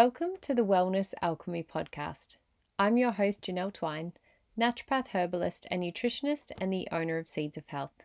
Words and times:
Welcome 0.00 0.34
to 0.42 0.54
the 0.54 0.64
Wellness 0.64 1.12
Alchemy 1.22 1.64
podcast. 1.64 2.36
I'm 2.78 2.96
your 2.96 3.10
host, 3.10 3.42
Janelle 3.42 3.72
Twine, 3.72 4.12
naturopath, 4.56 5.08
herbalist, 5.08 5.66
and 5.72 5.82
nutritionist, 5.82 6.52
and 6.56 6.72
the 6.72 6.86
owner 6.92 7.18
of 7.18 7.26
Seeds 7.26 7.56
of 7.56 7.66
Health. 7.66 8.04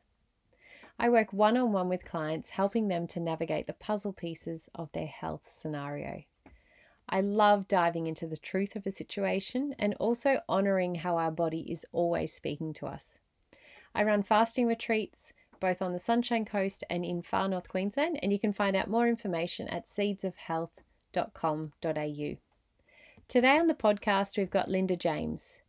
I 0.98 1.10
work 1.10 1.32
one 1.32 1.56
on 1.56 1.72
one 1.72 1.90
with 1.90 2.04
clients, 2.04 2.50
helping 2.50 2.88
them 2.88 3.06
to 3.10 3.20
navigate 3.20 3.68
the 3.68 3.74
puzzle 3.74 4.12
pieces 4.12 4.72
of 4.74 4.92
their 4.94 5.06
health 5.06 5.44
scenario. 5.48 6.24
I 7.08 7.22
love 7.22 7.68
diving 7.68 8.08
into 8.08 8.26
the 8.26 8.38
truth 8.38 8.76
of 8.76 8.88
a 8.88 8.90
situation 8.90 9.76
and 9.78 9.94
also 10.00 10.40
honoring 10.50 10.96
how 10.96 11.18
our 11.18 11.30
body 11.30 11.72
is 11.72 11.86
always 11.92 12.34
speaking 12.34 12.74
to 12.74 12.88
us. 12.88 13.20
I 13.94 14.02
run 14.02 14.24
fasting 14.24 14.66
retreats 14.66 15.32
both 15.60 15.80
on 15.80 15.94
the 15.94 16.00
Sunshine 16.00 16.46
Coast 16.46 16.84
and 16.90 17.06
in 17.06 17.22
far 17.22 17.48
north 17.48 17.70
Queensland, 17.70 18.18
and 18.24 18.34
you 18.34 18.40
can 18.40 18.52
find 18.52 18.76
out 18.76 18.90
more 18.90 19.08
information 19.08 19.68
at 19.68 19.88
seedsofhealth.com.au. 21.14 22.38
Today 23.28 23.58
on 23.58 23.68
the 23.68 23.74
podcast, 23.74 24.38
we've 24.38 24.50
got 24.50 24.70
Linda 24.70 24.96
James. 24.96 25.60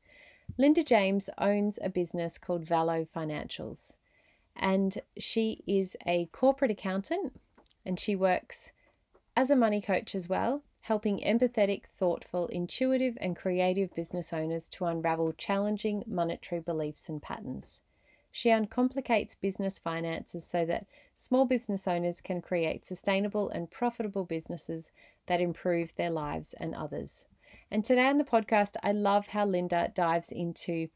Linda 0.59 0.83
James 0.83 1.31
owns 1.39 1.79
a 1.83 1.89
business 1.89 2.39
called 2.39 2.65
Valo 2.65 3.07
Financials, 3.09 3.97
and 4.57 4.99
she 5.19 5.63
is 5.67 5.97
a 6.07 6.27
corporate 6.27 6.71
accountant 6.71 7.41
and 7.87 7.99
she 7.99 8.15
works 8.17 8.73
as 9.37 9.51
a 9.51 9.57
money 9.57 9.81
coach 9.81 10.15
as 10.15 10.29
well, 10.29 10.63
helping 10.83 11.19
empathetic, 11.19 11.85
thoughtful, 11.99 12.47
intuitive, 12.49 13.17
and 13.21 13.37
creative 13.37 13.95
business 13.95 14.33
owners 14.33 14.69
to 14.69 14.85
unravel 14.85 15.33
challenging 15.33 16.05
monetary 16.07 16.61
beliefs 16.61 17.09
and 17.09 17.21
patterns. 17.23 17.81
She 18.37 18.51
uncomplicates 18.51 19.37
business 19.37 19.79
finances 19.79 20.45
so 20.45 20.67
that 20.67 20.87
small 21.15 21.45
business 21.45 21.87
owners 21.87 22.21
can 22.21 22.43
create 22.43 22.85
sustainable 22.85 23.49
and 23.49 23.71
profitable 23.71 24.25
businesses 24.25 24.91
that 25.27 25.41
improve 25.41 25.95
their 25.95 26.11
lives 26.11 26.53
and 26.55 26.75
others. 26.75 27.27
And 27.71 27.85
today 27.85 28.09
on 28.09 28.19
the 28.19 28.25
podcast, 28.25 28.75
I 28.83 28.91
love 28.91 29.29
how 29.29 29.47
Linda 29.47 29.93
dives 29.95 30.33
into 30.33 30.89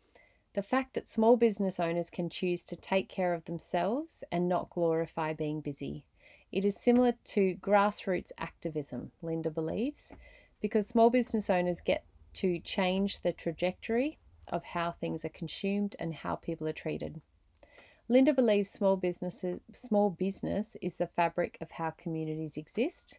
the 0.54 0.64
fact 0.64 0.94
that 0.94 1.08
small 1.08 1.36
business 1.36 1.78
owners 1.78 2.10
can 2.10 2.28
choose 2.28 2.64
to 2.64 2.74
take 2.74 3.08
care 3.08 3.34
of 3.34 3.44
themselves 3.44 4.24
and 4.32 4.48
not 4.48 4.70
glorify 4.70 5.32
being 5.32 5.60
busy. 5.60 6.04
It 6.50 6.64
is 6.64 6.76
similar 6.76 7.12
to 7.26 7.54
grassroots 7.60 8.32
activism, 8.36 9.12
Linda 9.22 9.52
believes, 9.52 10.12
because 10.60 10.88
small 10.88 11.08
business 11.08 11.48
owners 11.48 11.80
get 11.80 12.04
to 12.32 12.58
change 12.58 13.22
the 13.22 13.32
trajectory 13.32 14.18
of 14.48 14.64
how 14.64 14.90
things 14.90 15.24
are 15.24 15.30
consumed 15.30 15.94
and 16.00 16.12
how 16.12 16.34
people 16.34 16.66
are 16.66 16.72
treated. 16.72 17.20
Linda 18.10 18.32
believes 18.32 18.70
small 18.70 18.96
businesses 18.96 19.60
small 19.74 20.08
business 20.10 20.76
is 20.80 20.96
the 20.96 21.06
fabric 21.06 21.58
of 21.60 21.72
how 21.72 21.90
communities 21.90 22.56
exist 22.56 23.18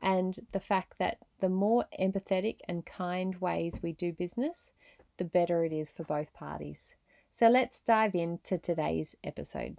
and 0.00 0.38
the 0.52 0.60
fact 0.60 0.94
that 0.98 1.18
the 1.40 1.48
more 1.48 1.84
empathetic 2.00 2.56
and 2.66 2.86
kind 2.86 3.36
ways 3.40 3.80
we 3.82 3.92
do 3.92 4.12
business, 4.12 4.72
the 5.18 5.24
better 5.24 5.64
it 5.64 5.72
is 5.72 5.92
for 5.92 6.04
both 6.04 6.32
parties. 6.32 6.94
So 7.30 7.48
let's 7.48 7.80
dive 7.80 8.14
into 8.14 8.58
today's 8.58 9.14
episode. 9.22 9.78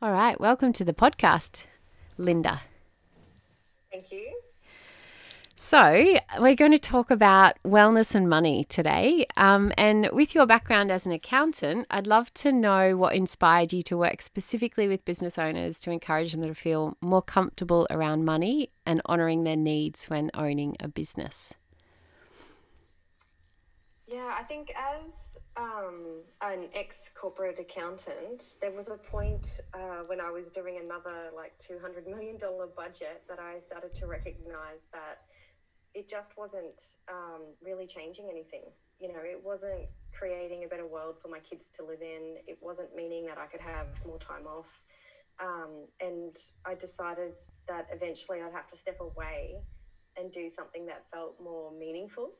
All 0.00 0.12
right, 0.12 0.38
welcome 0.40 0.72
to 0.74 0.84
the 0.84 0.94
podcast, 0.94 1.66
Linda. 2.18 2.62
Thank 3.90 4.10
you. 4.10 4.43
So, 5.66 6.18
we're 6.38 6.56
going 6.56 6.72
to 6.72 6.78
talk 6.78 7.10
about 7.10 7.56
wellness 7.64 8.14
and 8.14 8.28
money 8.28 8.64
today. 8.64 9.24
Um, 9.38 9.72
and 9.78 10.10
with 10.12 10.34
your 10.34 10.44
background 10.44 10.92
as 10.92 11.06
an 11.06 11.12
accountant, 11.12 11.86
I'd 11.90 12.06
love 12.06 12.32
to 12.34 12.52
know 12.52 12.98
what 12.98 13.14
inspired 13.14 13.72
you 13.72 13.82
to 13.84 13.96
work 13.96 14.20
specifically 14.20 14.88
with 14.88 15.06
business 15.06 15.38
owners 15.38 15.78
to 15.78 15.90
encourage 15.90 16.32
them 16.32 16.42
to 16.42 16.54
feel 16.54 16.98
more 17.00 17.22
comfortable 17.22 17.86
around 17.88 18.26
money 18.26 18.72
and 18.84 19.00
honouring 19.08 19.44
their 19.44 19.56
needs 19.56 20.04
when 20.10 20.30
owning 20.34 20.76
a 20.80 20.88
business. 20.88 21.54
Yeah, 24.06 24.36
I 24.38 24.42
think 24.42 24.70
as 24.76 25.38
um, 25.56 26.20
an 26.42 26.66
ex 26.74 27.10
corporate 27.18 27.58
accountant, 27.58 28.56
there 28.60 28.70
was 28.70 28.88
a 28.88 28.98
point 28.98 29.60
uh, 29.72 30.02
when 30.08 30.20
I 30.20 30.30
was 30.30 30.50
doing 30.50 30.78
another 30.84 31.30
like 31.34 31.54
$200 31.58 32.06
million 32.06 32.36
budget 32.76 33.22
that 33.30 33.38
I 33.38 33.60
started 33.60 33.94
to 33.94 34.06
recognize 34.06 34.84
that 34.92 35.22
it 35.94 36.08
just 36.08 36.32
wasn't 36.36 36.80
um, 37.10 37.42
really 37.62 37.86
changing 37.86 38.28
anything. 38.30 38.64
You 38.98 39.08
know, 39.08 39.20
it 39.22 39.40
wasn't 39.42 39.86
creating 40.12 40.64
a 40.64 40.68
better 40.68 40.86
world 40.86 41.16
for 41.20 41.28
my 41.28 41.38
kids 41.38 41.66
to 41.76 41.84
live 41.84 42.02
in. 42.02 42.36
It 42.46 42.58
wasn't 42.60 42.94
meaning 42.94 43.26
that 43.26 43.38
I 43.38 43.46
could 43.46 43.60
have 43.60 43.86
more 44.06 44.18
time 44.18 44.46
off. 44.46 44.80
Um, 45.40 45.86
and 46.00 46.36
I 46.66 46.74
decided 46.74 47.32
that 47.68 47.88
eventually 47.92 48.38
I'd 48.42 48.52
have 48.52 48.68
to 48.70 48.76
step 48.76 48.98
away 49.00 49.56
and 50.16 50.32
do 50.32 50.48
something 50.48 50.86
that 50.86 51.04
felt 51.12 51.36
more 51.42 51.72
meaningful. 51.72 52.30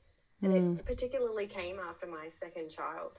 And 0.42 0.52
mm. 0.52 0.78
it 0.78 0.86
particularly 0.86 1.46
came 1.46 1.78
after 1.78 2.06
my 2.06 2.28
second 2.28 2.70
child. 2.70 3.12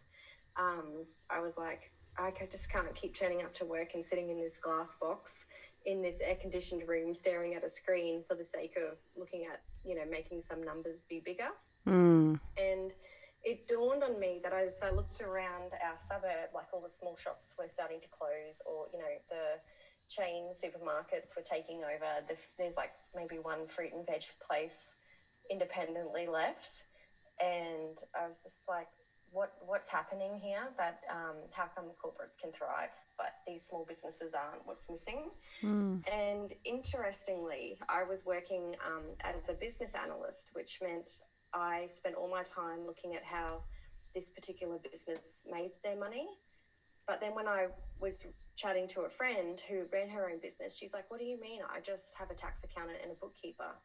Um, 0.58 1.06
I 1.30 1.40
was 1.40 1.58
like, 1.58 1.92
I 2.18 2.32
just 2.50 2.72
can't 2.72 2.94
keep 2.96 3.18
turning 3.18 3.42
up 3.42 3.54
to 3.56 3.66
work 3.66 3.90
and 3.94 4.04
sitting 4.04 4.30
in 4.30 4.40
this 4.40 4.58
glass 4.58 4.96
box 5.02 5.46
in 5.86 6.02
this 6.02 6.22
air 6.22 6.36
conditioned 6.36 6.88
room 6.88 7.14
staring 7.14 7.54
at 7.54 7.64
a 7.64 7.70
screen 7.70 8.24
for 8.28 8.36
the 8.36 8.44
sake 8.44 8.76
of 8.78 8.98
looking 9.16 9.46
at, 9.52 9.62
you 9.84 9.96
know, 9.96 10.06
making 10.10 10.42
some 10.42 10.64
numbers 10.64 11.06
be 11.08 11.22
bigger. 11.24 11.50
Mm. 11.88 12.40
And 12.58 12.92
it 13.44 13.68
dawned 13.68 14.04
on 14.04 14.20
me 14.20 14.40
that 14.44 14.54
as 14.54 14.74
I 14.82 14.90
looked 14.90 15.22
around 15.22 15.72
our 15.74 15.98
suburb, 15.98 16.50
like 16.54 16.66
all 16.74 16.82
the 16.82 16.90
small 16.90 17.16
shops 17.16 17.54
were 17.58 17.70
starting 17.70 18.02
to 18.02 18.08
close, 18.08 18.62
or, 18.66 18.88
you 18.92 19.00
know, 19.00 19.14
the 19.30 19.62
chain 20.10 20.54
supermarkets 20.54 21.36
were 21.36 21.44
taking 21.44 21.82
over. 21.84 22.26
There's 22.58 22.76
like 22.76 22.94
maybe 23.16 23.38
one 23.38 23.68
fruit 23.68 23.94
and 23.94 24.06
veg 24.06 24.24
place 24.46 24.96
independently 25.52 26.26
left. 26.28 26.86
And 27.40 27.98
I 28.20 28.28
was 28.28 28.40
just 28.42 28.62
like, 28.68 28.88
what 29.32 29.54
what's 29.66 29.90
happening 29.90 30.40
here 30.42 30.64
that 30.78 31.02
um, 31.12 31.36
how 31.52 31.66
come 31.76 31.86
corporates 32.02 32.40
can 32.40 32.52
thrive 32.52 32.94
but 33.18 33.34
these 33.48 33.66
small 33.66 33.86
businesses 33.88 34.34
aren't 34.34 34.66
what's 34.66 34.90
missing. 34.90 35.30
Mm. 35.64 36.04
and 36.12 36.54
interestingly 36.66 37.78
i 37.88 38.04
was 38.04 38.26
working 38.26 38.76
um, 38.86 39.04
as 39.24 39.50
a 39.50 39.54
business 39.54 39.94
analyst 39.96 40.50
which 40.54 40.80
meant 40.82 41.10
i 41.54 41.88
spent 41.88 42.16
all 42.16 42.30
my 42.30 42.44
time 42.44 42.86
looking 42.86 43.16
at 43.16 43.24
how 43.24 43.62
this 44.16 44.30
particular 44.30 44.78
business 44.90 45.42
made 45.50 45.72
their 45.84 46.00
money. 46.00 46.26
But 47.06 47.20
then 47.22 47.36
when 47.36 47.48
i 47.48 47.68
was 48.00 48.26
chatting 48.56 48.88
to 48.88 49.02
a 49.02 49.10
friend 49.10 49.62
who 49.70 49.84
ran 49.92 50.10
her 50.10 50.30
own 50.32 50.40
business 50.42 50.78
she's 50.78 50.94
like 50.94 51.12
what 51.12 51.20
do 51.20 51.26
you 51.26 51.40
mean? 51.40 51.60
I 51.70 51.82
just 51.82 52.16
have 52.18 52.32
a 52.32 52.34
tax 52.34 52.64
accountant 52.64 53.00
and 53.04 53.12
a 53.12 53.16
bookkeeper. 53.16 53.76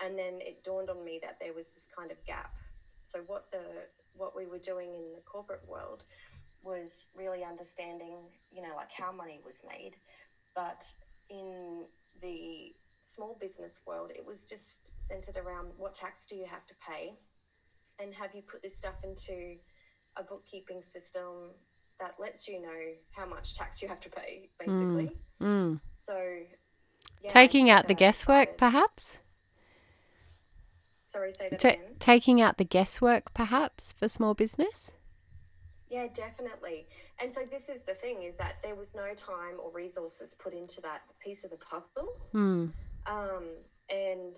And 0.00 0.18
then 0.18 0.40
it 0.40 0.64
dawned 0.64 0.88
on 0.88 1.04
me 1.04 1.20
that 1.22 1.36
there 1.40 1.52
was 1.52 1.74
this 1.74 1.86
kind 1.96 2.10
of 2.10 2.24
gap. 2.24 2.54
So 3.04 3.20
what 3.26 3.50
the 3.50 3.64
what 4.14 4.36
we 4.36 4.46
were 4.46 4.58
doing 4.58 4.94
in 4.94 5.12
the 5.14 5.22
corporate 5.26 5.66
world 5.68 6.04
was 6.62 7.08
really 7.14 7.44
understanding, 7.44 8.18
you 8.50 8.62
know, 8.62 8.74
like 8.76 8.90
how 8.96 9.12
money 9.12 9.40
was 9.44 9.60
made. 9.68 9.92
But 10.54 10.84
in 11.28 11.84
the 12.20 12.74
small 13.04 13.36
business 13.40 13.80
world, 13.86 14.10
it 14.14 14.24
was 14.24 14.44
just 14.44 14.92
centered 15.00 15.36
around 15.36 15.68
what 15.76 15.94
tax 15.94 16.26
do 16.26 16.36
you 16.36 16.46
have 16.46 16.66
to 16.66 16.74
pay? 16.86 17.14
And 17.98 18.14
have 18.14 18.34
you 18.34 18.42
put 18.42 18.62
this 18.62 18.76
stuff 18.76 18.94
into 19.04 19.56
a 20.16 20.22
bookkeeping 20.22 20.80
system 20.80 21.50
that 22.00 22.14
lets 22.18 22.48
you 22.48 22.60
know 22.60 22.80
how 23.10 23.26
much 23.26 23.54
tax 23.54 23.82
you 23.82 23.88
have 23.88 24.00
to 24.00 24.08
pay, 24.08 24.48
basically? 24.58 25.16
Mm. 25.40 25.46
Mm. 25.46 25.80
So, 26.00 26.14
yeah, 27.22 27.28
taking 27.28 27.70
out 27.70 27.88
the 27.88 27.94
guesswork, 27.94 28.56
perhaps? 28.56 29.18
Sorry, 31.04 31.30
say 31.32 31.48
that 31.50 31.62
again. 31.62 31.78
Taking 31.98 32.40
out 32.40 32.56
the 32.56 32.64
guesswork, 32.64 33.34
perhaps, 33.34 33.92
for 33.92 34.08
small 34.08 34.34
business? 34.34 34.90
Yeah, 35.92 36.06
definitely. 36.14 36.86
And 37.20 37.30
so 37.30 37.42
this 37.50 37.68
is 37.68 37.82
the 37.82 37.92
thing 37.92 38.22
is 38.22 38.34
that 38.38 38.56
there 38.62 38.74
was 38.74 38.94
no 38.94 39.12
time 39.14 39.60
or 39.62 39.70
resources 39.70 40.34
put 40.42 40.54
into 40.54 40.80
that 40.80 41.02
piece 41.22 41.44
of 41.44 41.50
the 41.50 41.58
puzzle. 41.58 42.16
Mm. 42.32 42.72
Um, 43.06 43.44
and 43.90 44.34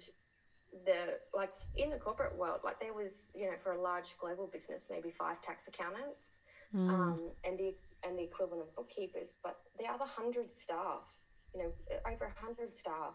the 0.85 1.21
like 1.33 1.53
in 1.77 1.91
the 1.91 1.97
corporate 1.97 2.37
world, 2.37 2.61
like 2.65 2.81
there 2.81 2.93
was, 2.93 3.29
you 3.37 3.47
know, 3.47 3.57
for 3.63 3.73
a 3.73 3.81
large 3.81 4.17
global 4.19 4.49
business, 4.53 4.89
maybe 4.91 5.13
five 5.17 5.41
tax 5.43 5.69
accountants, 5.69 6.41
mm. 6.75 6.91
um, 6.91 7.21
and 7.45 7.57
the 7.57 7.73
and 8.03 8.19
the 8.19 8.25
equivalent 8.25 8.63
of 8.63 8.75
bookkeepers, 8.75 9.37
but 9.45 9.61
the 9.79 9.87
other 9.87 10.05
hundred 10.05 10.53
staff, 10.53 11.07
you 11.55 11.63
know, 11.63 11.73
over 12.11 12.35
a 12.37 12.45
hundred 12.45 12.77
staff 12.77 13.15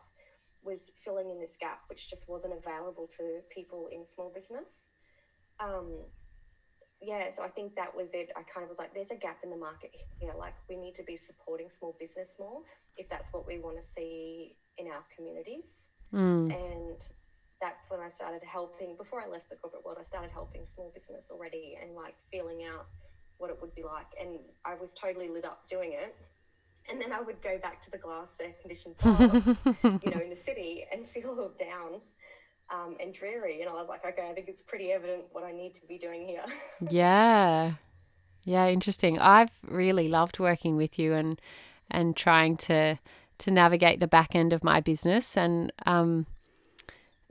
was 0.63 0.93
filling 1.03 1.29
in 1.29 1.41
this 1.41 1.57
gap, 1.59 1.81
which 1.89 2.09
just 2.09 2.29
wasn't 2.29 2.53
available 2.53 3.09
to 3.17 3.41
people 3.53 3.89
in 3.91 4.05
small 4.05 4.31
business. 4.33 4.85
Um, 5.59 6.05
yeah, 7.01 7.31
so 7.31 7.43
I 7.43 7.47
think 7.47 7.75
that 7.75 7.95
was 7.95 8.13
it. 8.13 8.29
I 8.35 8.41
kind 8.43 8.63
of 8.63 8.69
was 8.69 8.77
like, 8.77 8.93
there's 8.93 9.11
a 9.11 9.15
gap 9.15 9.37
in 9.43 9.49
the 9.49 9.57
market 9.57 9.91
here. 10.19 10.33
Like, 10.37 10.53
we 10.69 10.75
need 10.75 10.95
to 10.95 11.03
be 11.03 11.15
supporting 11.15 11.69
small 11.69 11.95
business 11.99 12.35
more 12.39 12.61
if 12.97 13.07
that's 13.09 13.29
what 13.31 13.47
we 13.47 13.59
want 13.59 13.77
to 13.77 13.83
see 13.83 14.57
in 14.77 14.87
our 14.87 15.03
communities. 15.15 15.87
Mm. 16.13 16.53
And 16.53 16.97
that's 17.61 17.89
when 17.89 18.01
I 18.01 18.09
started 18.09 18.41
helping. 18.45 18.97
Before 18.97 19.21
I 19.21 19.27
left 19.27 19.49
the 19.49 19.55
corporate 19.55 19.85
world, 19.85 19.97
I 19.99 20.03
started 20.03 20.31
helping 20.31 20.65
small 20.65 20.91
business 20.93 21.29
already 21.31 21.77
and 21.81 21.95
like 21.95 22.15
feeling 22.31 22.65
out 22.65 22.87
what 23.37 23.49
it 23.49 23.57
would 23.61 23.73
be 23.75 23.83
like. 23.83 24.07
And 24.19 24.39
I 24.65 24.75
was 24.75 24.93
totally 24.93 25.29
lit 25.29 25.45
up 25.45 25.67
doing 25.69 25.93
it. 25.93 26.15
And 26.91 26.99
then 26.99 27.13
I 27.13 27.21
would 27.21 27.41
go 27.41 27.57
back 27.59 27.81
to 27.83 27.91
the 27.91 27.97
glass 27.97 28.35
air 28.41 28.53
conditioned 28.59 28.97
pubs, 28.97 29.63
you 29.83 30.11
know, 30.11 30.21
in 30.21 30.29
the 30.29 30.35
city 30.35 30.85
and 30.91 31.07
feel 31.07 31.51
down 31.57 32.01
um, 32.71 32.95
and 32.99 33.13
dreary. 33.13 33.61
And 33.61 33.69
I 33.69 33.73
was 33.73 33.87
like, 33.89 34.05
okay, 34.05 34.27
I 34.29 34.33
think 34.33 34.47
it's 34.47 34.61
pretty 34.61 34.91
evident 34.91 35.23
what 35.31 35.43
I 35.43 35.51
need 35.51 35.73
to 35.75 35.87
be 35.87 35.97
doing 35.97 36.27
here. 36.27 36.45
yeah. 36.89 37.73
Yeah, 38.43 38.67
interesting. 38.67 39.19
I've 39.19 39.51
really 39.67 40.07
loved 40.07 40.39
working 40.39 40.75
with 40.75 40.97
you 40.97 41.13
and 41.13 41.39
and 41.91 42.15
trying 42.15 42.57
to 42.57 42.97
to 43.39 43.51
navigate 43.51 43.99
the 43.99 44.07
back 44.07 44.35
end 44.35 44.53
of 44.53 44.63
my 44.63 44.81
business 44.81 45.37
and 45.37 45.71
um, 45.85 46.25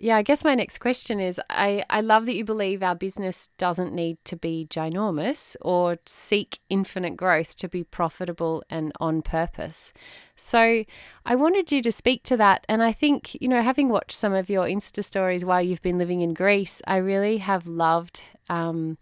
yeah, 0.00 0.16
I 0.16 0.22
guess 0.22 0.44
my 0.44 0.54
next 0.54 0.78
question 0.78 1.18
is 1.18 1.40
I, 1.50 1.84
I 1.90 2.02
love 2.02 2.26
that 2.26 2.36
you 2.36 2.44
believe 2.44 2.84
our 2.84 2.94
business 2.94 3.48
doesn't 3.58 3.92
need 3.92 4.18
to 4.26 4.36
be 4.36 4.68
ginormous 4.70 5.56
or 5.60 5.98
seek 6.06 6.60
infinite 6.70 7.16
growth 7.16 7.56
to 7.56 7.68
be 7.68 7.82
profitable 7.82 8.62
and 8.70 8.92
on 9.00 9.22
purpose. 9.22 9.92
So 10.36 10.84
I 11.26 11.34
wanted 11.34 11.72
you 11.72 11.82
to 11.82 11.90
speak 11.90 12.22
to 12.24 12.36
that. 12.36 12.64
And 12.68 12.80
I 12.80 12.92
think, 12.92 13.36
you 13.42 13.48
know, 13.48 13.60
having 13.60 13.88
watched 13.88 14.16
some 14.16 14.34
of 14.34 14.48
your 14.48 14.66
Insta 14.66 15.02
stories 15.02 15.44
while 15.44 15.60
you've 15.60 15.82
been 15.82 15.98
living 15.98 16.20
in 16.20 16.32
Greece, 16.32 16.80
I 16.86 16.98
really 16.98 17.38
have 17.38 17.66
loved 17.66 18.22
um, 18.48 18.98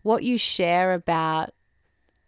what 0.00 0.22
you 0.22 0.38
share 0.38 0.94
about 0.94 1.50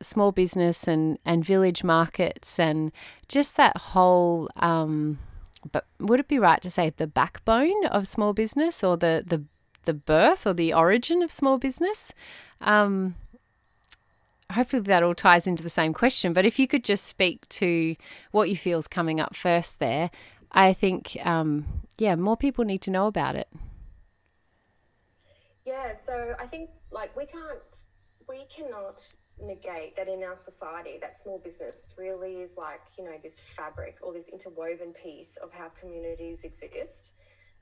small 0.03 0.33
business 0.33 0.87
and, 0.87 1.19
and 1.25 1.43
village 1.43 1.83
markets 1.83 2.61
and 2.61 2.93
just 3.27 3.57
that 3.57 3.79
whole. 3.79 4.51
Um, 4.57 5.19
but 5.71 5.87
would 5.99 6.21
it 6.21 6.29
be 6.29 6.39
right 6.39 6.61
to 6.63 6.71
say 6.71 6.91
the 6.91 7.07
backbone 7.07 7.87
of 7.87 8.07
small 8.07 8.33
business 8.33 8.83
or 8.83 8.97
the 8.97 9.23
the 9.27 9.45
the 9.85 9.95
birth 9.95 10.47
or 10.47 10.55
the 10.55 10.73
origin 10.73 11.23
of 11.23 11.31
small 11.31 11.59
business? 11.59 12.13
Um, 12.61 13.17
hopefully 14.53 14.83
that 14.83 15.03
all 15.03 15.15
ties 15.15 15.47
into 15.47 15.63
the 15.63 15.71
same 15.71 15.93
question. 15.93 16.33
But 16.33 16.47
if 16.47 16.59
you 16.59 16.67
could 16.67 16.85
just 16.85 17.07
speak 17.07 17.49
to 17.51 17.97
what 18.31 18.49
you 18.49 18.57
feel 18.57 18.79
is 18.79 18.89
coming 18.89 19.21
up 19.21 19.35
first 19.35 19.79
there, 19.79 20.11
I 20.53 20.73
think 20.73 21.17
um, 21.25 21.67
yeah, 21.99 22.15
more 22.17 22.37
people 22.37 22.65
need 22.65 22.83
to 22.83 22.91
know 22.91 23.07
about 23.07 23.37
it. 23.37 23.49
Yeah, 25.65 25.95
so 25.95 26.35
I 26.39 26.47
think 26.47 26.71
like 26.91 27.17
we 27.17 27.27
can't 27.27 27.61
we 28.29 28.45
cannot 28.55 29.03
negate 29.43 29.97
that 29.97 30.09
in 30.09 30.23
our 30.23 30.37
society 30.37 30.99
that 31.01 31.17
small 31.17 31.39
business 31.39 31.95
really 31.99 32.37
is 32.37 32.57
like 32.57 32.81
you 32.99 33.05
know 33.05 33.17
this 33.23 33.41
fabric 33.41 33.97
or 34.03 34.13
this 34.13 34.29
interwoven 34.29 34.93
piece 34.93 35.37
of 35.43 35.53
how 35.53 35.69
communities 35.81 36.41
exist 36.45 37.13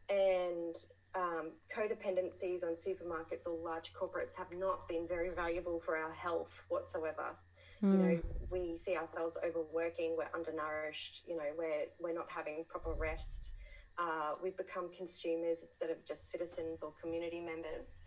and 0.08 0.76
um, 1.14 1.50
codependencies 1.74 2.62
on 2.62 2.74
supermarkets 2.74 3.46
or 3.46 3.58
large 3.64 3.92
corporates 3.92 4.34
have 4.36 4.52
not 4.56 4.88
been 4.88 5.06
very 5.08 5.30
valuable 5.30 5.80
for 5.84 5.96
our 5.96 6.12
health 6.12 6.62
whatsoever 6.68 7.36
mm. 7.82 7.92
you 7.92 7.98
know 7.98 8.16
hmm. 8.16 8.28
we 8.50 8.78
see 8.78 8.96
ourselves 8.96 9.36
overworking 9.44 10.16
we're 10.16 10.30
undernourished 10.34 11.22
you 11.26 11.36
know 11.36 11.50
we're 11.56 11.86
we're 12.00 12.14
not 12.14 12.26
having 12.28 12.64
proper 12.68 12.92
rest 12.92 13.52
uh, 13.98 14.32
we've 14.42 14.56
become 14.56 14.88
consumers 14.96 15.58
instead 15.62 15.90
of 15.90 16.02
just 16.06 16.30
citizens 16.30 16.82
or 16.82 16.92
community 17.02 17.40
members 17.40 17.99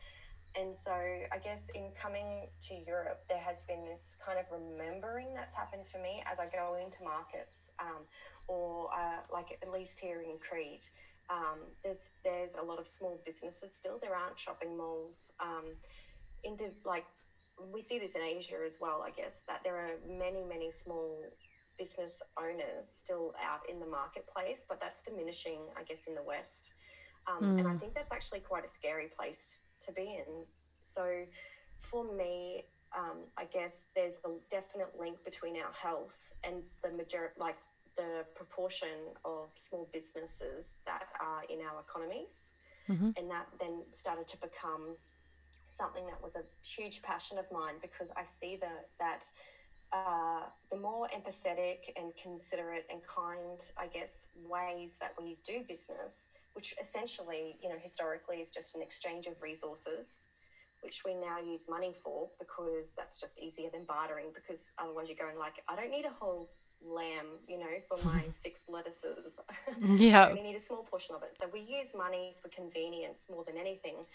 and 0.56 0.76
so 0.76 0.92
I 0.92 1.38
guess 1.44 1.70
in 1.74 1.90
coming 2.00 2.48
to 2.68 2.74
Europe, 2.86 3.24
there 3.28 3.40
has 3.40 3.64
been 3.64 3.86
this 3.86 4.16
kind 4.24 4.38
of 4.38 4.46
remembering 4.52 5.34
that's 5.34 5.56
happened 5.56 5.84
for 5.92 5.98
me 5.98 6.24
as 6.32 6.38
I 6.40 6.46
go 6.46 6.78
into 6.78 7.04
markets, 7.04 7.72
um, 7.80 8.06
or 8.48 8.90
uh, 8.94 9.22
like 9.32 9.58
at 9.62 9.70
least 9.72 10.00
here 10.00 10.22
in 10.22 10.38
Crete. 10.38 10.90
Um, 11.30 11.60
there's 11.84 12.12
there's 12.24 12.52
a 12.62 12.64
lot 12.64 12.80
of 12.80 12.88
small 12.88 13.20
businesses 13.26 13.74
still. 13.74 13.98
There 14.00 14.16
aren't 14.16 14.38
shopping 14.38 14.78
malls. 14.78 15.32
Um, 15.40 15.74
into 16.44 16.66
like 16.86 17.06
we 17.72 17.82
see 17.82 17.98
this 17.98 18.16
in 18.16 18.22
Asia 18.22 18.58
as 18.66 18.78
well. 18.80 19.04
I 19.06 19.10
guess 19.10 19.42
that 19.48 19.62
there 19.64 19.78
are 19.78 19.96
many 20.08 20.44
many 20.44 20.72
small 20.72 21.18
business 21.80 22.22
owners 22.38 22.86
still 22.88 23.34
out 23.44 23.62
in 23.68 23.80
the 23.80 23.88
marketplace, 23.88 24.66
but 24.70 24.80
that's 24.80 25.02
diminishing. 25.02 25.62
I 25.76 25.84
guess 25.84 26.06
in 26.08 26.14
the 26.14 26.24
West. 26.24 26.70
Um, 27.26 27.56
mm. 27.56 27.60
And 27.60 27.68
I 27.68 27.72
hmm. 27.72 27.78
think 27.78 27.94
that's 27.96 28.12
actually 28.12 28.42
quite 28.42 28.66
a 28.66 28.70
scary 28.70 29.08
place 29.18 29.62
to 29.86 29.92
be 29.92 30.22
in. 30.26 30.46
So 30.86 31.26
for 31.78 32.04
me, 32.04 32.66
um, 32.98 33.20
I 33.38 33.46
guess 33.46 33.86
there's 33.96 34.18
a 34.26 34.30
definite 34.52 34.94
link 35.00 35.18
between 35.26 35.56
our 35.58 35.74
health 35.74 36.18
and 36.44 36.62
the 36.84 36.92
major 36.92 37.34
like 37.40 37.58
the 37.98 38.26
proportion 38.36 39.14
of 39.26 39.50
small 39.56 39.88
businesses 39.94 40.74
that 40.86 41.08
are 41.22 41.44
in 41.50 41.60
our 41.62 41.82
economies. 41.82 42.54
Mm-hmm. 42.90 43.12
And 43.18 43.32
that 43.32 43.48
then 43.60 43.82
started 43.94 44.28
to 44.30 44.38
become 44.38 44.96
something 45.76 46.06
that 46.06 46.22
was 46.22 46.36
a 46.36 46.44
huge 46.62 47.02
passion 47.02 47.38
of 47.38 47.46
mine 47.52 47.76
because 47.82 48.12
I 48.16 48.24
see 48.26 48.58
that 48.62 48.90
that 49.00 49.26
uh, 49.94 50.42
the 50.72 50.78
more 50.78 51.08
empathetic 51.16 51.94
and 51.96 52.12
considerate 52.22 52.86
and 52.92 53.00
kind, 53.06 53.60
I 53.78 53.88
guess, 53.88 54.28
ways 54.50 54.98
that 55.00 55.14
we 55.22 55.38
do 55.46 55.64
business, 55.68 56.30
which 56.54 56.74
essentially, 56.82 57.58
you 57.62 57.70
know, 57.70 57.78
historically 57.82 58.38
is 58.38 58.50
just 58.52 58.76
an 58.76 58.82
exchange 58.82 59.28
of 59.28 59.42
resources, 59.42 60.28
which 60.82 61.02
we 61.06 61.14
now 61.14 61.40
use 61.40 61.66
money 61.70 61.94
for 62.04 62.30
because 62.40 62.94
that's 62.98 63.20
just 63.20 63.38
easier 63.40 63.70
than 63.72 63.86
bartering 63.86 64.28
because 64.34 64.72
otherwise 64.78 65.08
you're 65.08 65.18
going 65.18 65.38
like, 65.40 65.62
I 65.68 65.76
don't 65.76 65.92
need 65.92 66.06
a 66.06 66.14
whole 66.20 66.50
lamb, 66.86 67.40
you 67.48 67.58
know, 67.58 67.76
for 67.88 67.98
my 68.06 68.26
six 68.32 68.64
lettuces. 68.68 69.34
Yeah. 69.82 70.30
Only 70.30 70.42
need 70.42 70.56
a 70.56 70.62
small 70.62 70.84
portion 70.84 71.16
of 71.16 71.24
it. 71.24 71.36
So 71.36 71.48
we 71.52 71.62
use 71.62 71.92
money 71.96 72.36
for 72.42 72.50
convenience 72.50 73.26
more 73.30 73.44
than 73.46 73.58
anything. 73.58 74.06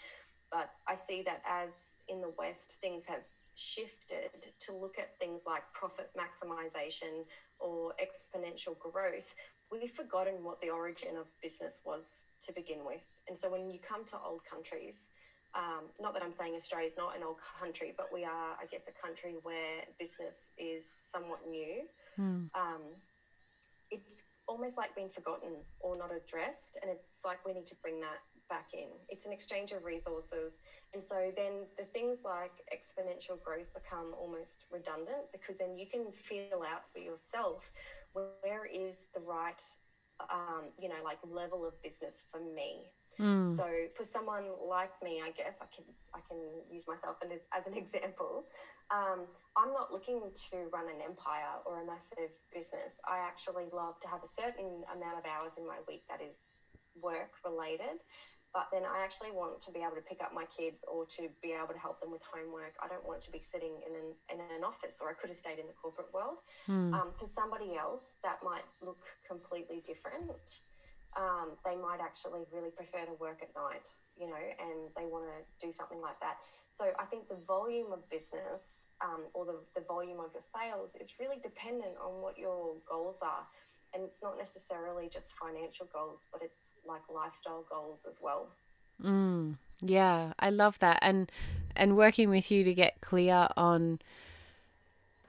But 0.51 0.69
I 0.87 0.95
see 0.95 1.21
that 1.23 1.41
as 1.47 1.97
in 2.07 2.21
the 2.21 2.33
West, 2.37 2.77
things 2.81 3.05
have 3.05 3.21
shifted 3.55 4.31
to 4.61 4.73
look 4.73 4.95
at 4.97 5.17
things 5.19 5.43
like 5.45 5.63
profit 5.73 6.09
maximization 6.17 7.25
or 7.59 7.93
exponential 8.01 8.77
growth, 8.79 9.35
we've 9.71 9.91
forgotten 9.91 10.43
what 10.43 10.59
the 10.61 10.69
origin 10.69 11.17
of 11.17 11.27
business 11.41 11.81
was 11.85 12.25
to 12.45 12.53
begin 12.53 12.79
with. 12.85 13.05
And 13.27 13.37
so 13.37 13.49
when 13.49 13.69
you 13.69 13.79
come 13.79 14.05
to 14.05 14.17
old 14.17 14.41
countries, 14.49 15.09
um, 15.55 15.89
not 15.99 16.13
that 16.13 16.23
I'm 16.23 16.33
saying 16.33 16.53
Australia 16.55 16.87
is 16.87 16.97
not 16.97 17.17
an 17.17 17.23
old 17.23 17.37
country, 17.59 17.93
but 17.97 18.07
we 18.13 18.23
are, 18.23 18.57
I 18.61 18.65
guess, 18.69 18.87
a 18.87 18.95
country 19.05 19.35
where 19.41 19.81
business 19.99 20.51
is 20.57 20.85
somewhat 20.85 21.39
new. 21.49 21.85
Mm. 22.19 22.49
Um, 22.53 22.81
it's 23.91 24.23
almost 24.47 24.77
like 24.77 24.95
being 24.95 25.09
forgotten 25.09 25.61
or 25.79 25.97
not 25.97 26.09
addressed. 26.13 26.77
And 26.81 26.89
it's 26.91 27.21
like 27.25 27.45
we 27.45 27.53
need 27.53 27.67
to 27.67 27.75
bring 27.81 27.99
that 28.01 28.21
back 28.49 28.73
in. 28.73 28.89
It's 29.07 29.25
an 29.25 29.33
exchange 29.33 29.71
of 29.71 29.85
resources. 29.85 30.59
And 30.93 31.05
so 31.05 31.31
then 31.37 31.69
the 31.77 31.85
things 31.85 32.19
like 32.25 32.51
exponential 32.73 33.41
growth 33.41 33.69
become 33.73 34.13
almost 34.19 34.65
redundant 34.71 35.29
because 35.31 35.59
then 35.59 35.77
you 35.77 35.85
can 35.85 36.11
feel 36.11 36.65
out 36.65 36.89
for 36.91 36.99
yourself 36.99 37.69
where 38.13 38.65
is 38.65 39.07
the 39.13 39.21
right 39.21 39.61
um, 40.29 40.71
you 40.79 40.89
know 40.89 41.01
like 41.03 41.17
level 41.23 41.65
of 41.65 41.73
business 41.81 42.25
for 42.31 42.39
me? 42.39 42.91
Mm. 43.19 43.43
so 43.43 43.67
for 43.99 44.05
someone 44.05 44.47
like 44.63 44.95
me 45.03 45.19
i 45.19 45.27
guess 45.35 45.59
i 45.59 45.67
can 45.75 45.83
i 46.15 46.23
can 46.23 46.39
use 46.71 46.87
myself 46.87 47.17
as, 47.19 47.43
as 47.51 47.67
an 47.67 47.75
example. 47.83 48.45
Um, 48.95 49.27
i'm 49.57 49.73
not 49.73 49.91
looking 49.91 50.31
to 50.49 50.71
run 50.71 50.87
an 50.87 51.03
empire 51.03 51.59
or 51.65 51.83
a 51.83 51.85
massive 51.85 52.31
business. 52.53 52.95
I 53.03 53.19
actually 53.19 53.67
love 53.73 53.99
to 54.01 54.07
have 54.07 54.23
a 54.23 54.27
certain 54.27 54.87
amount 54.87 55.19
of 55.19 55.25
hours 55.27 55.59
in 55.59 55.67
my 55.67 55.83
week 55.85 56.03
that 56.07 56.23
is 56.23 56.47
work 56.95 57.35
related 57.43 57.99
but 58.53 58.65
then 58.73 58.81
I 58.81 59.05
actually 59.05 59.29
want 59.29 59.61
to 59.61 59.69
be 59.69 59.85
able 59.85 59.93
to 59.95 60.05
pick 60.05 60.21
up 60.25 60.33
my 60.33 60.45
kids 60.49 60.81
or 60.89 61.05
to 61.21 61.29
be 61.41 61.53
able 61.53 61.73
to 61.73 61.77
help 61.77 62.01
them 62.01 62.09
with 62.09 62.25
homework. 62.25 62.73
I 62.81 62.89
don't 62.89 63.05
want 63.05 63.21
to 63.29 63.31
be 63.31 63.41
sitting 63.45 63.77
in 63.85 63.93
an, 63.93 64.09
in 64.33 64.37
an 64.41 64.65
office 64.65 64.97
or 64.97 65.09
I 65.09 65.13
could 65.13 65.29
have 65.29 65.37
stayed 65.37 65.61
in 65.61 65.69
the 65.69 65.77
corporate 65.77 66.09
world. 66.09 66.41
Mm. 66.65 66.93
Um, 66.93 67.09
for 67.13 67.29
somebody 67.29 67.77
else, 67.77 68.17
that 68.25 68.41
might 68.41 68.65
look 68.81 69.05
completely 69.27 69.85
different. 69.85 70.33
Um, 71.13 71.57
they 71.65 71.77
might 71.77 72.01
actually 72.01 72.45
really 72.49 72.73
prefer 72.73 73.05
to 73.05 73.13
work 73.21 73.45
at 73.45 73.53
night, 73.53 73.85
you 74.17 74.25
know, 74.25 74.45
and 74.57 74.89
they 74.97 75.05
want 75.05 75.29
to 75.29 75.37
do 75.61 75.69
something 75.69 76.01
like 76.01 76.17
that. 76.21 76.41
So 76.73 76.89
I 76.97 77.05
think 77.05 77.29
the 77.29 77.37
volume 77.45 77.93
of 77.93 78.07
business 78.09 78.87
um, 79.01 79.29
or 79.33 79.45
the, 79.45 79.57
the 79.75 79.85
volume 79.85 80.21
of 80.21 80.29
your 80.33 80.45
sales 80.45 80.93
is 81.01 81.13
really 81.19 81.37
dependent 81.41 81.97
on 82.01 82.21
what 82.21 82.37
your 82.37 82.77
goals 82.89 83.21
are 83.21 83.45
and 83.93 84.03
it's 84.03 84.21
not 84.21 84.37
necessarily 84.37 85.09
just 85.11 85.35
financial 85.35 85.87
goals, 85.91 86.19
but 86.31 86.41
it's 86.43 86.71
like 86.87 87.01
lifestyle 87.13 87.65
goals 87.69 88.05
as 88.07 88.19
well. 88.21 88.47
Mm, 89.03 89.55
yeah, 89.81 90.33
I 90.39 90.49
love 90.49 90.79
that, 90.79 90.99
and 91.01 91.31
and 91.75 91.95
working 91.95 92.29
with 92.29 92.51
you 92.51 92.63
to 92.63 92.73
get 92.73 92.99
clear 93.01 93.47
on, 93.55 93.99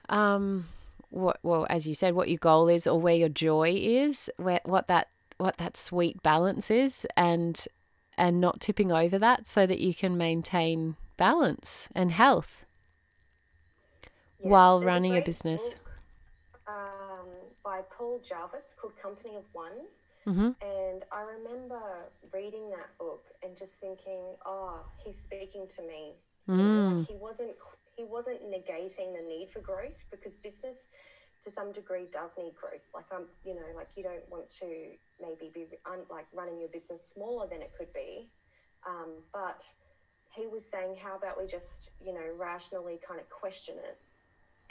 um, 0.09 0.67
what 1.09 1.39
well 1.43 1.65
as 1.69 1.87
you 1.87 1.95
said, 1.95 2.13
what 2.13 2.29
your 2.29 2.37
goal 2.37 2.67
is 2.67 2.85
or 2.85 2.99
where 2.99 3.15
your 3.15 3.29
joy 3.29 3.71
is, 3.73 4.29
where 4.37 4.61
what 4.65 4.87
that 4.87 5.07
what 5.37 5.57
that 5.57 5.77
sweet 5.77 6.21
balance 6.21 6.69
is, 6.69 7.07
and 7.15 7.65
and 8.17 8.41
not 8.41 8.59
tipping 8.59 8.91
over 8.91 9.17
that, 9.17 9.47
so 9.47 9.65
that 9.65 9.79
you 9.79 9.93
can 9.93 10.17
maintain 10.17 10.95
balance 11.17 11.87
and 11.95 12.11
health 12.11 12.65
while 14.39 14.81
running 14.81 15.13
a, 15.13 15.19
a 15.19 15.21
business. 15.21 15.73
Book 15.73 15.91
by 17.71 17.79
Paul 17.97 18.19
Jarvis 18.19 18.75
called 18.79 18.97
Company 19.01 19.37
of 19.37 19.45
One. 19.53 19.87
Mm-hmm. 20.27 20.51
And 20.59 21.03
I 21.09 21.21
remember 21.23 21.79
reading 22.33 22.69
that 22.69 22.91
book 22.99 23.23
and 23.41 23.55
just 23.57 23.79
thinking, 23.79 24.35
oh, 24.45 24.81
he's 25.03 25.17
speaking 25.17 25.67
to 25.77 25.81
me. 25.81 26.11
Mm. 26.49 27.07
he 27.07 27.15
wasn't 27.15 27.53
he 27.95 28.03
wasn't 28.03 28.41
negating 28.43 29.13
the 29.15 29.23
need 29.25 29.49
for 29.53 29.59
growth 29.59 30.03
because 30.11 30.35
business 30.35 30.87
to 31.43 31.51
some 31.51 31.71
degree 31.71 32.07
does 32.11 32.35
need 32.37 32.53
growth. 32.59 32.83
Like 32.93 33.05
I'm, 33.13 33.25
you 33.45 33.53
know, 33.55 33.69
like 33.75 33.89
you 33.95 34.03
don't 34.03 34.27
want 34.29 34.49
to 34.59 34.67
maybe 35.21 35.51
be 35.53 35.67
un, 35.85 35.99
like 36.09 36.25
running 36.33 36.59
your 36.59 36.69
business 36.69 37.07
smaller 37.13 37.47
than 37.47 37.61
it 37.61 37.71
could 37.77 37.93
be, 37.93 38.27
um, 38.87 39.11
but 39.31 39.63
he 40.35 40.47
was 40.47 40.65
saying, 40.65 40.97
how 41.01 41.15
about 41.15 41.39
we 41.39 41.45
just, 41.47 41.91
you 42.03 42.13
know, 42.13 42.27
rationally 42.37 42.99
kind 43.07 43.19
of 43.19 43.29
question 43.29 43.75
it? 43.77 43.97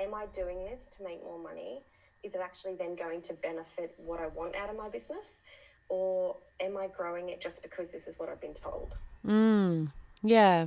Am 0.02 0.12
I 0.14 0.26
doing 0.34 0.64
this 0.64 0.88
to 0.98 1.04
make 1.04 1.22
more 1.22 1.38
money? 1.38 1.82
Is 2.22 2.34
it 2.34 2.40
actually 2.42 2.74
then 2.74 2.94
going 2.96 3.22
to 3.22 3.34
benefit 3.34 3.94
what 3.96 4.20
I 4.20 4.28
want 4.28 4.54
out 4.54 4.70
of 4.70 4.76
my 4.76 4.88
business? 4.88 5.36
Or 5.88 6.36
am 6.60 6.76
I 6.76 6.86
growing 6.88 7.30
it 7.30 7.40
just 7.40 7.62
because 7.62 7.90
this 7.90 8.06
is 8.06 8.18
what 8.18 8.28
I've 8.28 8.40
been 8.40 8.54
told? 8.54 8.94
Mm, 9.26 9.90
yeah. 10.22 10.66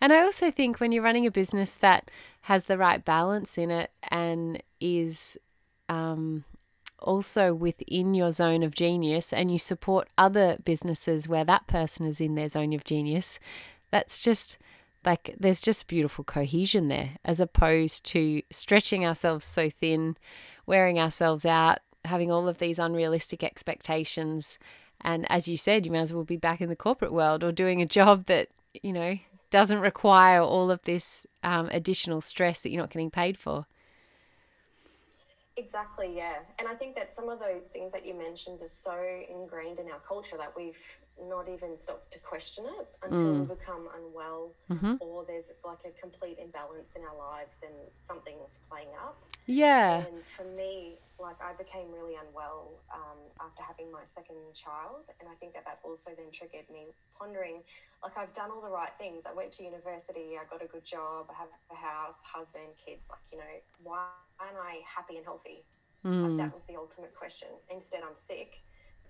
And 0.00 0.12
I 0.12 0.20
also 0.22 0.50
think 0.50 0.80
when 0.80 0.92
you're 0.92 1.02
running 1.02 1.26
a 1.26 1.30
business 1.30 1.74
that 1.76 2.10
has 2.42 2.64
the 2.64 2.78
right 2.78 3.04
balance 3.04 3.56
in 3.56 3.70
it 3.70 3.90
and 4.10 4.62
is 4.80 5.38
um, 5.88 6.44
also 6.98 7.54
within 7.54 8.14
your 8.14 8.32
zone 8.32 8.62
of 8.62 8.74
genius 8.74 9.32
and 9.32 9.50
you 9.50 9.58
support 9.58 10.08
other 10.18 10.58
businesses 10.64 11.28
where 11.28 11.44
that 11.44 11.66
person 11.66 12.06
is 12.06 12.20
in 12.20 12.34
their 12.34 12.48
zone 12.48 12.72
of 12.72 12.84
genius, 12.84 13.38
that's 13.90 14.18
just 14.18 14.58
like 15.04 15.34
there's 15.38 15.60
just 15.60 15.88
beautiful 15.88 16.24
cohesion 16.24 16.88
there 16.88 17.10
as 17.24 17.40
opposed 17.40 18.04
to 18.06 18.42
stretching 18.50 19.04
ourselves 19.04 19.44
so 19.44 19.68
thin, 19.68 20.16
wearing 20.66 20.98
ourselves 20.98 21.44
out, 21.44 21.78
having 22.04 22.30
all 22.30 22.48
of 22.48 22.58
these 22.58 22.78
unrealistic 22.78 23.42
expectations. 23.42 24.58
And 25.00 25.30
as 25.30 25.48
you 25.48 25.56
said, 25.56 25.84
you 25.84 25.92
might 25.92 26.00
as 26.00 26.12
well 26.12 26.24
be 26.24 26.36
back 26.36 26.60
in 26.60 26.68
the 26.68 26.76
corporate 26.76 27.12
world 27.12 27.42
or 27.42 27.52
doing 27.52 27.82
a 27.82 27.86
job 27.86 28.26
that, 28.26 28.48
you 28.82 28.92
know, 28.92 29.18
doesn't 29.50 29.80
require 29.80 30.40
all 30.40 30.70
of 30.70 30.82
this 30.84 31.26
um, 31.42 31.68
additional 31.72 32.20
stress 32.20 32.60
that 32.60 32.70
you're 32.70 32.82
not 32.82 32.90
getting 32.90 33.10
paid 33.10 33.36
for. 33.36 33.66
Exactly, 35.56 36.12
yeah. 36.16 36.38
And 36.58 36.66
I 36.66 36.74
think 36.74 36.94
that 36.94 37.14
some 37.14 37.28
of 37.28 37.38
those 37.38 37.64
things 37.64 37.92
that 37.92 38.06
you 38.06 38.14
mentioned 38.14 38.60
are 38.62 38.68
so 38.68 38.98
ingrained 39.30 39.78
in 39.78 39.86
our 39.90 40.00
culture 40.08 40.36
that 40.38 40.52
we've 40.56 40.78
not 41.28 41.48
even 41.48 41.76
stop 41.76 42.10
to 42.10 42.18
question 42.18 42.64
it 42.78 42.88
until 43.02 43.26
mm. 43.26 43.40
we 43.40 43.54
become 43.54 43.88
unwell 43.96 44.52
mm-hmm. 44.70 44.94
or 45.00 45.24
there's 45.26 45.52
like 45.64 45.78
a 45.84 45.92
complete 46.00 46.38
imbalance 46.42 46.94
in 46.96 47.02
our 47.02 47.16
lives 47.16 47.58
and 47.62 47.74
something's 48.00 48.60
playing 48.70 48.92
up. 49.00 49.18
Yeah. 49.46 50.04
And 50.06 50.24
for 50.24 50.44
me, 50.44 50.98
like 51.18 51.36
I 51.42 51.52
became 51.54 51.90
really 51.92 52.14
unwell 52.14 52.78
um, 52.92 53.18
after 53.40 53.62
having 53.62 53.90
my 53.90 54.04
second 54.04 54.38
child. 54.54 55.06
And 55.20 55.28
I 55.28 55.34
think 55.36 55.54
that 55.54 55.64
that 55.64 55.78
also 55.84 56.10
then 56.16 56.30
triggered 56.32 56.68
me 56.72 56.94
pondering 57.18 57.62
like 58.02 58.18
I've 58.18 58.34
done 58.34 58.50
all 58.50 58.60
the 58.60 58.72
right 58.72 58.92
things. 58.98 59.22
I 59.26 59.32
went 59.32 59.52
to 59.58 59.62
university, 59.62 60.34
I 60.34 60.44
got 60.50 60.62
a 60.62 60.66
good 60.66 60.84
job, 60.84 61.30
I 61.30 61.38
have 61.38 61.52
a 61.70 61.78
house, 61.78 62.18
husband, 62.22 62.74
kids. 62.74 63.06
Like, 63.08 63.22
you 63.30 63.38
know, 63.38 63.54
why 63.82 64.10
am 64.40 64.58
I 64.58 64.82
happy 64.82 65.16
and 65.16 65.24
healthy? 65.24 65.62
Mm. 66.04 66.26
Like, 66.26 66.36
that 66.46 66.54
was 66.54 66.64
the 66.66 66.74
ultimate 66.74 67.14
question. 67.14 67.48
Instead, 67.70 68.02
I'm 68.02 68.16
sick 68.16 68.58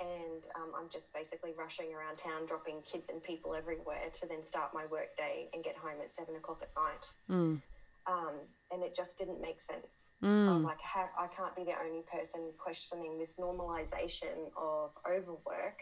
and 0.02 0.42
um, 0.56 0.73
I'm 0.76 0.88
just 0.90 1.14
basically 1.14 1.52
rushing 1.56 1.94
around 1.94 2.18
town, 2.18 2.47
dropping 2.47 2.82
kids 2.90 3.09
and 3.09 3.23
people 3.23 3.54
everywhere 3.54 4.11
to 4.21 4.26
then 4.26 4.44
start 4.44 4.75
my 4.75 4.87
work 4.87 5.16
day 5.16 5.49
and 5.54 5.62
get 5.62 5.76
home 5.76 6.00
at 6.02 6.12
seven 6.12 6.35
o'clock 6.37 6.62
at 6.62 6.71
night. 6.76 7.06
Mm. 7.30 7.62
Um, 8.04 8.35
and 8.73 8.82
it 8.82 8.97
just 8.97 9.16
didn't 9.16 9.40
make 9.40 9.62
sense. 9.62 10.11
Mm. 10.23 10.49
I 10.49 10.54
was 10.54 10.64
like, 10.64 10.78
I 10.94 11.28
can't 11.37 11.54
be 11.54 11.62
the 11.62 11.75
only 11.85 12.02
person 12.12 12.40
questioning 12.59 13.18
this 13.18 13.37
normalization 13.38 14.50
of 14.56 14.90
overwork 15.09 15.78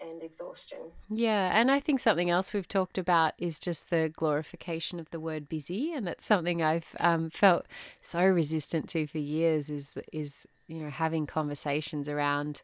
and 0.00 0.22
exhaustion. 0.22 0.78
Yeah, 1.08 1.52
and 1.54 1.70
I 1.70 1.78
think 1.78 2.00
something 2.00 2.30
else 2.30 2.52
we've 2.52 2.66
talked 2.66 2.98
about 2.98 3.34
is 3.38 3.60
just 3.60 3.90
the 3.90 4.10
glorification 4.12 4.98
of 4.98 5.10
the 5.10 5.20
word 5.20 5.48
busy, 5.48 5.92
and 5.92 6.06
that's 6.06 6.24
something 6.24 6.62
I've 6.62 6.96
um, 6.98 7.30
felt 7.30 7.66
so 8.00 8.24
resistant 8.24 8.88
to 8.90 9.06
for 9.06 9.18
years. 9.18 9.70
Is 9.70 9.96
is 10.12 10.46
you 10.66 10.82
know 10.82 10.90
having 10.90 11.26
conversations 11.26 12.08
around 12.08 12.62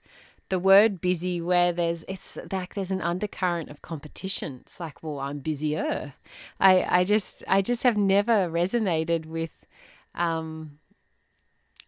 the 0.48 0.58
word 0.58 1.00
busy 1.00 1.40
where 1.40 1.72
there's 1.72 2.04
it's 2.08 2.38
like 2.52 2.74
there's 2.74 2.90
an 2.90 3.00
undercurrent 3.00 3.70
of 3.70 3.82
competition. 3.82 4.58
It's 4.62 4.78
like 4.78 5.02
well 5.02 5.18
i'm 5.18 5.40
busier. 5.40 6.14
I 6.60 7.00
i 7.00 7.04
just 7.04 7.42
i 7.48 7.62
just 7.62 7.82
have 7.82 7.96
never 7.96 8.48
resonated 8.48 9.26
with 9.26 9.66
um 10.14 10.78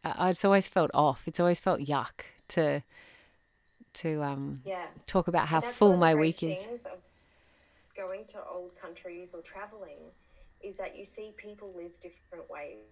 it's 0.04 0.44
always 0.44 0.68
felt 0.68 0.90
off. 0.94 1.24
It's 1.26 1.40
always 1.40 1.60
felt 1.60 1.80
yuck 1.80 2.24
to 2.48 2.82
to 3.94 4.22
um 4.22 4.62
yeah. 4.64 4.86
talk 5.06 5.28
about 5.28 5.48
how 5.48 5.60
full 5.60 5.96
my 5.96 6.14
week 6.14 6.42
is. 6.42 6.66
going 7.96 8.24
to 8.26 8.38
old 8.48 8.70
countries 8.80 9.34
or 9.34 9.42
traveling 9.42 9.98
is 10.62 10.76
that 10.76 10.96
you 10.96 11.04
see 11.04 11.32
people 11.36 11.72
live 11.76 11.90
different 12.00 12.48
ways. 12.50 12.84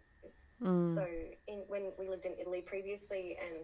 Mm. 0.63 0.95
so 0.95 1.07
in 1.47 1.59
when 1.69 1.93
we 1.99 2.09
lived 2.09 2.25
in 2.25 2.33
italy 2.41 2.63
previously 2.63 3.37
and 3.39 3.59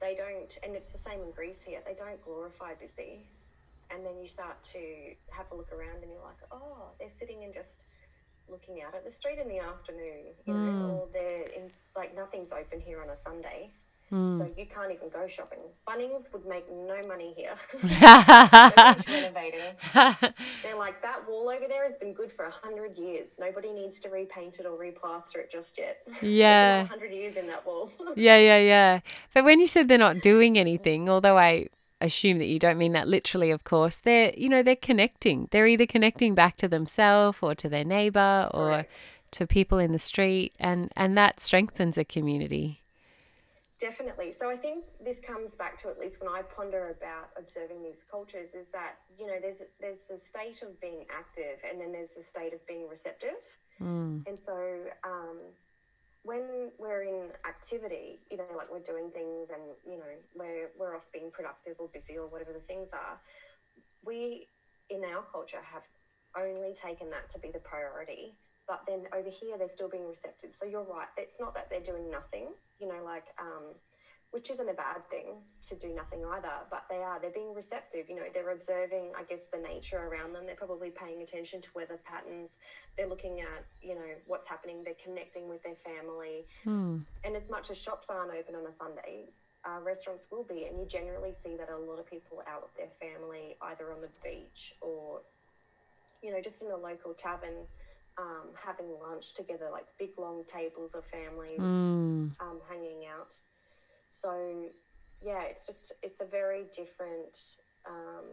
they 0.00 0.14
don't, 0.14 0.58
and 0.62 0.76
it's 0.76 0.92
the 0.92 0.98
same 0.98 1.20
in 1.22 1.30
Greece 1.32 1.62
here, 1.62 1.80
they 1.86 1.94
don't 1.94 2.22
glorify 2.24 2.74
busy. 2.74 3.26
And 3.90 4.04
then 4.04 4.20
you 4.20 4.28
start 4.28 4.62
to 4.74 5.14
have 5.30 5.46
a 5.50 5.54
look 5.54 5.72
around 5.72 6.02
and 6.02 6.12
you're 6.12 6.22
like, 6.22 6.42
oh, 6.52 6.90
they're 6.98 7.08
sitting 7.08 7.44
and 7.44 7.54
just 7.54 7.84
looking 8.48 8.82
out 8.82 8.94
at 8.94 9.04
the 9.04 9.10
street 9.10 9.38
in 9.38 9.48
the 9.48 9.58
afternoon, 9.58 10.26
you 10.46 10.54
mm. 10.54 10.64
know, 10.64 10.88
or 10.88 11.08
they're 11.12 11.44
in, 11.56 11.70
like, 11.96 12.14
nothing's 12.14 12.52
open 12.52 12.80
here 12.80 13.02
on 13.02 13.10
a 13.10 13.16
Sunday. 13.16 13.70
Mm. 14.12 14.38
So 14.38 14.50
you 14.56 14.66
can't 14.66 14.90
even 14.90 15.10
go 15.10 15.26
shopping. 15.28 15.58
Bunnings 15.86 16.32
would 16.32 16.46
make 16.46 16.64
no 16.70 17.06
money 17.06 17.34
here. 17.36 17.54
renovating. 19.08 19.74
They're 20.62 20.78
like 20.78 21.02
that 21.02 21.28
wall 21.28 21.50
over 21.50 21.66
there 21.68 21.84
has 21.84 21.96
been 21.96 22.14
good 22.14 22.32
for 22.32 22.46
a 22.46 22.50
hundred 22.50 22.96
years. 22.96 23.36
Nobody 23.38 23.70
needs 23.70 24.00
to 24.00 24.08
repaint 24.08 24.58
it 24.60 24.66
or 24.66 24.78
replaster 24.78 25.36
it 25.36 25.52
just 25.52 25.76
yet. 25.78 25.98
Yeah, 26.22 26.86
hundred 26.86 27.12
years 27.12 27.36
in 27.36 27.46
that 27.48 27.66
wall. 27.66 27.90
yeah, 28.16 28.38
yeah, 28.38 28.58
yeah. 28.58 29.00
But 29.34 29.44
when 29.44 29.60
you 29.60 29.66
said 29.66 29.88
they're 29.88 29.98
not 29.98 30.20
doing 30.20 30.56
anything, 30.58 31.08
although 31.08 31.36
I 31.36 31.68
assume 32.00 32.38
that 32.38 32.46
you 32.46 32.58
don't 32.58 32.78
mean 32.78 32.92
that 32.92 33.08
literally, 33.08 33.50
of 33.50 33.64
course, 33.64 33.98
they're 33.98 34.32
you 34.36 34.48
know 34.48 34.62
they're 34.62 34.76
connecting. 34.76 35.48
They're 35.50 35.66
either 35.66 35.86
connecting 35.86 36.34
back 36.34 36.56
to 36.58 36.68
themselves 36.68 37.38
or 37.42 37.54
to 37.56 37.68
their 37.68 37.84
neighbor 37.84 38.48
or 38.54 38.68
Correct. 38.68 39.08
to 39.32 39.46
people 39.46 39.78
in 39.78 39.92
the 39.92 39.98
street, 39.98 40.54
and 40.58 40.90
and 40.96 41.16
that 41.18 41.40
strengthens 41.40 41.98
a 41.98 42.04
community. 42.04 42.82
Definitely. 43.80 44.34
So 44.36 44.50
I 44.50 44.56
think 44.56 44.84
this 44.98 45.20
comes 45.20 45.54
back 45.54 45.78
to 45.78 45.88
at 45.88 45.98
least 45.98 46.20
when 46.20 46.28
I 46.28 46.42
ponder 46.42 46.96
about 46.98 47.30
observing 47.38 47.82
these 47.82 48.04
cultures 48.10 48.54
is 48.54 48.66
that 48.72 48.96
you 49.16 49.26
know 49.26 49.38
there's 49.40 49.62
there's 49.80 50.02
the 50.10 50.18
state 50.18 50.62
of 50.62 50.80
being 50.80 51.06
active 51.16 51.62
and 51.62 51.80
then 51.80 51.92
there's 51.92 52.14
the 52.16 52.22
state 52.22 52.52
of 52.52 52.66
being 52.66 52.88
receptive. 52.88 53.38
Mm. 53.80 54.26
And 54.26 54.38
so 54.38 54.56
um, 55.04 55.38
when 56.24 56.72
we're 56.78 57.04
in 57.04 57.30
activity, 57.46 58.18
you 58.32 58.38
know, 58.38 58.50
like 58.56 58.66
we're 58.68 58.80
doing 58.80 59.10
things 59.14 59.46
and 59.54 59.62
you 59.86 59.98
know 59.98 60.10
we're 60.34 60.70
we're 60.76 60.96
off 60.96 61.06
being 61.12 61.30
productive 61.30 61.76
or 61.78 61.88
busy 61.94 62.18
or 62.18 62.26
whatever 62.26 62.52
the 62.52 62.66
things 62.66 62.90
are, 62.92 63.20
we 64.04 64.48
in 64.90 65.04
our 65.04 65.22
culture 65.30 65.62
have 65.62 65.82
only 66.36 66.74
taken 66.74 67.10
that 67.10 67.30
to 67.30 67.38
be 67.38 67.50
the 67.52 67.60
priority 67.60 68.34
but 68.68 68.82
then 68.86 69.06
over 69.16 69.30
here 69.30 69.56
they're 69.56 69.70
still 69.70 69.88
being 69.88 70.06
receptive. 70.06 70.50
So 70.52 70.66
you're 70.66 70.84
right. 70.84 71.08
It's 71.16 71.40
not 71.40 71.54
that 71.54 71.70
they're 71.70 71.80
doing 71.80 72.10
nothing, 72.10 72.52
you 72.78 72.88
know, 72.88 73.02
like, 73.04 73.26
um, 73.38 73.74
which 74.30 74.50
isn't 74.50 74.68
a 74.68 74.74
bad 74.74 75.08
thing 75.08 75.36
to 75.68 75.74
do 75.74 75.94
nothing 75.94 76.22
either, 76.24 76.52
but 76.70 76.84
they 76.90 76.96
are. 76.96 77.18
They're 77.18 77.30
being 77.30 77.54
receptive. 77.54 78.10
You 78.10 78.16
know, 78.16 78.22
they're 78.34 78.50
observing, 78.50 79.12
I 79.18 79.22
guess, 79.22 79.46
the 79.46 79.58
nature 79.58 79.98
around 79.98 80.34
them. 80.34 80.44
They're 80.44 80.54
probably 80.54 80.90
paying 80.90 81.22
attention 81.22 81.62
to 81.62 81.68
weather 81.74 81.98
patterns. 82.04 82.58
They're 82.96 83.08
looking 83.08 83.40
at, 83.40 83.64
you 83.80 83.94
know, 83.94 84.10
what's 84.26 84.46
happening. 84.46 84.84
They're 84.84 85.00
connecting 85.02 85.48
with 85.48 85.62
their 85.62 85.76
family. 85.76 86.46
Hmm. 86.64 86.98
And 87.24 87.36
as 87.36 87.48
much 87.48 87.70
as 87.70 87.80
shops 87.80 88.10
aren't 88.10 88.32
open 88.34 88.54
on 88.54 88.66
a 88.66 88.72
Sunday, 88.72 89.30
uh, 89.64 89.80
restaurants 89.82 90.26
will 90.30 90.44
be. 90.44 90.64
And 90.64 90.78
you 90.78 90.84
generally 90.86 91.32
see 91.42 91.56
that 91.56 91.70
a 91.70 91.78
lot 91.78 91.98
of 91.98 92.08
people 92.08 92.42
out 92.46 92.62
with 92.62 92.76
their 92.76 92.92
family, 93.00 93.56
either 93.62 93.90
on 93.92 94.02
the 94.02 94.10
beach 94.22 94.74
or, 94.82 95.20
you 96.22 96.32
know, 96.32 96.40
just 96.42 96.62
in 96.62 96.70
a 96.70 96.76
local 96.76 97.14
tavern 97.14 97.64
um, 98.18 98.48
having 98.54 98.86
lunch 99.00 99.34
together, 99.34 99.68
like 99.70 99.86
big 99.98 100.10
long 100.18 100.42
tables 100.46 100.94
of 100.94 101.04
families 101.06 101.60
mm. 101.60 102.30
um, 102.40 102.60
hanging 102.68 103.06
out. 103.06 103.34
So, 104.08 104.64
yeah, 105.24 105.42
it's 105.42 105.66
just 105.66 105.92
it's 106.02 106.20
a 106.20 106.24
very 106.24 106.64
different 106.74 107.38
um, 107.88 108.24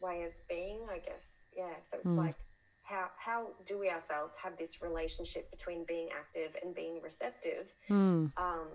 way 0.00 0.24
of 0.24 0.32
being, 0.48 0.80
I 0.90 0.98
guess. 0.98 1.46
Yeah, 1.56 1.74
so 1.88 1.98
it's 1.98 2.06
mm. 2.06 2.18
like 2.18 2.36
how 2.82 3.06
how 3.16 3.48
do 3.66 3.78
we 3.78 3.88
ourselves 3.88 4.34
have 4.42 4.58
this 4.58 4.82
relationship 4.82 5.50
between 5.50 5.84
being 5.86 6.08
active 6.18 6.56
and 6.62 6.74
being 6.74 7.00
receptive? 7.02 7.72
Mm. 7.88 8.32
Um, 8.36 8.68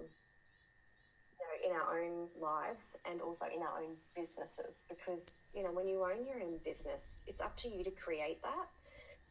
you 1.61 1.69
know, 1.69 1.75
in 1.75 1.81
our 1.81 1.99
own 1.99 2.27
lives 2.41 2.85
and 3.09 3.21
also 3.21 3.45
in 3.53 3.61
our 3.61 3.83
own 3.83 3.95
businesses, 4.15 4.83
because 4.87 5.31
you 5.53 5.63
know 5.63 5.71
when 5.71 5.89
you 5.89 6.03
own 6.03 6.25
your 6.25 6.41
own 6.41 6.57
business, 6.63 7.17
it's 7.27 7.41
up 7.41 7.57
to 7.57 7.67
you 7.67 7.83
to 7.83 7.91
create 7.91 8.41
that 8.43 8.67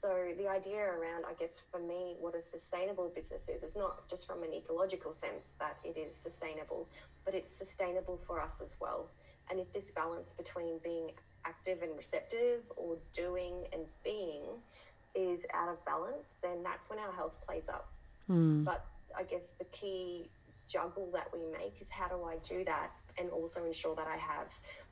so 0.07 0.15
the 0.39 0.49
idea 0.49 0.79
around, 0.79 1.25
I 1.29 1.35
guess, 1.39 1.63
for 1.73 1.81
me, 1.81 2.15
what 2.21 2.37
a 2.37 2.41
sustainable 2.41 3.11
business 3.13 3.49
is, 3.49 3.65
is 3.65 3.75
not 3.75 4.09
just 4.09 4.25
from 4.25 4.45
an 4.45 4.53
ecological 4.55 5.13
sense 5.13 5.57
that 5.59 5.79
it 5.83 5.99
is 5.99 6.15
sustainable, 6.15 6.87
but 7.25 7.35
it's 7.35 7.51
sustainable 7.51 8.21
for 8.25 8.41
us 8.41 8.61
as 8.63 8.77
well. 8.81 9.09
And 9.51 9.59
if 9.59 9.73
this 9.73 9.91
balance 9.91 10.33
between 10.33 10.79
being 10.85 11.11
active 11.45 11.83
and 11.83 11.97
receptive 11.97 12.61
or 12.77 12.97
doing 13.13 13.65
and 13.73 13.83
being 14.05 14.43
is 15.17 15.45
out 15.53 15.69
of 15.71 15.85
balance, 15.85 16.35
then 16.41 16.63
that's 16.63 16.89
when 16.89 17.01
our 17.01 17.13
health 17.13 17.39
plays 17.45 17.69
up. 17.69 17.89
Mm. 18.31 18.65
But 18.65 18.85
I 19.17 19.25
guess 19.25 19.55
the 19.59 19.65
key 19.65 20.29
juggle 20.69 21.11
that 21.15 21.31
we 21.33 21.41
make 21.51 21.75
is 21.81 21.91
how 21.91 22.07
do 22.07 22.23
I 22.23 22.37
do 22.49 22.65
that 22.65 22.91
and 23.19 23.29
also 23.31 23.65
ensure 23.65 23.97
that 23.97 24.07
I 24.07 24.19
have 24.19 24.47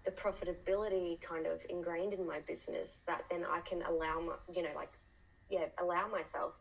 the 0.05 0.11
profitability 0.11 1.21
kind 1.21 1.47
of 1.47 1.61
ingrained 1.69 2.15
in 2.15 2.27
my 2.27 2.41
business 2.41 3.03
that 3.07 3.25
then 3.31 3.45
I 3.49 3.61
can 3.61 3.83
allow 3.83 4.21
my, 4.21 4.35
you 4.53 4.63
know, 4.63 4.71
like, 4.75 4.91
yeah, 5.55 5.67
allow 5.81 6.09
myself 6.09 6.53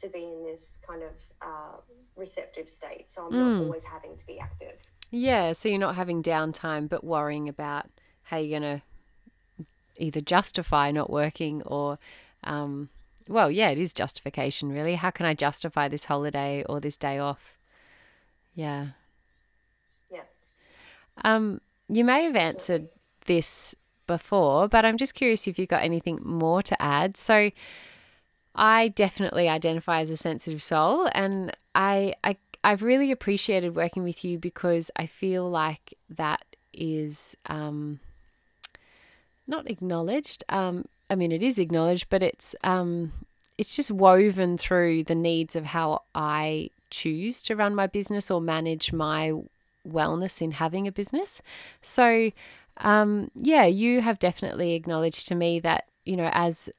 to 0.00 0.08
be 0.08 0.24
in 0.24 0.44
this 0.44 0.78
kind 0.86 1.02
of 1.02 1.12
uh, 1.42 1.76
receptive 2.16 2.68
state. 2.68 3.06
So 3.08 3.26
I'm 3.26 3.32
mm. 3.32 3.58
not 3.58 3.62
always 3.64 3.84
having 3.84 4.16
to 4.16 4.26
be 4.26 4.38
active. 4.38 4.74
Yeah, 5.10 5.52
so 5.52 5.68
you're 5.68 5.78
not 5.78 5.96
having 5.96 6.22
downtime, 6.22 6.88
but 6.88 7.04
worrying 7.04 7.48
about 7.48 7.86
how 8.24 8.38
you're 8.38 8.60
going 8.60 8.80
to 8.80 9.66
either 9.96 10.20
justify 10.20 10.90
not 10.90 11.10
working 11.10 11.62
or, 11.62 11.98
um, 12.44 12.88
well, 13.28 13.50
yeah, 13.50 13.70
it 13.70 13.78
is 13.78 13.92
justification, 13.92 14.72
really. 14.72 14.94
How 14.94 15.10
can 15.10 15.26
I 15.26 15.34
justify 15.34 15.88
this 15.88 16.06
holiday 16.06 16.64
or 16.68 16.80
this 16.80 16.96
day 16.96 17.18
off? 17.18 17.54
Yeah. 18.54 18.86
Yeah. 20.10 20.22
Um, 21.24 21.60
you 21.88 22.04
may 22.04 22.24
have 22.24 22.36
answered 22.36 22.88
this 23.26 23.74
before, 24.06 24.68
but 24.68 24.84
I'm 24.84 24.96
just 24.96 25.14
curious 25.14 25.46
if 25.46 25.58
you've 25.58 25.68
got 25.68 25.82
anything 25.82 26.18
more 26.22 26.62
to 26.62 26.80
add. 26.80 27.16
So, 27.16 27.50
I 28.54 28.88
definitely 28.88 29.48
identify 29.48 30.00
as 30.00 30.10
a 30.10 30.16
sensitive 30.16 30.62
soul, 30.62 31.08
and 31.12 31.56
I, 31.74 32.14
I 32.24 32.36
I've 32.62 32.82
really 32.82 33.10
appreciated 33.10 33.74
working 33.74 34.02
with 34.02 34.24
you 34.24 34.38
because 34.38 34.90
I 34.96 35.06
feel 35.06 35.48
like 35.48 35.94
that 36.10 36.44
is 36.72 37.36
um, 37.46 38.00
not 39.46 39.68
acknowledged. 39.68 40.44
Um, 40.48 40.84
I 41.08 41.14
mean, 41.14 41.32
it 41.32 41.42
is 41.42 41.58
acknowledged, 41.58 42.06
but 42.10 42.22
it's 42.22 42.54
um, 42.62 43.12
it's 43.56 43.76
just 43.76 43.90
woven 43.90 44.56
through 44.56 45.04
the 45.04 45.14
needs 45.14 45.56
of 45.56 45.66
how 45.66 46.02
I 46.14 46.70
choose 46.90 47.42
to 47.42 47.56
run 47.56 47.74
my 47.74 47.86
business 47.86 48.30
or 48.30 48.40
manage 48.40 48.92
my 48.92 49.32
wellness 49.88 50.42
in 50.42 50.52
having 50.52 50.86
a 50.86 50.92
business. 50.92 51.40
So, 51.80 52.30
um, 52.78 53.30
yeah, 53.34 53.64
you 53.64 54.00
have 54.00 54.18
definitely 54.18 54.74
acknowledged 54.74 55.28
to 55.28 55.34
me 55.34 55.60
that 55.60 55.86
you 56.04 56.16
know 56.16 56.30
as 56.32 56.70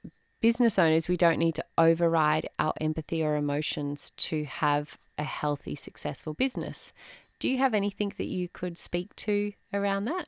business 0.42 0.78
owners, 0.78 1.08
we 1.08 1.18
don't 1.18 1.40
need 1.40 1.56
to 1.56 1.66
override 1.78 2.50
our 2.60 2.74
empathy 2.82 3.24
or 3.24 3.36
emotions 3.36 4.12
to 4.18 4.44
have 4.44 4.98
a 5.18 5.24
healthy, 5.24 5.76
successful 5.76 6.34
business. 6.34 6.94
Do 7.40 7.48
you 7.48 7.58
have 7.60 7.74
anything 7.74 8.14
that 8.18 8.28
you 8.28 8.50
could 8.50 8.78
speak 8.78 9.16
to 9.18 9.54
around 9.74 10.06
that? 10.06 10.28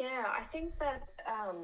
Yeah, 0.00 0.24
I 0.28 0.42
think 0.44 0.78
that 0.78 1.02
um, 1.26 1.56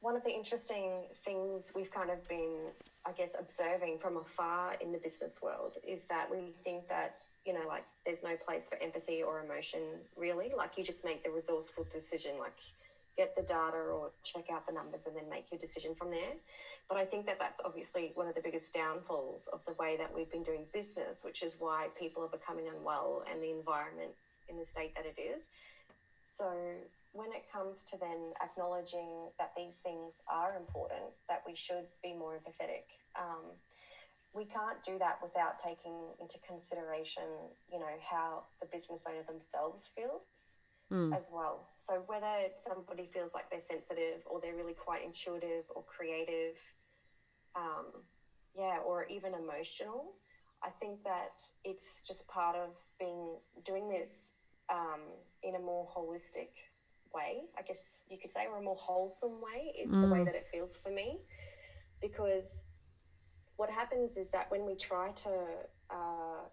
one 0.00 0.16
of 0.16 0.24
the 0.24 0.30
interesting 0.30 1.02
things 1.24 1.72
we've 1.74 1.90
kind 1.90 2.10
of 2.10 2.26
been, 2.28 2.58
I 3.06 3.12
guess, 3.12 3.36
observing 3.38 3.98
from 3.98 4.16
afar 4.16 4.74
in 4.80 4.92
the 4.92 4.98
business 4.98 5.40
world 5.42 5.72
is 5.86 6.04
that 6.04 6.30
we 6.30 6.54
think 6.64 6.88
that, 6.88 7.16
you 7.44 7.52
know, 7.52 7.66
like 7.68 7.84
there's 8.04 8.22
no 8.22 8.36
place 8.46 8.68
for 8.68 8.76
empathy 8.82 9.22
or 9.22 9.42
emotion 9.42 9.80
really. 10.16 10.52
Like 10.56 10.72
you 10.76 10.84
just 10.84 11.04
make 11.04 11.22
the 11.22 11.30
resourceful 11.30 11.86
decision, 11.92 12.38
like 12.38 12.56
get 13.20 13.36
the 13.36 13.42
data 13.42 13.76
or 13.76 14.12
check 14.24 14.44
out 14.50 14.64
the 14.66 14.72
numbers 14.72 15.04
and 15.04 15.14
then 15.14 15.28
make 15.28 15.44
your 15.50 15.58
decision 15.60 15.94
from 15.94 16.10
there. 16.10 16.32
But 16.88 16.96
I 16.96 17.04
think 17.04 17.26
that 17.26 17.36
that's 17.38 17.60
obviously 17.62 18.12
one 18.14 18.26
of 18.26 18.34
the 18.34 18.40
biggest 18.40 18.72
downfalls 18.72 19.46
of 19.52 19.60
the 19.66 19.74
way 19.78 19.94
that 19.98 20.10
we've 20.10 20.30
been 20.30 20.42
doing 20.42 20.64
business, 20.72 21.20
which 21.22 21.42
is 21.42 21.54
why 21.58 21.88
people 21.98 22.22
are 22.22 22.32
becoming 22.32 22.68
unwell 22.68 23.22
and 23.30 23.42
the 23.42 23.50
environment's 23.50 24.40
in 24.48 24.56
the 24.56 24.64
state 24.64 24.92
that 24.96 25.04
it 25.04 25.20
is. 25.20 25.42
So 26.24 26.48
when 27.12 27.28
it 27.32 27.44
comes 27.52 27.84
to 27.90 27.98
then 28.00 28.32
acknowledging 28.40 29.28
that 29.38 29.50
these 29.54 29.76
things 29.82 30.14
are 30.26 30.56
important, 30.56 31.12
that 31.28 31.42
we 31.46 31.54
should 31.54 31.84
be 32.02 32.14
more 32.14 32.40
empathetic, 32.40 32.88
um, 33.20 33.52
we 34.32 34.44
can't 34.44 34.80
do 34.82 34.96
that 34.96 35.18
without 35.20 35.58
taking 35.62 36.14
into 36.20 36.38
consideration, 36.46 37.50
you 37.70 37.78
know, 37.78 37.98
how 38.00 38.44
the 38.60 38.66
business 38.72 39.04
owner 39.06 39.22
themselves 39.26 39.90
feels 39.94 40.24
mm. 40.92 41.16
as 41.16 41.28
well. 41.32 41.68
So 41.74 42.02
whether 42.06 42.48
somebody 42.58 43.08
feels 43.12 43.30
like 43.34 43.50
they're 43.50 43.60
sensitive 43.60 44.22
or 44.26 44.40
they're 44.40 44.56
really 44.56 44.74
quite 44.74 45.04
intuitive 45.04 45.64
or 45.74 45.82
creative, 45.84 46.56
um, 47.56 47.86
yeah, 48.54 48.78
or 48.84 49.06
even 49.06 49.34
emotional, 49.34 50.12
I 50.62 50.70
think 50.80 51.02
that 51.04 51.40
it's 51.64 52.02
just 52.06 52.26
part 52.28 52.56
of 52.56 52.70
being 52.98 53.36
doing 53.64 53.88
this 53.88 54.32
um, 54.70 55.00
in 55.42 55.54
a 55.54 55.58
more 55.58 55.88
holistic 55.96 56.50
way, 57.14 57.42
I 57.58 57.62
guess 57.62 58.04
you 58.08 58.18
could 58.18 58.32
say, 58.32 58.46
or 58.50 58.58
a 58.58 58.62
more 58.62 58.76
wholesome 58.76 59.40
way 59.40 59.72
is 59.80 59.90
mm. 59.92 60.02
the 60.02 60.12
way 60.12 60.20
mm. 60.20 60.24
that 60.26 60.34
it 60.34 60.46
feels 60.52 60.76
for 60.76 60.90
me. 60.90 61.18
Because 62.00 62.60
what 63.56 63.70
happens 63.70 64.16
is 64.16 64.30
that 64.30 64.50
when 64.50 64.64
we 64.64 64.74
try 64.74 65.10
to 65.10 65.30
uh, 65.90 66.44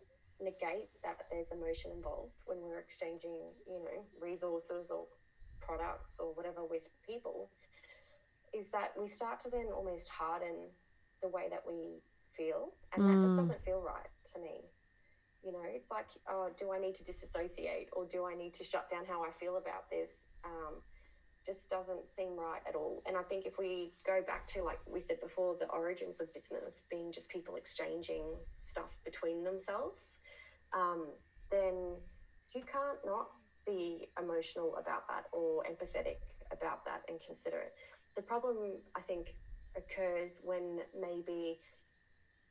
negate 0.41 0.89
that 1.03 1.17
there's 1.31 1.51
emotion 1.51 1.91
involved 1.91 2.33
when 2.45 2.59
we're 2.61 2.79
exchanging, 2.79 3.37
you 3.65 3.79
know, 3.79 4.03
resources 4.21 4.91
or 4.91 5.05
products 5.59 6.17
or 6.19 6.33
whatever 6.33 6.63
with 6.63 6.87
people, 7.05 7.49
is 8.53 8.69
that 8.69 8.93
we 8.99 9.09
start 9.09 9.39
to 9.41 9.49
then 9.49 9.67
almost 9.75 10.09
harden 10.09 10.69
the 11.21 11.27
way 11.27 11.47
that 11.49 11.63
we 11.67 12.01
feel, 12.35 12.73
and 12.93 13.03
mm. 13.03 13.07
that 13.07 13.21
just 13.21 13.35
mm. 13.35 13.41
doesn't 13.41 13.63
feel 13.65 13.81
right 13.81 14.09
to 14.33 14.39
me. 14.39 14.61
You 15.43 15.51
know, 15.51 15.63
it's 15.65 15.89
like, 15.89 16.07
oh, 16.29 16.49
do 16.59 16.71
I 16.73 16.79
need 16.79 16.95
to 16.95 17.03
disassociate 17.03 17.89
or 17.93 18.05
do 18.05 18.25
I 18.25 18.35
need 18.35 18.53
to 18.55 18.63
shut 18.63 18.89
down 18.89 19.05
how 19.07 19.23
I 19.23 19.31
feel 19.39 19.57
about 19.57 19.89
this? 19.89 20.11
Um, 20.43 20.81
just 21.47 21.69
doesn't 21.69 22.11
seem 22.11 22.35
right 22.35 22.59
at 22.67 22.75
all. 22.75 23.01
And 23.07 23.15
I 23.15 23.23
think 23.23 23.45
if 23.45 23.57
we 23.57 23.93
go 24.05 24.21
back 24.27 24.45
to, 24.47 24.63
like 24.63 24.79
we 24.85 25.01
said 25.01 25.21
before, 25.21 25.55
the 25.57 25.67
origins 25.67 26.19
of 26.19 26.33
business 26.33 26.81
being 26.91 27.11
just 27.11 27.29
people 27.29 27.55
exchanging 27.55 28.25
stuff 28.61 28.91
between 29.05 29.45
themselves, 29.45 30.19
um, 30.73 31.07
then 31.51 31.95
you 32.53 32.61
can't 32.61 32.99
not 33.05 33.27
be 33.65 34.07
emotional 34.19 34.75
about 34.79 35.07
that 35.07 35.25
or 35.31 35.63
empathetic 35.63 36.17
about 36.51 36.85
that 36.85 37.01
and 37.07 37.19
consider 37.25 37.59
it. 37.59 37.73
The 38.15 38.21
problem, 38.21 38.77
I 38.95 39.01
think, 39.01 39.35
occurs 39.75 40.41
when 40.43 40.79
maybe 40.99 41.59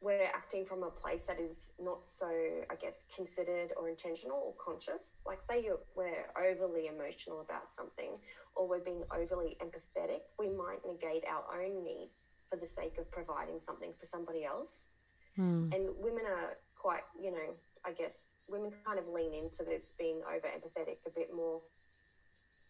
we're 0.01 0.31
acting 0.35 0.65
from 0.65 0.83
a 0.83 0.91
place 0.91 1.25
that 1.27 1.41
is 1.41 1.71
not 1.81 2.07
so, 2.07 2.29
I 2.71 2.75
guess, 2.75 3.07
considered 3.15 3.73
or 3.77 3.89
intentional 3.89 4.37
or 4.37 4.55
conscious. 4.63 5.23
Like, 5.27 5.41
say 5.41 5.65
you're, 5.65 5.81
we're 5.97 6.29
overly 6.37 6.87
emotional 6.87 7.41
about 7.41 7.73
something 7.73 8.19
or 8.55 8.69
we're 8.69 8.85
being 8.85 9.03
overly 9.15 9.57
empathetic, 9.63 10.21
we 10.39 10.49
might 10.49 10.85
negate 10.87 11.25
our 11.29 11.63
own 11.63 11.83
needs 11.83 12.31
for 12.51 12.57
the 12.57 12.67
sake 12.67 12.97
of 12.99 13.11
providing 13.11 13.59
something 13.59 13.93
for 13.99 14.07
somebody 14.07 14.45
else. 14.45 14.97
Mm. 15.39 15.75
And 15.75 15.89
women 15.99 16.25
are 16.27 16.57
quite, 16.75 17.03
you 17.21 17.31
know, 17.31 17.57
I 17.87 17.93
guess 17.93 18.35
women 18.49 18.73
kind 18.85 18.99
of 18.99 19.07
lean 19.09 19.33
into 19.33 19.63
this 19.63 19.93
being 19.99 20.21
over 20.27 20.49
empathetic 20.49 20.97
a 21.07 21.11
bit 21.11 21.33
more. 21.35 21.61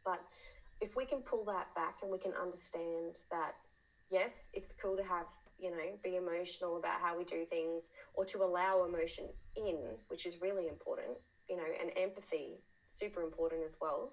But 0.04 0.20
if 0.80 0.94
we 0.94 1.04
can 1.04 1.20
pull 1.20 1.44
that 1.46 1.74
back 1.74 1.96
and 2.02 2.10
we 2.10 2.18
can 2.18 2.32
understand 2.40 3.16
that, 3.30 3.54
yes, 4.10 4.40
it's 4.52 4.74
cool 4.80 4.96
to 4.96 5.02
have, 5.02 5.26
you 5.58 5.70
know, 5.70 5.96
be 6.04 6.16
emotional 6.16 6.76
about 6.76 7.00
how 7.00 7.16
we 7.16 7.24
do 7.24 7.44
things 7.46 7.88
or 8.14 8.24
to 8.26 8.44
allow 8.44 8.84
emotion 8.84 9.24
in, 9.56 9.78
which 10.08 10.26
is 10.26 10.40
really 10.40 10.68
important, 10.68 11.16
you 11.48 11.56
know, 11.56 11.66
and 11.80 11.90
empathy, 11.96 12.60
super 12.88 13.22
important 13.22 13.62
as 13.64 13.76
well. 13.80 14.12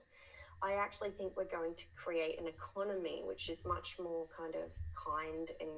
I 0.61 0.73
actually 0.73 1.09
think 1.09 1.33
we're 1.35 1.43
going 1.43 1.73
to 1.75 1.83
create 1.95 2.39
an 2.39 2.47
economy 2.47 3.21
which 3.25 3.49
is 3.49 3.65
much 3.65 3.97
more 4.01 4.25
kind 4.35 4.55
of 4.55 4.71
kind 4.95 5.49
and 5.59 5.69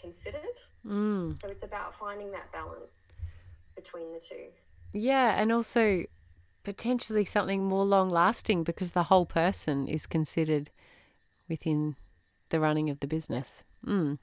considered. 0.00 0.58
Mm. 0.84 1.40
So 1.40 1.48
it's 1.48 1.62
about 1.62 1.94
finding 1.94 2.32
that 2.32 2.50
balance 2.50 3.12
between 3.76 4.12
the 4.12 4.20
two. 4.20 4.46
Yeah, 4.92 5.40
and 5.40 5.50
also 5.52 6.04
potentially 6.64 7.24
something 7.24 7.64
more 7.64 7.84
long 7.84 8.10
lasting 8.10 8.62
because 8.64 8.92
the 8.92 9.04
whole 9.04 9.26
person 9.26 9.88
is 9.88 10.06
considered 10.06 10.70
within 11.48 11.96
the 12.50 12.60
running 12.60 12.90
of 12.90 13.00
the 13.00 13.06
business. 13.06 13.64
Mm. 13.84 14.18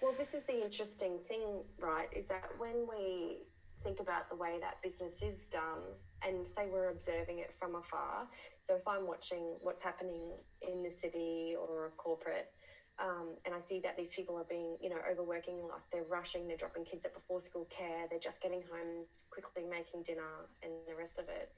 Well, 0.00 0.14
this 0.18 0.32
is 0.34 0.42
the 0.46 0.62
interesting 0.64 1.18
thing, 1.28 1.62
right? 1.78 2.08
Is 2.16 2.26
that 2.26 2.48
when 2.58 2.86
we 2.88 3.42
think 3.82 4.00
about 4.00 4.28
the 4.28 4.36
way 4.36 4.58
that 4.60 4.82
business 4.82 5.22
is 5.22 5.46
done 5.46 5.80
and 6.26 6.48
say 6.48 6.68
we're 6.70 6.90
observing 6.90 7.38
it 7.38 7.54
from 7.58 7.74
afar. 7.74 8.28
So 8.62 8.76
if 8.76 8.86
I'm 8.86 9.06
watching 9.06 9.56
what's 9.62 9.82
happening 9.82 10.32
in 10.60 10.82
the 10.82 10.90
city 10.90 11.54
or 11.58 11.86
a 11.86 11.90
corporate, 11.90 12.52
um, 13.00 13.32
and 13.46 13.54
I 13.54 13.60
see 13.60 13.80
that 13.80 13.96
these 13.96 14.12
people 14.12 14.36
are 14.36 14.44
being, 14.44 14.76
you 14.80 14.90
know, 14.90 15.00
overworking, 15.10 15.56
like 15.64 15.80
they're 15.90 16.04
rushing, 16.04 16.46
they're 16.46 16.60
dropping 16.60 16.84
kids 16.84 17.04
at 17.06 17.14
before 17.14 17.40
school 17.40 17.66
care, 17.72 18.04
they're 18.10 18.20
just 18.20 18.42
getting 18.42 18.60
home 18.68 19.08
quickly 19.30 19.64
making 19.64 20.04
dinner 20.04 20.44
and 20.62 20.72
the 20.86 20.94
rest 20.94 21.18
of 21.18 21.24
it. 21.28 21.48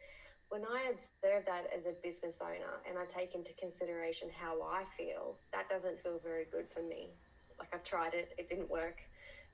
When 0.51 0.63
I 0.65 0.93
observe 0.93 1.43
that 1.47 1.67
as 1.75 1.87
a 1.87 1.95
business 2.03 2.39
owner 2.41 2.79
and 2.89 2.97
I 2.97 3.07
take 3.11 3.35
into 3.35 3.53
consideration 3.59 4.29
how 4.31 4.63
I 4.63 4.85
feel, 4.97 5.35
that 5.53 5.69
doesn't 5.69 5.99
feel 6.03 6.21
very 6.23 6.47
good 6.53 6.67
for 6.71 6.83
me. 6.83 7.11
Like 7.59 7.75
I've 7.75 7.83
tried 7.83 8.15
it, 8.15 8.31
it 8.39 8.49
didn't 8.49 8.71
work. 8.71 9.03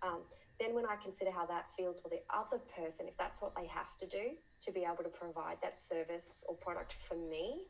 Um, 0.02 0.20
then 0.60 0.74
when 0.74 0.84
I 0.84 0.96
consider 1.02 1.30
how 1.30 1.46
that 1.46 1.66
feels 1.76 2.00
for 2.00 2.08
the 2.08 2.20
other 2.28 2.60
person, 2.76 3.06
if 3.08 3.16
that's 3.16 3.40
what 3.40 3.54
they 3.56 3.66
have 3.66 3.96
to 4.00 4.06
do 4.06 4.36
to 4.66 4.72
be 4.72 4.84
able 4.84 5.04
to 5.04 5.08
provide 5.08 5.56
that 5.62 5.80
service 5.80 6.44
or 6.48 6.54
product 6.56 6.96
for 7.00 7.14
me, 7.14 7.62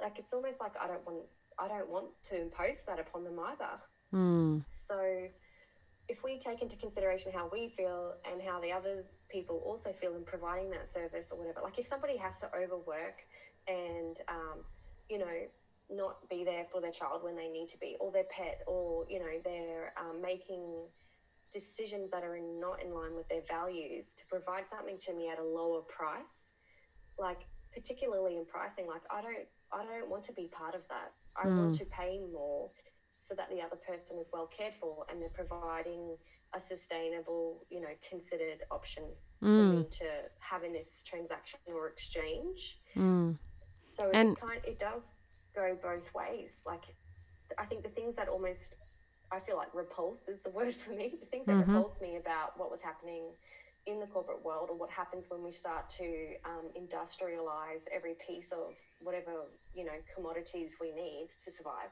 like 0.00 0.18
it's 0.18 0.32
almost 0.32 0.60
like 0.60 0.72
I 0.80 0.86
don't 0.86 1.04
want 1.04 1.26
I 1.58 1.68
don't 1.68 1.88
want 1.88 2.06
to 2.28 2.40
impose 2.40 2.82
that 2.84 2.98
upon 2.98 3.24
them 3.24 3.38
either. 3.38 3.80
Mm. 4.12 4.64
So 4.70 5.28
if 6.08 6.22
we 6.22 6.38
take 6.38 6.62
into 6.62 6.76
consideration 6.76 7.32
how 7.34 7.48
we 7.52 7.72
feel 7.76 8.14
and 8.30 8.40
how 8.40 8.60
the 8.60 8.72
other 8.72 9.04
people 9.28 9.62
also 9.64 9.92
feel 10.00 10.14
in 10.14 10.24
providing 10.24 10.70
that 10.70 10.88
service 10.88 11.32
or 11.32 11.38
whatever, 11.38 11.60
like 11.62 11.78
if 11.78 11.86
somebody 11.86 12.16
has 12.16 12.38
to 12.40 12.48
overwork 12.54 13.18
and, 13.66 14.16
um, 14.28 14.64
you 15.08 15.18
know, 15.18 15.36
not 15.90 16.28
be 16.28 16.44
there 16.44 16.66
for 16.70 16.80
their 16.80 16.90
child 16.90 17.22
when 17.22 17.36
they 17.36 17.48
need 17.48 17.68
to 17.68 17.78
be, 17.78 17.96
or 18.00 18.10
their 18.12 18.24
pet, 18.30 18.60
or, 18.66 19.06
you 19.08 19.18
know, 19.18 19.40
they're 19.44 19.92
um, 19.98 20.20
making 20.20 20.64
decisions 21.54 22.10
that 22.10 22.22
are 22.22 22.38
not 22.38 22.82
in 22.82 22.92
line 22.92 23.14
with 23.14 23.28
their 23.28 23.42
values 23.48 24.12
to 24.18 24.24
provide 24.28 24.64
something 24.68 24.98
to 24.98 25.14
me 25.14 25.28
at 25.28 25.38
a 25.38 25.44
lower 25.44 25.82
price, 25.82 26.52
like 27.18 27.46
particularly 27.72 28.36
in 28.36 28.44
pricing, 28.44 28.86
like 28.86 29.02
I 29.10 29.22
don't, 29.22 29.46
I 29.72 29.84
don't 29.84 30.10
want 30.10 30.24
to 30.24 30.32
be 30.32 30.48
part 30.48 30.74
of 30.74 30.82
that. 30.88 31.12
I 31.42 31.46
mm. 31.46 31.56
want 31.56 31.74
to 31.76 31.84
pay 31.84 32.20
more 32.32 32.70
so 33.20 33.34
that 33.34 33.48
the 33.50 33.60
other 33.60 33.76
person 33.76 34.18
is 34.18 34.28
well 34.32 34.46
cared 34.46 34.74
for 34.80 35.04
and 35.10 35.20
they're 35.20 35.28
providing 35.28 36.16
a 36.54 36.60
sustainable, 36.60 37.64
you 37.70 37.80
know, 37.80 37.88
considered 38.08 38.62
option 38.70 39.04
mm. 39.42 39.70
for 39.70 39.76
me 39.78 39.84
to 39.90 40.04
have 40.38 40.62
in 40.62 40.72
this 40.72 41.02
transaction 41.04 41.58
or 41.66 41.88
exchange. 41.88 42.78
Mm. 42.96 43.36
So 43.96 44.10
and 44.12 44.32
it 44.32 44.40
kind 44.40 44.60
it 44.64 44.78
does 44.78 45.04
go 45.54 45.76
both 45.82 46.12
ways. 46.14 46.60
Like 46.64 46.84
I 47.58 47.64
think 47.64 47.82
the 47.82 47.88
things 47.88 48.16
that 48.16 48.28
almost 48.28 48.74
I 49.32 49.40
feel 49.40 49.56
like 49.56 49.74
repulse 49.74 50.28
is 50.28 50.42
the 50.42 50.50
word 50.58 50.74
for 50.74 50.90
me. 50.90 51.14
The 51.18 51.26
things 51.26 51.46
that 51.46 51.56
mm-hmm. 51.56 51.72
repulse 51.72 52.00
me 52.00 52.16
about 52.16 52.58
what 52.58 52.70
was 52.70 52.82
happening 52.82 53.24
in 53.86 54.00
the 54.00 54.06
corporate 54.06 54.44
world 54.44 54.68
or 54.70 54.76
what 54.76 54.90
happens 54.90 55.26
when 55.28 55.42
we 55.42 55.52
start 55.52 55.88
to 55.88 56.34
um, 56.44 56.66
industrialize 56.76 57.82
every 57.94 58.14
piece 58.26 58.50
of 58.52 58.74
whatever 59.00 59.46
you 59.74 59.84
know 59.84 59.92
commodities 60.14 60.74
we 60.80 60.92
need 60.92 61.28
to 61.44 61.50
survive 61.50 61.90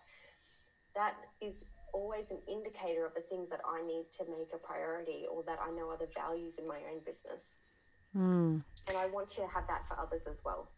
that 0.95 1.15
is 1.41 1.65
always 1.93 2.31
an 2.31 2.39
indicator 2.49 3.07
of 3.07 3.15
the 3.15 3.21
things 3.21 3.49
that 3.51 3.61
I 3.65 3.87
need 3.87 4.07
to 4.19 4.25
make 4.25 4.49
a 4.53 4.59
priority 4.59 5.27
or 5.31 5.43
that 5.45 5.59
I 5.63 5.71
know 5.71 5.91
are 5.91 5.97
the 5.97 6.09
values 6.15 6.59
in 6.59 6.67
my 6.67 6.79
own 6.93 7.01
business. 7.07 7.57
Mm. 8.17 8.63
And 8.89 8.97
I 8.97 9.07
want 9.07 9.29
to 9.31 9.43
have 9.43 9.67
that 9.69 9.83
for 9.89 9.99
others 9.99 10.23
as 10.29 10.41
well. 10.45 10.69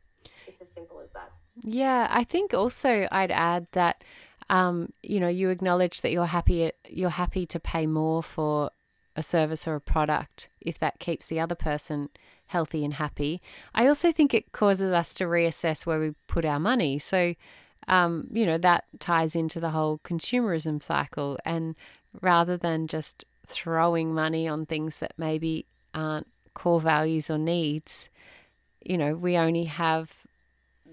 It's 0.47 0.61
as 0.61 0.69
simple 0.69 1.01
as 1.01 1.13
that. 1.13 1.33
Yeah, 1.63 2.09
I 2.11 2.25
think 2.25 2.53
also 2.53 3.09
I'd 3.11 3.31
add 3.31 3.67
that 3.73 4.05
um, 4.49 4.93
you 5.03 5.19
know, 5.19 5.29
you 5.29 5.49
acknowledge 5.49 6.03
that 6.03 6.13
you're 6.13 6.27
happy 6.27 6.71
you're 6.89 7.11
happy 7.11 7.47
to 7.47 7.59
pay 7.59 7.87
more 7.87 8.23
for 8.23 8.71
a 9.17 9.23
service 9.23 9.67
or 9.67 9.75
a 9.75 9.81
product 9.81 10.49
if 10.61 10.79
that 10.79 11.01
keeps 11.01 11.27
the 11.27 11.41
other 11.41 11.55
person 11.55 12.11
healthy 12.47 12.85
and 12.85 12.95
happy. 12.95 13.41
I 13.75 13.89
also 13.89 14.13
think 14.13 14.33
it 14.33 14.53
causes 14.53 14.93
us 14.93 15.15
to 15.15 15.25
reassess 15.25 15.85
where 15.85 15.99
we 15.99 16.15
put 16.29 16.45
our 16.45 16.61
money. 16.61 16.99
So 16.99 17.35
um, 17.89 18.29
you 18.33 18.47
know, 18.47 18.59
that 18.59 18.85
ties 18.99 19.37
into 19.37 19.61
the 19.61 19.71
whole 19.71 19.99
consumerism 19.99 20.83
cycle. 20.83 21.39
And 21.45 21.77
rather 22.21 22.57
than 22.57 22.89
just 22.89 23.25
throwing 23.47 24.13
money 24.13 24.49
on 24.49 24.67
things 24.67 24.99
that 24.99 25.13
maybe 25.17 25.67
aren't 25.95 26.27
core 26.55 26.81
values 26.81 27.31
or 27.31 27.39
needs, 27.39 28.09
you 28.83 28.99
know, 28.99 29.15
we 29.15 29.37
only 29.37 29.65
have 29.65 30.15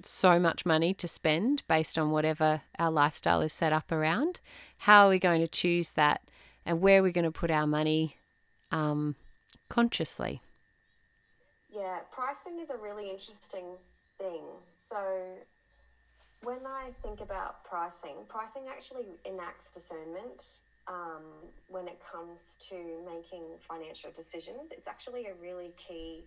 so 0.05 0.39
much 0.39 0.65
money 0.65 0.93
to 0.93 1.07
spend 1.07 1.63
based 1.67 1.97
on 1.97 2.11
whatever 2.11 2.61
our 2.77 2.91
lifestyle 2.91 3.41
is 3.41 3.53
set 3.53 3.73
up 3.73 3.91
around. 3.91 4.39
How 4.79 5.07
are 5.07 5.09
we 5.09 5.19
going 5.19 5.41
to 5.41 5.47
choose 5.47 5.91
that 5.91 6.21
and 6.65 6.81
where 6.81 7.01
we're 7.01 7.11
going 7.11 7.25
to 7.25 7.31
put 7.31 7.51
our 7.51 7.67
money 7.67 8.15
um, 8.71 9.15
consciously? 9.69 10.41
Yeah, 11.73 11.99
pricing 12.11 12.59
is 12.61 12.69
a 12.69 12.77
really 12.77 13.09
interesting 13.09 13.65
thing. 14.17 14.43
So 14.77 14.97
when 16.43 16.65
I 16.65 16.89
think 17.01 17.21
about 17.21 17.63
pricing, 17.63 18.15
pricing 18.27 18.63
actually 18.69 19.05
enacts 19.25 19.71
discernment 19.71 20.47
um, 20.87 21.23
when 21.69 21.87
it 21.87 21.99
comes 22.11 22.57
to 22.69 22.75
making 23.05 23.43
financial 23.67 24.11
decisions. 24.15 24.71
It's 24.71 24.87
actually 24.87 25.27
a 25.27 25.33
really 25.41 25.71
key 25.77 26.23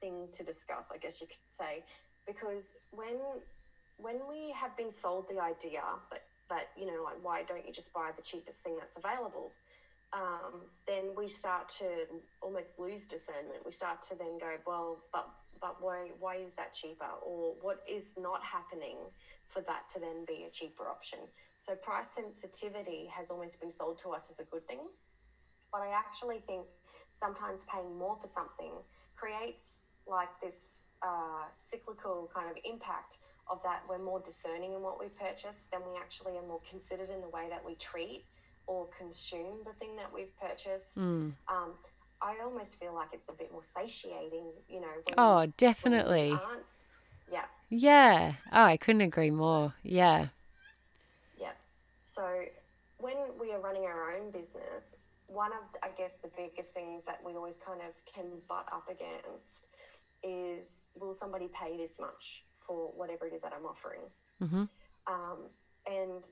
thing 0.00 0.28
to 0.32 0.44
discuss, 0.44 0.90
I 0.94 0.98
guess 0.98 1.20
you 1.20 1.26
could 1.26 1.36
say, 1.58 1.82
because 2.26 2.74
when 2.92 3.16
when 3.98 4.16
we 4.28 4.50
have 4.52 4.74
been 4.78 4.90
sold 4.90 5.26
the 5.28 5.38
idea 5.38 5.82
that 6.10 6.22
that 6.50 6.66
you 6.76 6.86
know 6.86 7.02
like 7.02 7.16
why 7.22 7.42
don't 7.42 7.64
you 7.66 7.72
just 7.72 7.92
buy 7.92 8.10
the 8.14 8.22
cheapest 8.22 8.62
thing 8.62 8.76
that's 8.78 8.96
available? 8.96 9.54
Um, 10.12 10.66
then 10.88 11.14
we 11.16 11.28
start 11.28 11.68
to 11.78 12.04
almost 12.42 12.78
lose 12.78 13.06
discernment. 13.06 13.64
We 13.64 13.70
start 13.70 14.02
to 14.10 14.16
then 14.16 14.38
go 14.38 14.56
well 14.66 15.04
but 15.12 15.26
but 15.60 15.76
why 15.80 16.10
why 16.18 16.36
is 16.36 16.52
that 16.56 16.74
cheaper? 16.74 17.08
Or 17.22 17.54
what 17.60 17.78
is 17.88 18.12
not 18.18 18.40
happening 18.42 18.96
for 19.48 19.62
that 19.62 19.82
to 19.92 20.00
then 20.00 20.24
be 20.26 20.44
a 20.46 20.50
cheaper 20.50 20.88
option? 20.88 21.20
So 21.60 21.74
price 21.74 22.10
sensitivity 22.14 23.08
has 23.14 23.30
almost 23.30 23.60
been 23.60 23.70
sold 23.70 23.98
to 24.02 24.10
us 24.10 24.26
as 24.30 24.40
a 24.40 24.44
good 24.50 24.66
thing. 24.66 24.86
But 25.72 25.82
i 25.82 25.90
actually 25.94 26.40
think 26.46 26.66
sometimes 27.22 27.64
paying 27.72 27.96
more 27.98 28.16
for 28.20 28.26
something 28.26 28.82
creates 29.16 29.82
like 30.06 30.28
this 30.42 30.82
uh, 31.04 31.46
cyclical 31.54 32.28
kind 32.34 32.48
of 32.50 32.56
impact 32.64 33.18
of 33.50 33.62
that 33.62 33.82
we're 33.88 34.02
more 34.02 34.20
discerning 34.20 34.72
in 34.74 34.80
what 34.80 34.98
we 34.98 35.06
purchase 35.08 35.66
then 35.72 35.80
we 35.90 35.98
actually 35.98 36.36
are 36.36 36.46
more 36.46 36.60
considered 36.68 37.10
in 37.10 37.20
the 37.20 37.28
way 37.28 37.46
that 37.50 37.64
we 37.64 37.74
treat 37.76 38.24
or 38.66 38.86
consume 38.96 39.58
the 39.64 39.72
thing 39.74 39.96
that 39.96 40.10
we've 40.12 40.32
purchased 40.40 40.98
mm. 40.98 41.32
um, 41.48 41.72
I 42.22 42.36
almost 42.44 42.78
feel 42.78 42.94
like 42.94 43.08
it's 43.12 43.28
a 43.28 43.32
bit 43.32 43.50
more 43.50 43.62
satiating, 43.62 44.52
you 44.68 44.80
know. 44.80 44.88
oh, 45.16 45.46
definitely. 45.56 46.38
Yeah. 47.32 47.44
Yeah. 47.70 48.32
Oh, 48.52 48.62
I 48.62 48.76
couldn't 48.76 49.00
agree 49.00 49.30
more. 49.30 49.72
Yeah. 49.82 50.26
Yeah. 51.38 51.52
So 52.00 52.22
when 52.98 53.14
we 53.40 53.52
are 53.52 53.60
running 53.60 53.84
our 53.84 54.14
own 54.16 54.30
business, 54.30 54.96
one 55.28 55.52
of, 55.52 55.62
I 55.82 55.88
guess, 55.96 56.18
the 56.18 56.30
biggest 56.36 56.74
things 56.74 57.04
that 57.06 57.20
we 57.24 57.32
always 57.34 57.58
kind 57.64 57.80
of 57.80 57.94
can 58.12 58.26
butt 58.48 58.66
up 58.72 58.88
against 58.90 59.66
is 60.22 60.74
will 60.98 61.14
somebody 61.14 61.48
pay 61.48 61.78
this 61.78 61.98
much 61.98 62.42
for 62.66 62.92
whatever 62.96 63.26
it 63.26 63.32
is 63.32 63.42
that 63.42 63.52
I'm 63.52 63.66
offering? 63.66 64.00
Mm-hmm. 64.42 64.64
Um, 65.06 65.38
and 65.86 66.24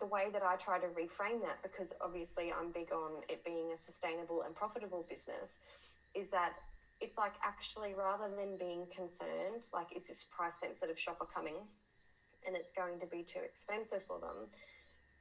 the 0.00 0.06
way 0.06 0.28
that 0.32 0.42
I 0.42 0.56
try 0.56 0.78
to 0.78 0.86
reframe 0.88 1.40
that, 1.42 1.62
because 1.62 1.92
obviously 2.00 2.52
I'm 2.52 2.70
big 2.72 2.92
on 2.92 3.22
it 3.28 3.44
being 3.44 3.72
a 3.74 3.78
sustainable 3.78 4.42
and 4.42 4.54
profitable 4.54 5.06
business, 5.08 5.58
is 6.14 6.30
that 6.30 6.54
it's 7.00 7.18
like 7.18 7.34
actually 7.44 7.94
rather 7.94 8.30
than 8.34 8.56
being 8.58 8.86
concerned, 8.94 9.62
like, 9.72 9.88
is 9.94 10.08
this 10.08 10.26
price 10.30 10.54
sensitive 10.60 10.98
shopper 10.98 11.26
coming 11.26 11.56
and 12.46 12.56
it's 12.56 12.72
going 12.72 13.00
to 13.00 13.06
be 13.06 13.22
too 13.22 13.40
expensive 13.44 14.02
for 14.06 14.18
them? 14.20 14.48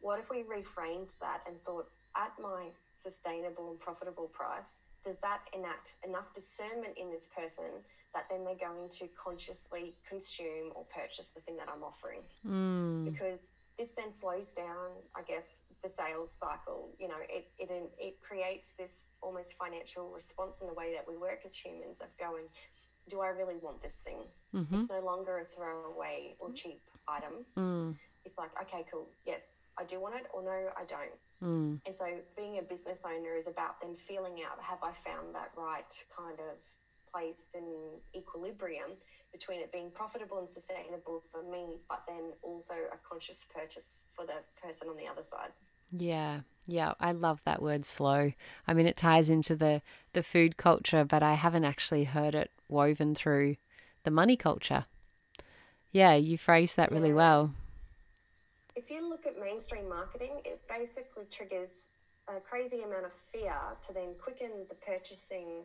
What 0.02 0.20
if 0.20 0.30
we 0.30 0.44
reframed 0.44 1.10
that 1.22 1.42
and 1.48 1.62
thought, 1.64 1.88
at 2.16 2.34
my 2.42 2.70
sustainable 2.94 3.72
and 3.72 3.80
profitable 3.80 4.30
price, 4.34 4.78
does 5.04 5.18
that 5.22 5.42
enact 5.54 5.98
enough 6.08 6.34
discernment 6.34 6.94
in 6.96 7.10
this 7.10 7.28
person 7.36 7.82
that 8.14 8.26
then 8.30 8.44
they're 8.46 8.56
going 8.56 8.90
to 8.90 9.08
consciously 9.22 9.96
consume 10.08 10.72
or 10.76 10.86
purchase 10.94 11.30
the 11.30 11.42
thing 11.42 11.58
that 11.58 11.68
I'm 11.68 11.84
offering? 11.84 12.22
Mm. 12.46 13.12
Because 13.12 13.52
this 13.78 13.92
then 13.92 14.14
slows 14.14 14.54
down, 14.54 14.94
I 15.16 15.22
guess, 15.24 15.64
the 15.84 15.90
sales 15.90 16.32
cycle. 16.32 16.90
You 17.00 17.08
know, 17.08 17.22
it, 17.28 17.48
it, 17.58 17.70
it 18.00 18.22
creates 18.22 18.74
this 18.78 19.06
almost 19.22 19.58
financial 19.58 20.10
response 20.10 20.62
in 20.62 20.68
the 20.68 20.74
way 20.74 20.94
that 20.94 21.06
we 21.08 21.18
work 21.18 21.40
as 21.46 21.56
humans 21.56 22.02
of 22.02 22.08
going, 22.20 22.46
do 23.10 23.20
I 23.20 23.28
really 23.28 23.58
want 23.62 23.82
this 23.82 24.02
thing? 24.04 24.24
Mm-hmm. 24.56 24.76
It's 24.76 24.90
no 24.90 25.04
longer 25.04 25.40
a 25.40 25.46
throwaway 25.56 26.36
or 26.40 26.52
cheap 26.54 26.82
item. 27.08 27.46
Mm. 27.58 27.96
It's 28.26 28.38
like, 28.38 28.52
okay, 28.62 28.86
cool. 28.92 29.10
Yes, 29.26 29.48
I 29.78 29.84
do 29.84 30.00
want 30.00 30.16
it, 30.16 30.28
or 30.34 30.44
no, 30.44 30.70
I 30.78 30.86
don't. 30.86 31.18
Mm. 31.44 31.82
And 31.86 31.98
so 31.98 32.06
being 32.38 32.60
a 32.60 32.62
business 32.62 33.04
owner 33.06 33.36
is 33.36 33.48
about 33.48 33.82
then 33.82 33.96
feeling 34.08 34.40
out 34.48 34.62
have 34.62 34.80
I 34.82 34.94
found 35.04 35.36
that 35.36 35.52
right 35.58 35.92
kind 36.16 36.40
of 36.40 36.56
place 37.14 37.48
in 37.54 37.64
equilibrium 38.16 38.92
between 39.32 39.60
it 39.60 39.72
being 39.72 39.90
profitable 39.92 40.40
and 40.40 40.50
sustainable 40.50 41.24
for 41.32 41.44
me, 41.44 41.78
but 41.90 42.04
then 42.08 42.32
also 42.42 42.74
a 42.74 42.98
conscious 43.08 43.46
purchase 43.54 44.06
for 44.16 44.26
the 44.26 44.42
person 44.62 44.88
on 44.90 44.98
the 44.98 45.08
other 45.08 45.24
side. 45.24 45.50
Yeah, 45.92 46.42
yeah, 46.66 46.94
I 47.00 47.12
love 47.12 47.42
that 47.44 47.62
word 47.62 47.86
slow. 47.86 48.34
I 48.68 48.74
mean, 48.74 48.88
it 48.88 48.98
ties 48.98 49.30
into 49.30 49.56
the 49.56 49.82
the 50.14 50.24
food 50.24 50.58
culture, 50.58 51.04
but 51.04 51.24
I 51.24 51.34
haven't 51.34 51.66
actually 51.66 52.06
heard 52.06 52.36
it 52.36 52.52
woven 52.70 53.16
through 53.16 53.58
the 54.04 54.12
money 54.12 54.36
culture. 54.36 54.86
Yeah, 55.92 56.16
you 56.16 56.38
phrase 56.38 56.76
that 56.76 56.92
really 56.92 57.10
yeah. 57.10 57.16
well. 57.16 57.52
If 58.76 58.90
you 58.90 59.08
look 59.08 59.26
at 59.28 59.40
mainstream 59.40 59.88
marketing, 59.88 60.42
it 60.46 60.62
basically 60.68 61.26
triggers 61.30 61.88
a 62.28 62.40
crazy 62.40 62.82
amount 62.82 63.06
of 63.06 63.12
fear 63.32 63.54
to 63.86 63.94
then 63.94 64.16
quicken 64.20 64.50
the 64.70 64.76
purchasing 64.76 65.64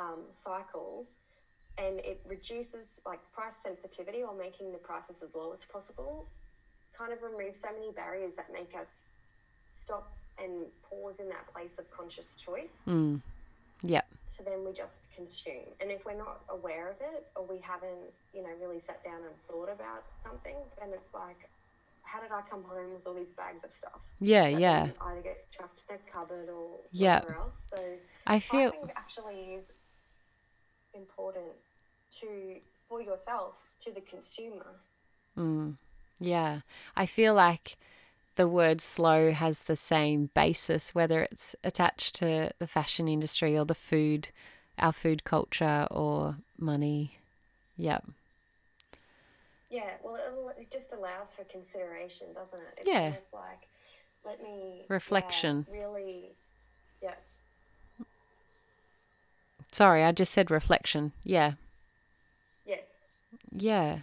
um, 0.00 0.24
cycle 0.30 1.06
and 1.78 2.00
it 2.00 2.20
reduces 2.26 3.00
like 3.06 3.20
price 3.32 3.54
sensitivity 3.62 4.24
while 4.24 4.36
making 4.36 4.72
the 4.72 4.78
prices 4.78 5.22
as 5.22 5.34
low 5.34 5.52
as 5.52 5.64
possible 5.64 6.26
kind 6.96 7.12
of 7.12 7.18
removes 7.22 7.60
so 7.60 7.68
many 7.72 7.92
barriers 7.92 8.34
that 8.34 8.46
make 8.52 8.72
us 8.74 9.04
stop 9.74 10.12
and 10.38 10.66
pause 10.82 11.20
in 11.20 11.28
that 11.28 11.46
place 11.52 11.78
of 11.78 11.90
conscious 11.90 12.34
choice 12.34 12.82
mm. 12.88 13.20
yep 13.82 14.06
so 14.26 14.42
then 14.42 14.64
we 14.64 14.72
just 14.72 15.12
consume 15.14 15.68
and 15.80 15.90
if 15.90 16.04
we're 16.06 16.16
not 16.16 16.40
aware 16.48 16.90
of 16.90 16.96
it 17.00 17.26
or 17.36 17.46
we 17.46 17.60
haven't 17.60 18.10
you 18.32 18.42
know 18.42 18.50
really 18.60 18.80
sat 18.80 19.04
down 19.04 19.20
and 19.22 19.34
thought 19.46 19.68
about 19.68 20.04
something 20.24 20.56
then 20.80 20.88
it's 20.94 21.12
like 21.14 21.48
how 22.02 22.20
did 22.20 22.32
I 22.32 22.40
come 22.48 22.64
home 22.64 22.92
with 22.94 23.06
all 23.06 23.14
these 23.14 23.30
bags 23.32 23.62
of 23.62 23.72
stuff? 23.72 24.00
Yeah, 24.20 24.48
yeah. 24.48 24.88
Either 25.00 25.20
get 25.20 25.50
chucked 25.52 25.82
in 25.88 25.96
the 25.96 26.10
cupboard 26.10 26.48
or 26.48 26.80
Yeah. 26.90 27.22
else. 27.38 27.62
So 27.72 27.98
I 28.26 28.40
feel 28.40 28.72
actually 28.96 29.54
is 29.54 29.70
important 30.94 31.52
to 32.20 32.56
for 32.88 33.00
yourself 33.00 33.54
to 33.84 33.92
the 33.92 34.00
consumer. 34.00 34.66
Mm, 35.38 35.76
yeah. 36.18 36.60
I 36.96 37.06
feel 37.06 37.34
like 37.34 37.76
the 38.36 38.48
word 38.48 38.80
slow 38.80 39.32
has 39.32 39.60
the 39.60 39.76
same 39.76 40.30
basis, 40.34 40.94
whether 40.94 41.22
it's 41.22 41.54
attached 41.62 42.14
to 42.16 42.52
the 42.58 42.66
fashion 42.66 43.08
industry 43.08 43.56
or 43.58 43.64
the 43.64 43.74
food, 43.74 44.28
our 44.78 44.92
food 44.92 45.24
culture 45.24 45.86
or 45.90 46.36
money. 46.58 47.18
Yep. 47.76 48.04
Yeah, 49.70 49.90
well, 50.02 50.16
it, 50.16 50.62
it 50.62 50.70
just 50.70 50.92
allows 50.92 51.32
for 51.32 51.44
consideration, 51.44 52.26
doesn't 52.34 52.58
it? 52.58 52.78
It's 52.78 52.88
Yeah. 52.88 53.12
like, 53.32 53.68
let 54.24 54.42
me 54.42 54.82
yeah, 54.82 54.94
Reflection. 54.94 55.66
really, 55.70 56.32
yeah, 57.02 57.14
Sorry, 59.72 60.02
I 60.04 60.12
just 60.12 60.32
said 60.32 60.50
reflection. 60.50 61.12
Yeah. 61.24 61.52
yes, 62.66 62.86
Yeah. 63.52 64.00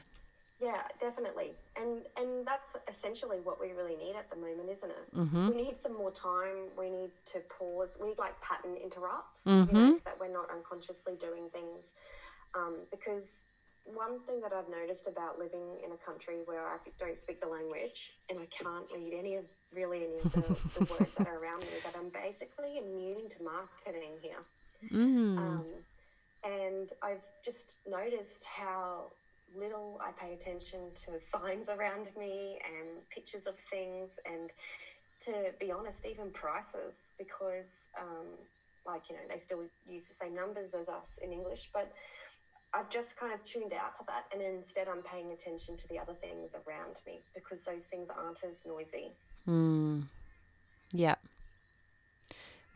yeah, 0.62 0.84
definitely, 1.00 1.52
and 1.76 2.06
and 2.18 2.46
that's 2.48 2.76
essentially 2.90 3.38
what 3.44 3.60
we 3.60 3.72
really 3.74 3.96
need 3.98 4.16
at 4.16 4.30
the 4.30 4.36
moment, 4.38 4.70
isn't 4.70 4.90
it? 4.90 5.14
Mhm. 5.16 5.50
We 5.50 5.56
need 5.64 5.80
some 5.80 5.94
more 5.94 6.12
time. 6.12 6.70
We 6.78 6.90
need 6.90 7.12
to 7.34 7.40
pause. 7.58 7.98
We 8.00 8.08
need 8.10 8.18
like 8.18 8.40
pattern 8.42 8.76
interrupts, 8.78 9.46
Mhm. 9.46 9.68
you 9.68 9.74
know, 9.74 9.92
so 9.98 10.02
that 10.06 10.20
we're 10.20 10.30
not 10.34 10.50
unconsciously 10.50 11.16
doing 11.16 11.50
things. 11.50 11.94
Um, 12.54 12.88
because 12.92 13.44
one 13.84 14.20
thing 14.26 14.42
that 14.42 14.52
I've 14.52 14.68
noticed 14.70 15.08
about 15.08 15.38
living 15.40 15.80
in 15.84 15.92
a 15.94 15.98
country 15.98 16.42
where 16.46 16.66
I 16.68 16.78
don't 16.98 17.22
speak 17.22 17.40
the 17.40 17.48
language 17.48 18.18
and 18.30 18.40
I 18.40 18.46
can't 18.48 18.90
read 18.92 19.14
any 19.14 19.36
of 19.36 19.46
really 19.72 20.04
any 20.06 20.16
of 20.18 20.32
the, 20.34 20.42
the 20.80 20.86
words 20.94 21.14
that 21.16 21.28
are 21.28 21.38
around 21.40 21.60
me, 21.62 21.80
that 21.84 21.96
I'm 21.96 22.10
basically 22.10 22.80
immune 22.80 23.30
to 23.30 23.44
marketing 23.44 24.18
here. 24.22 24.44
Mm. 24.92 25.38
Um, 25.38 25.66
and 26.44 26.90
I've 27.02 27.24
just 27.44 27.80
noticed 27.88 28.46
how 28.46 29.12
little 29.56 30.00
I 30.02 30.12
pay 30.12 30.34
attention 30.34 30.80
to 31.06 31.20
signs 31.20 31.70
around 31.70 32.10
me 32.18 32.60
and 32.66 32.88
pictures 33.10 33.48
of 33.48 33.56
things, 33.56 34.12
and 34.26 34.50
to 35.26 35.52
be 35.60 35.72
honest, 35.72 36.06
even 36.06 36.30
prices, 36.32 36.96
because, 37.18 37.88
um, 38.00 38.28
like, 38.86 39.02
you 39.10 39.16
know, 39.16 39.22
they 39.30 39.38
still 39.38 39.64
use 39.90 40.06
the 40.08 40.14
same 40.14 40.36
numbers 40.36 40.74
as 40.74 40.88
us 40.88 41.20
in 41.24 41.32
English, 41.32 41.70
but 41.74 41.92
I've 42.74 42.90
just 42.90 43.16
kind 43.18 43.34
of 43.34 43.44
tuned 43.44 43.74
out 43.74 43.98
to 43.98 44.04
that, 44.08 44.26
and 44.34 44.42
instead 44.42 44.88
I'm 44.88 45.02
paying 45.02 45.32
attention 45.32 45.78
to 45.78 45.88
the 45.88 45.98
other 45.98 46.14
things 46.14 46.54
around 46.54 46.96
me 47.06 47.20
because 47.34 47.64
those 47.64 47.84
things 47.84 48.10
aren't 48.10 48.44
as 48.44 48.64
noisy. 48.66 49.12
Mm. 49.48 50.04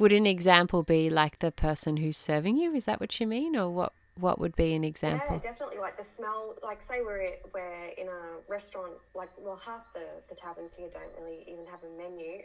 Would 0.02 0.14
an 0.14 0.26
example 0.26 0.82
be 0.82 1.12
like 1.12 1.38
the 1.40 1.52
person 1.52 1.98
who's 1.98 2.18
serving 2.18 2.58
you? 2.58 2.74
Is 2.74 2.86
that 2.86 3.00
what 3.00 3.20
you 3.20 3.28
mean, 3.28 3.56
or 3.56 3.70
what? 3.70 3.94
What 4.16 4.40
would 4.40 4.56
be 4.56 4.74
an 4.74 4.84
example? 4.84 5.40
Yeah, 5.44 5.52
definitely. 5.52 5.78
Like 5.78 5.96
the 5.96 6.04
smell, 6.04 6.56
like 6.64 6.84
say 6.84 7.02
we're 7.02 7.36
we're 7.54 7.86
in 8.00 8.08
a 8.08 8.42
restaurant, 8.50 8.94
like 9.14 9.30
well 9.38 9.62
half 9.64 9.94
the 9.94 10.08
the 10.28 10.34
taverns 10.34 10.72
here 10.76 10.90
don't 10.92 11.14
really 11.20 11.46
even 11.48 11.66
have 11.68 11.82
a 11.84 11.92
menu. 12.02 12.42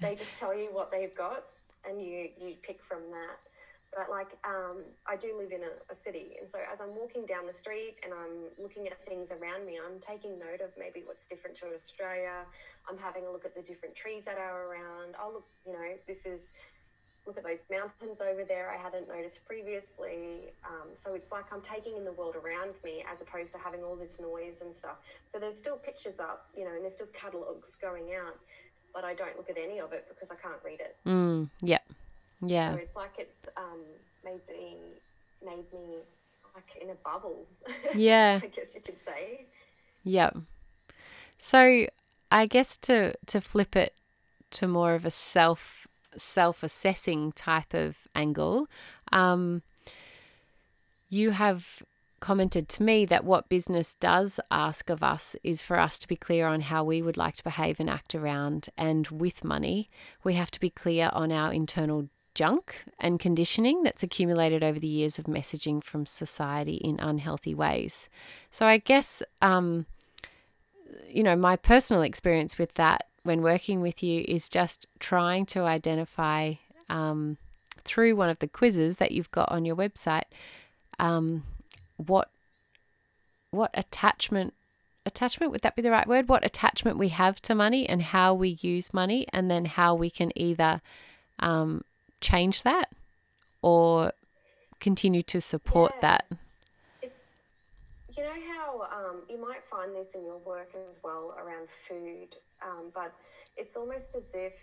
they 0.00 0.14
just 0.14 0.34
tell 0.34 0.56
you 0.56 0.68
what 0.72 0.90
they've 0.90 1.14
got, 1.14 1.44
and 1.86 2.00
you 2.02 2.30
you 2.40 2.54
pick 2.62 2.82
from 2.82 3.02
that. 3.10 3.38
But 3.96 4.10
like 4.10 4.36
um, 4.44 4.84
I 5.08 5.16
do 5.16 5.32
live 5.40 5.52
in 5.52 5.64
a, 5.64 5.72
a 5.90 5.94
city, 5.94 6.36
and 6.38 6.44
so 6.48 6.58
as 6.70 6.82
I'm 6.82 6.94
walking 6.94 7.24
down 7.24 7.46
the 7.46 7.56
street 7.56 7.96
and 8.04 8.12
I'm 8.12 8.52
looking 8.60 8.86
at 8.86 9.00
things 9.08 9.32
around 9.32 9.64
me, 9.64 9.80
I'm 9.80 9.98
taking 10.04 10.38
note 10.38 10.60
of 10.60 10.68
maybe 10.78 11.00
what's 11.06 11.24
different 11.24 11.56
to 11.64 11.72
Australia. 11.72 12.44
I'm 12.88 12.98
having 12.98 13.24
a 13.24 13.32
look 13.32 13.46
at 13.46 13.54
the 13.56 13.62
different 13.62 13.96
trees 13.96 14.22
that 14.26 14.36
are 14.36 14.68
around. 14.68 15.16
I'll 15.18 15.32
look, 15.32 15.48
you 15.66 15.72
know, 15.72 15.96
this 16.06 16.26
is 16.26 16.52
look 17.26 17.38
at 17.38 17.44
those 17.44 17.64
mountains 17.70 18.20
over 18.20 18.44
there 18.44 18.70
I 18.70 18.76
hadn't 18.80 19.08
noticed 19.08 19.44
previously. 19.46 20.52
Um, 20.64 20.94
so 20.94 21.14
it's 21.14 21.32
like 21.32 21.46
I'm 21.52 21.60
taking 21.60 21.96
in 21.96 22.04
the 22.04 22.12
world 22.12 22.36
around 22.36 22.74
me 22.84 23.02
as 23.10 23.20
opposed 23.20 23.52
to 23.52 23.58
having 23.58 23.82
all 23.82 23.96
this 23.96 24.18
noise 24.20 24.60
and 24.60 24.76
stuff. 24.76 24.98
So 25.32 25.38
there's 25.38 25.58
still 25.58 25.76
pictures 25.76 26.20
up, 26.20 26.46
you 26.56 26.64
know, 26.64 26.72
and 26.72 26.82
there's 26.82 26.94
still 26.94 27.08
catalogs 27.18 27.76
going 27.80 28.14
out, 28.14 28.38
but 28.94 29.04
I 29.04 29.14
don't 29.14 29.36
look 29.36 29.50
at 29.50 29.58
any 29.58 29.80
of 29.80 29.92
it 29.92 30.06
because 30.08 30.30
I 30.30 30.36
can't 30.36 30.60
read 30.64 30.80
it. 30.80 30.96
mm. 31.06 31.48
Yeah. 31.62 31.78
Yeah. 32.42 32.74
So 32.74 32.78
it's 32.78 32.96
like 32.96 33.14
it's 33.18 33.46
um, 33.56 33.80
made 34.24 34.40
me 34.48 34.76
made 35.44 35.72
me 35.72 35.96
like 36.54 36.82
in 36.82 36.90
a 36.90 36.94
bubble. 36.94 37.46
Yeah. 37.94 38.40
I 38.42 38.46
guess 38.46 38.74
you 38.74 38.80
could 38.80 39.00
say. 39.00 39.46
Yep. 40.04 40.38
So 41.38 41.86
I 42.30 42.46
guess 42.46 42.76
to 42.78 43.14
to 43.26 43.40
flip 43.40 43.76
it 43.76 43.94
to 44.52 44.68
more 44.68 44.94
of 44.94 45.04
a 45.04 45.10
self 45.10 45.86
self 46.16 46.62
assessing 46.62 47.32
type 47.32 47.74
of 47.74 48.08
angle, 48.14 48.68
um, 49.12 49.62
you 51.08 51.30
have 51.30 51.82
commented 52.18 52.68
to 52.68 52.82
me 52.82 53.04
that 53.04 53.24
what 53.24 53.48
business 53.48 53.94
does 53.94 54.40
ask 54.50 54.88
of 54.88 55.02
us 55.02 55.36
is 55.44 55.60
for 55.60 55.78
us 55.78 55.98
to 55.98 56.08
be 56.08 56.16
clear 56.16 56.46
on 56.46 56.62
how 56.62 56.82
we 56.82 57.02
would 57.02 57.16
like 57.16 57.36
to 57.36 57.44
behave 57.44 57.78
and 57.78 57.90
act 57.90 58.14
around 58.14 58.70
and 58.78 59.08
with 59.08 59.44
money 59.44 59.90
we 60.24 60.32
have 60.32 60.50
to 60.50 60.58
be 60.58 60.70
clear 60.70 61.10
on 61.12 61.30
our 61.30 61.52
internal 61.52 62.08
junk 62.36 62.84
and 63.00 63.18
conditioning 63.18 63.82
that's 63.82 64.02
accumulated 64.02 64.62
over 64.62 64.78
the 64.78 64.86
years 64.86 65.18
of 65.18 65.24
messaging 65.24 65.82
from 65.82 66.06
society 66.06 66.76
in 66.76 67.00
unhealthy 67.00 67.54
ways. 67.54 68.08
So 68.50 68.66
i 68.66 68.78
guess 68.78 69.22
um, 69.42 69.86
you 71.08 71.22
know, 71.22 71.36
my 71.36 71.56
personal 71.56 72.02
experience 72.02 72.58
with 72.58 72.74
that 72.74 73.06
when 73.22 73.42
working 73.42 73.80
with 73.80 74.02
you 74.02 74.24
is 74.28 74.48
just 74.48 74.86
trying 75.00 75.46
to 75.46 75.60
identify 75.60 76.54
um, 76.88 77.38
through 77.78 78.14
one 78.14 78.28
of 78.28 78.38
the 78.38 78.48
quizzes 78.48 78.98
that 78.98 79.12
you've 79.12 79.30
got 79.30 79.50
on 79.50 79.64
your 79.64 79.76
website 79.76 80.24
um, 80.98 81.42
what 81.96 82.30
what 83.50 83.70
attachment 83.74 84.54
attachment 85.06 85.52
would 85.52 85.62
that 85.62 85.76
be 85.76 85.82
the 85.82 85.90
right 85.90 86.06
word? 86.06 86.28
What 86.28 86.44
attachment 86.44 86.98
we 86.98 87.08
have 87.08 87.40
to 87.42 87.54
money 87.54 87.88
and 87.88 88.02
how 88.02 88.34
we 88.34 88.58
use 88.60 88.92
money 88.92 89.26
and 89.32 89.50
then 89.50 89.64
how 89.64 89.94
we 89.94 90.10
can 90.10 90.32
either 90.36 90.82
um, 91.38 91.84
change 92.20 92.62
that 92.62 92.92
or 93.62 94.12
continue 94.80 95.22
to 95.22 95.40
support 95.40 95.92
Yeah. 95.96 96.00
that 96.00 96.24
You 98.16 98.22
know 98.22 98.40
how 98.54 98.80
um, 98.96 99.22
you 99.28 99.38
might 99.38 99.62
find 99.70 99.94
this 99.94 100.14
in 100.14 100.24
your 100.24 100.38
work 100.38 100.70
as 100.88 101.00
well 101.04 101.36
around 101.38 101.68
food, 101.86 102.34
um, 102.64 102.90
but 102.94 103.12
it's 103.58 103.76
almost 103.76 104.16
as 104.16 104.30
if 104.32 104.54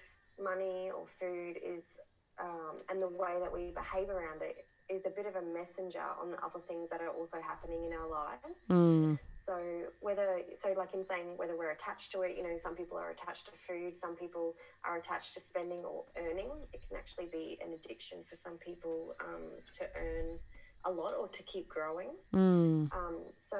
money 0.44 0.90
or 0.90 1.06
food 1.20 1.58
is, 1.64 2.00
um, 2.40 2.78
and 2.90 3.00
the 3.00 3.08
way 3.10 3.38
that 3.40 3.54
we 3.54 3.70
behave 3.70 4.10
around 4.10 4.42
it 4.42 4.66
is 4.94 5.06
a 5.06 5.10
bit 5.10 5.26
of 5.26 5.36
a 5.36 5.42
messenger 5.42 6.04
on 6.22 6.32
the 6.32 6.38
other 6.44 6.60
things 6.68 6.90
that 6.90 7.02
are 7.02 7.10
also 7.10 7.38
happening 7.42 7.84
in 7.84 7.94
our 7.94 8.08
lives. 8.08 8.66
mm, 8.70 9.18
So 9.32 9.56
whether 10.00 10.42
so 10.56 10.74
like 10.78 10.94
in 10.94 11.04
saying 11.04 11.38
whether 11.38 11.56
we're 11.56 11.72
attached 11.72 12.12
to 12.12 12.22
it, 12.22 12.36
you 12.38 12.44
know, 12.44 12.56
some 12.58 12.76
people 12.76 12.98
are 12.98 13.10
attached 13.10 13.46
to 13.48 13.52
food, 13.68 13.98
some 13.98 14.16
people 14.16 14.56
are 14.86 14.98
attached 14.98 15.34
to 15.36 15.40
spending 15.40 15.84
or 15.84 16.06
earning. 16.18 16.52
It 16.74 16.82
can 16.88 16.98
actually 16.98 17.28
be 17.32 17.58
an 17.66 17.74
addiction 17.74 18.24
for 18.30 18.36
some 18.36 18.58
people 18.58 19.16
um, 19.22 19.46
to 19.78 19.86
earn 19.98 20.40
a 20.86 20.92
lot 20.92 21.14
or 21.14 21.28
to 21.28 21.44
keep 21.44 21.68
growing. 21.68 22.12
mm, 22.34 22.88
Um, 22.94 23.18
so 23.38 23.58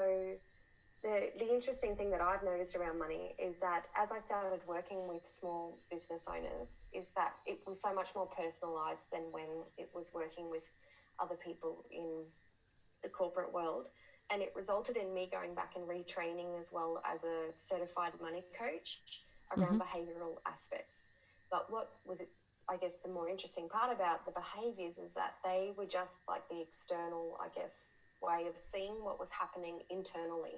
the 1.02 1.28
the 1.38 1.48
interesting 1.52 1.94
thing 1.96 2.10
that 2.10 2.22
I've 2.22 2.42
noticed 2.42 2.76
around 2.76 2.98
money 2.98 3.34
is 3.38 3.58
that 3.60 3.82
as 3.94 4.10
I 4.10 4.18
started 4.18 4.60
working 4.66 5.06
with 5.06 5.26
small 5.26 5.78
business 5.90 6.24
owners, 6.28 6.68
is 6.92 7.10
that 7.16 7.32
it 7.44 7.58
was 7.66 7.80
so 7.80 7.92
much 7.92 8.10
more 8.14 8.26
personalized 8.26 9.06
than 9.12 9.24
when 9.30 9.50
it 9.76 9.88
was 9.92 10.10
working 10.14 10.48
with 10.50 10.62
other 11.20 11.36
people 11.36 11.84
in 11.90 12.24
the 13.02 13.08
corporate 13.08 13.52
world. 13.52 13.86
And 14.30 14.40
it 14.42 14.52
resulted 14.56 14.96
in 14.96 15.12
me 15.12 15.28
going 15.30 15.54
back 15.54 15.72
and 15.76 15.86
retraining 15.86 16.58
as 16.58 16.70
well 16.72 17.02
as 17.04 17.24
a 17.24 17.52
certified 17.56 18.12
money 18.20 18.42
coach 18.58 19.02
around 19.56 19.78
mm-hmm. 19.78 19.82
behavioral 19.82 20.36
aspects. 20.46 21.10
But 21.50 21.70
what 21.70 21.90
was 22.06 22.20
it? 22.20 22.28
I 22.66 22.76
guess 22.76 22.98
the 23.04 23.10
more 23.10 23.28
interesting 23.28 23.68
part 23.68 23.92
about 23.92 24.24
the 24.24 24.32
behaviors 24.32 24.96
is 24.96 25.12
that 25.12 25.34
they 25.44 25.72
were 25.76 25.84
just 25.84 26.16
like 26.26 26.48
the 26.48 26.62
external, 26.62 27.36
I 27.38 27.48
guess, 27.54 27.90
way 28.22 28.46
of 28.48 28.56
seeing 28.56 29.04
what 29.04 29.20
was 29.20 29.28
happening 29.28 29.80
internally. 29.90 30.56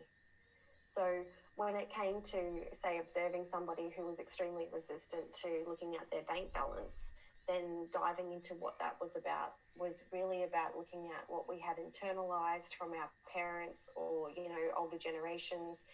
So 0.87 1.27
when 1.57 1.75
it 1.75 1.91
came 1.91 2.23
to, 2.23 2.63
say, 2.73 2.99
observing 2.99 3.45
somebody 3.45 3.91
who 3.97 4.07
was 4.07 4.21
extremely 4.21 4.67
resistant 4.73 5.25
to 5.43 5.69
looking 5.69 5.97
at 5.97 6.09
their 6.13 6.23
bank 6.23 6.53
balance, 6.55 7.13
then 7.49 7.89
diving 7.93 8.33
into 8.33 8.55
what 8.55 8.79
that 8.79 8.97
was 9.01 9.17
about 9.17 9.55
was 9.79 10.05
really 10.13 10.43
about 10.45 10.77
looking 10.77 11.07
at 11.07 11.29
what 11.29 11.49
we 11.49 11.59
had 11.59 11.77
internalized 11.77 12.75
from 12.79 12.93
our 12.93 13.09
parents 13.33 13.89
or, 13.95 14.31
you 14.31 14.49
know, 14.49 14.73
older 14.77 14.97
generations. 14.97 15.85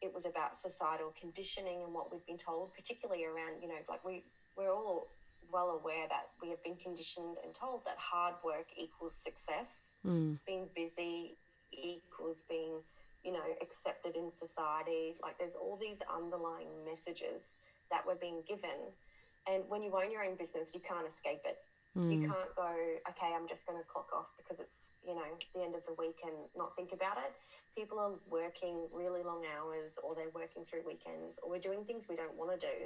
It 0.00 0.12
was 0.12 0.26
about 0.26 0.56
societal 0.56 1.12
conditioning 1.18 1.82
and 1.82 1.92
what 1.92 2.10
we've 2.12 2.24
been 2.26 2.38
told, 2.38 2.72
particularly 2.74 3.24
around, 3.24 3.62
you 3.62 3.68
know, 3.68 3.80
like 3.88 4.04
we, 4.04 4.24
we're 4.56 4.72
all 4.72 5.08
well 5.52 5.78
aware 5.80 6.06
that 6.08 6.28
we 6.42 6.48
have 6.48 6.62
been 6.64 6.76
conditioned 6.76 7.36
and 7.44 7.54
told 7.54 7.84
that 7.84 7.96
hard 7.98 8.34
work 8.44 8.66
equals 8.76 9.14
success 9.14 9.92
mm, 10.04 10.36
being 10.46 10.66
busy 10.74 11.36
equals 11.72 12.42
being, 12.48 12.80
you 13.24 13.32
know, 13.32 13.44
accepted 13.60 14.16
in 14.16 14.32
society. 14.32 15.14
Like 15.22 15.38
there's 15.38 15.54
all 15.54 15.78
these 15.80 16.00
underlying 16.12 16.68
messages 16.84 17.52
that 17.90 18.02
we're 18.06 18.16
being 18.16 18.42
given. 18.48 18.90
And 19.46 19.62
when 19.68 19.82
you 19.82 19.94
own 19.94 20.10
your 20.10 20.24
own 20.24 20.34
business, 20.36 20.70
you 20.74 20.80
can't 20.80 21.06
escape 21.06 21.42
it. 21.44 21.58
Mm. 21.96 22.12
You 22.12 22.18
can't 22.28 22.54
go, 22.54 22.68
okay, 23.08 23.32
I'm 23.34 23.48
just 23.48 23.66
going 23.66 23.78
to 23.80 23.84
clock 23.88 24.12
off 24.12 24.28
because 24.36 24.60
it's, 24.60 24.92
you 25.02 25.14
know, 25.14 25.32
the 25.54 25.62
end 25.62 25.74
of 25.74 25.80
the 25.86 25.94
week 25.96 26.20
and 26.22 26.36
not 26.54 26.76
think 26.76 26.92
about 26.92 27.16
it. 27.16 27.32
People 27.74 27.98
are 27.98 28.12
working 28.28 28.86
really 28.92 29.22
long 29.24 29.42
hours 29.48 29.98
or 30.04 30.14
they're 30.14 30.34
working 30.34 30.64
through 30.64 30.84
weekends 30.86 31.40
or 31.42 31.48
we're 31.50 31.58
doing 31.58 31.84
things 31.84 32.06
we 32.08 32.16
don't 32.16 32.36
want 32.36 32.52
to 32.52 32.60
do. 32.60 32.76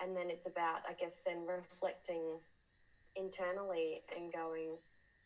And 0.00 0.16
then 0.16 0.30
it's 0.30 0.46
about, 0.46 0.80
I 0.88 0.94
guess, 0.94 1.22
then 1.26 1.44
reflecting 1.44 2.40
internally 3.16 4.00
and 4.16 4.32
going, 4.32 4.78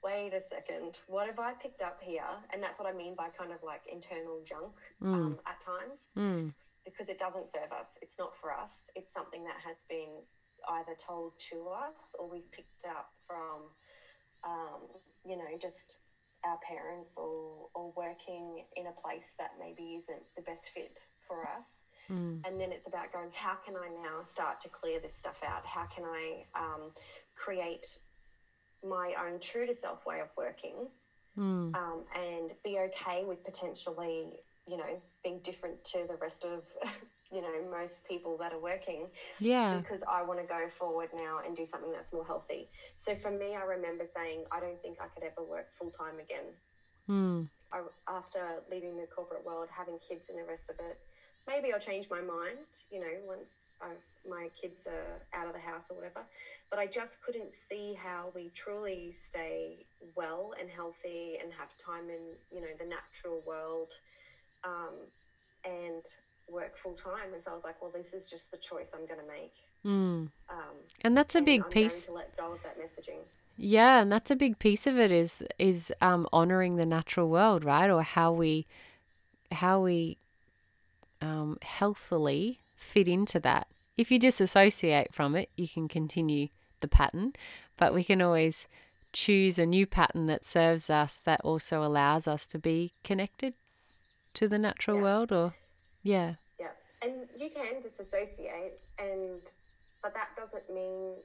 wait 0.03 0.33
a 0.35 0.41
second, 0.41 0.99
what 1.07 1.27
have 1.27 1.39
I 1.39 1.53
picked 1.53 1.83
up 1.83 2.01
here? 2.03 2.27
And 2.53 2.63
that's 2.63 2.79
what 2.81 2.89
I 2.93 2.97
mean 2.97 3.15
by 3.15 3.29
kind 3.29 3.53
of 3.53 3.63
like 3.63 3.83
internal 3.91 4.43
junk 4.45 4.75
Mm. 5.01 5.15
um, 5.15 5.39
at 5.47 5.61
times 5.61 6.11
Mm. 6.17 6.53
because 6.85 7.09
it 7.09 7.19
doesn't 7.19 7.49
serve 7.49 7.71
us. 7.71 7.99
It's 8.03 8.19
not 8.19 8.35
for 8.37 8.53
us. 8.53 8.91
It's 8.97 9.13
something 9.13 9.45
that 9.45 9.61
has 9.65 9.85
been 9.89 10.23
either 10.69 10.95
told 10.95 11.33
to 11.51 11.69
us 11.69 12.15
or 12.19 12.29
we've 12.29 12.51
picked 12.53 12.85
up 12.89 13.11
from, 13.27 13.71
um, 14.45 14.81
you 15.25 15.37
know, 15.37 15.57
just 15.61 15.97
our 16.45 16.59
parents 16.67 17.15
or, 17.17 17.69
or 17.75 17.93
working 17.97 18.65
in 18.77 18.87
a 18.87 19.01
place 19.01 19.35
that 19.39 19.51
maybe 19.59 19.95
isn't 19.95 20.23
the 20.37 20.43
best 20.43 20.71
fit 20.75 20.99
for 21.27 21.47
us. 21.47 21.85
Mm. 22.11 22.41
And 22.45 22.61
then 22.61 22.73
it's 22.73 22.87
about 22.87 23.13
going, 23.13 23.31
how 23.33 23.55
can 23.65 23.77
I 23.77 23.89
now 23.89 24.23
start 24.25 24.61
to 24.63 24.69
clear 24.69 24.99
this 24.99 25.15
stuff 25.15 25.39
out? 25.47 25.65
How 25.65 25.87
can 25.87 26.05
I 26.05 26.45
um, 26.59 26.91
create 27.37 27.87
my 28.83 29.15
own 29.25 29.39
true 29.39 29.67
to 29.67 29.73
self 29.75 30.05
way 30.05 30.21
of 30.21 30.29
working 30.37 30.89
Mm. 31.39 31.75
um, 31.75 32.05
and 32.15 32.51
be 32.63 32.79
okay 32.79 33.25
with 33.25 33.43
potentially, 33.43 34.27
you 34.67 34.77
know, 34.77 35.01
being 35.25 35.39
different 35.43 35.83
to 35.85 36.05
the 36.07 36.17
rest 36.17 36.45
of, 36.45 36.63
you 37.33 37.41
know, 37.41 37.71
most 37.71 38.05
people 38.07 38.37
that 38.39 38.53
are 38.53 38.61
working 38.61 39.09
Yeah. 39.41 39.81
because 39.81 40.03
I 40.09 40.23
want 40.23 40.39
to 40.41 40.47
go 40.47 40.69
forward 40.69 41.09
now 41.15 41.41
and 41.45 41.57
do 41.57 41.65
something 41.65 41.91
that's 41.91 42.13
more 42.13 42.27
healthy. 42.27 42.69
So 42.99 43.17
for 43.17 43.31
me, 43.31 43.57
I 43.57 43.63
remember 43.63 44.05
saying, 44.15 44.45
I 44.53 44.61
don't 44.61 44.81
think 44.83 44.99
I 45.01 45.09
could 45.09 45.25
ever 45.25 45.43
work 45.43 45.67
full 45.79 45.91
time 45.91 46.19
again. 46.21 46.53
Mm. 47.09 47.49
I, 47.73 47.81
after 48.09 48.61
leaving 48.71 48.97
the 48.97 49.07
corporate 49.07 49.45
world, 49.45 49.69
having 49.75 49.99
kids 50.07 50.29
and 50.29 50.39
the 50.39 50.45
rest 50.45 50.69
of 50.69 50.77
it, 50.79 50.99
maybe 51.47 51.73
I'll 51.73 51.81
change 51.81 52.07
my 52.11 52.21
mind, 52.21 52.69
you 52.91 53.01
know, 53.01 53.15
once 53.25 53.49
I, 53.81 53.95
my 54.29 54.49
kids 54.61 54.87
are 54.87 55.27
out 55.35 55.47
of 55.47 55.55
the 55.55 55.61
house 55.61 55.87
or 55.91 55.97
whatever. 55.97 56.27
But 56.71 56.79
I 56.79 56.87
just 56.87 57.23
couldn't 57.25 57.55
see 57.55 57.95
how 58.01 58.31
we 58.35 58.51
truly 58.55 59.13
stay 59.13 59.87
well 60.15 60.53
and 60.61 60.71
healthy 60.71 61.39
and 61.43 61.53
have 61.53 61.71
time 61.85 62.11
in, 62.11 62.37
you 62.53 62.61
know, 62.61 62.73
the 62.79 62.85
natural 62.85 63.43
world 63.47 63.89
um, 64.65 65.09
and 65.65 66.05
work 66.51 66.77
full 66.77 66.95
time. 66.95 67.33
And 67.35 67.43
so 67.43 67.51
I 67.51 67.55
was 67.55 67.65
like, 67.65 67.81
well, 67.81 67.91
this 67.95 68.13
is 68.15 68.27
just 68.27 68.51
the 68.51 68.59
choice 68.59 68.93
I'm 68.95 69.07
going 69.07 69.21
to 69.21 69.27
make. 69.27 69.53
Mm. 69.85 70.29
Um, 70.51 70.77
And 71.03 71.17
that's 71.17 71.35
a 71.35 71.39
and 71.39 71.47
big 71.47 71.63
I'm 71.65 71.71
piece. 71.71 72.07
To 72.07 72.13
let 72.13 72.37
go 72.37 72.53
of 72.53 72.63
that 72.63 72.79
messaging. 72.79 73.19
Yeah, 73.57 74.01
and 74.01 74.11
that's 74.11 74.31
a 74.31 74.37
big 74.37 74.59
piece 74.59 74.87
of 74.87 74.99
it 74.99 75.11
is 75.11 75.43
is 75.59 75.93
um 76.01 76.27
honoring 76.33 76.77
the 76.77 76.87
natural 76.87 77.29
world, 77.29 77.65
right? 77.65 77.91
Or 77.91 78.03
how 78.03 78.33
we 78.33 78.67
how 79.53 79.83
we 79.83 80.19
um 81.21 81.59
healthfully 81.63 82.61
fit 82.77 83.09
into 83.09 83.39
that. 83.41 83.67
If 83.97 84.11
you 84.11 84.19
disassociate 84.19 85.15
from 85.15 85.37
it, 85.37 85.51
you 85.57 85.69
can 85.69 85.89
continue 85.89 86.49
the 86.81 86.89
pattern, 86.89 87.35
but 87.77 87.95
we 87.95 88.03
can 88.05 88.21
always 88.23 88.67
choose 89.13 89.59
a 89.59 89.67
new 89.67 89.87
pattern 89.87 90.27
that 90.27 90.45
serves 90.45 90.89
us 90.89 91.19
that 91.19 91.41
also 91.43 91.83
allows 91.85 92.27
us 92.27 92.47
to 92.49 92.59
be 92.59 92.93
connected 93.05 93.55
to 94.35 94.49
the 94.49 94.59
natural 94.59 94.99
Yeah. 94.99 95.03
world 95.03 95.33
or 95.33 95.55
yeah. 96.03 96.35
Yeah, 96.59 96.73
and 97.03 97.29
you 97.37 97.51
can 97.51 97.81
disassociate, 97.83 98.75
and 98.99 99.41
but 100.03 100.15
that 100.15 100.31
doesn't 100.37 100.69
mean 100.73 101.17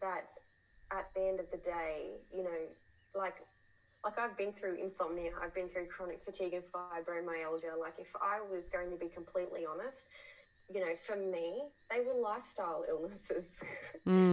that 0.00 0.24
at 0.92 1.06
the 1.14 1.22
end 1.22 1.40
of 1.40 1.50
the 1.50 1.58
day, 1.58 2.18
you 2.34 2.42
know, 2.44 2.62
like 3.14 3.36
like 4.04 4.18
I've 4.18 4.36
been 4.36 4.52
through 4.52 4.76
insomnia, 4.80 5.32
I've 5.42 5.54
been 5.54 5.68
through 5.68 5.86
chronic 5.88 6.22
fatigue 6.24 6.54
and 6.54 6.64
fibromyalgia. 6.64 7.64
Like 7.66 7.82
if 7.84 7.98
I 8.06 8.26
was 8.28 8.56
going 8.56 8.78
to 8.78 8.84
be 8.84 8.96
completely 8.96 9.54
honest, 9.60 10.06
you 10.68 10.80
know, 10.80 10.94
for 10.96 11.16
me, 11.16 11.64
they 11.90 12.00
were 12.00 12.14
lifestyle 12.20 12.84
illnesses. 12.88 13.58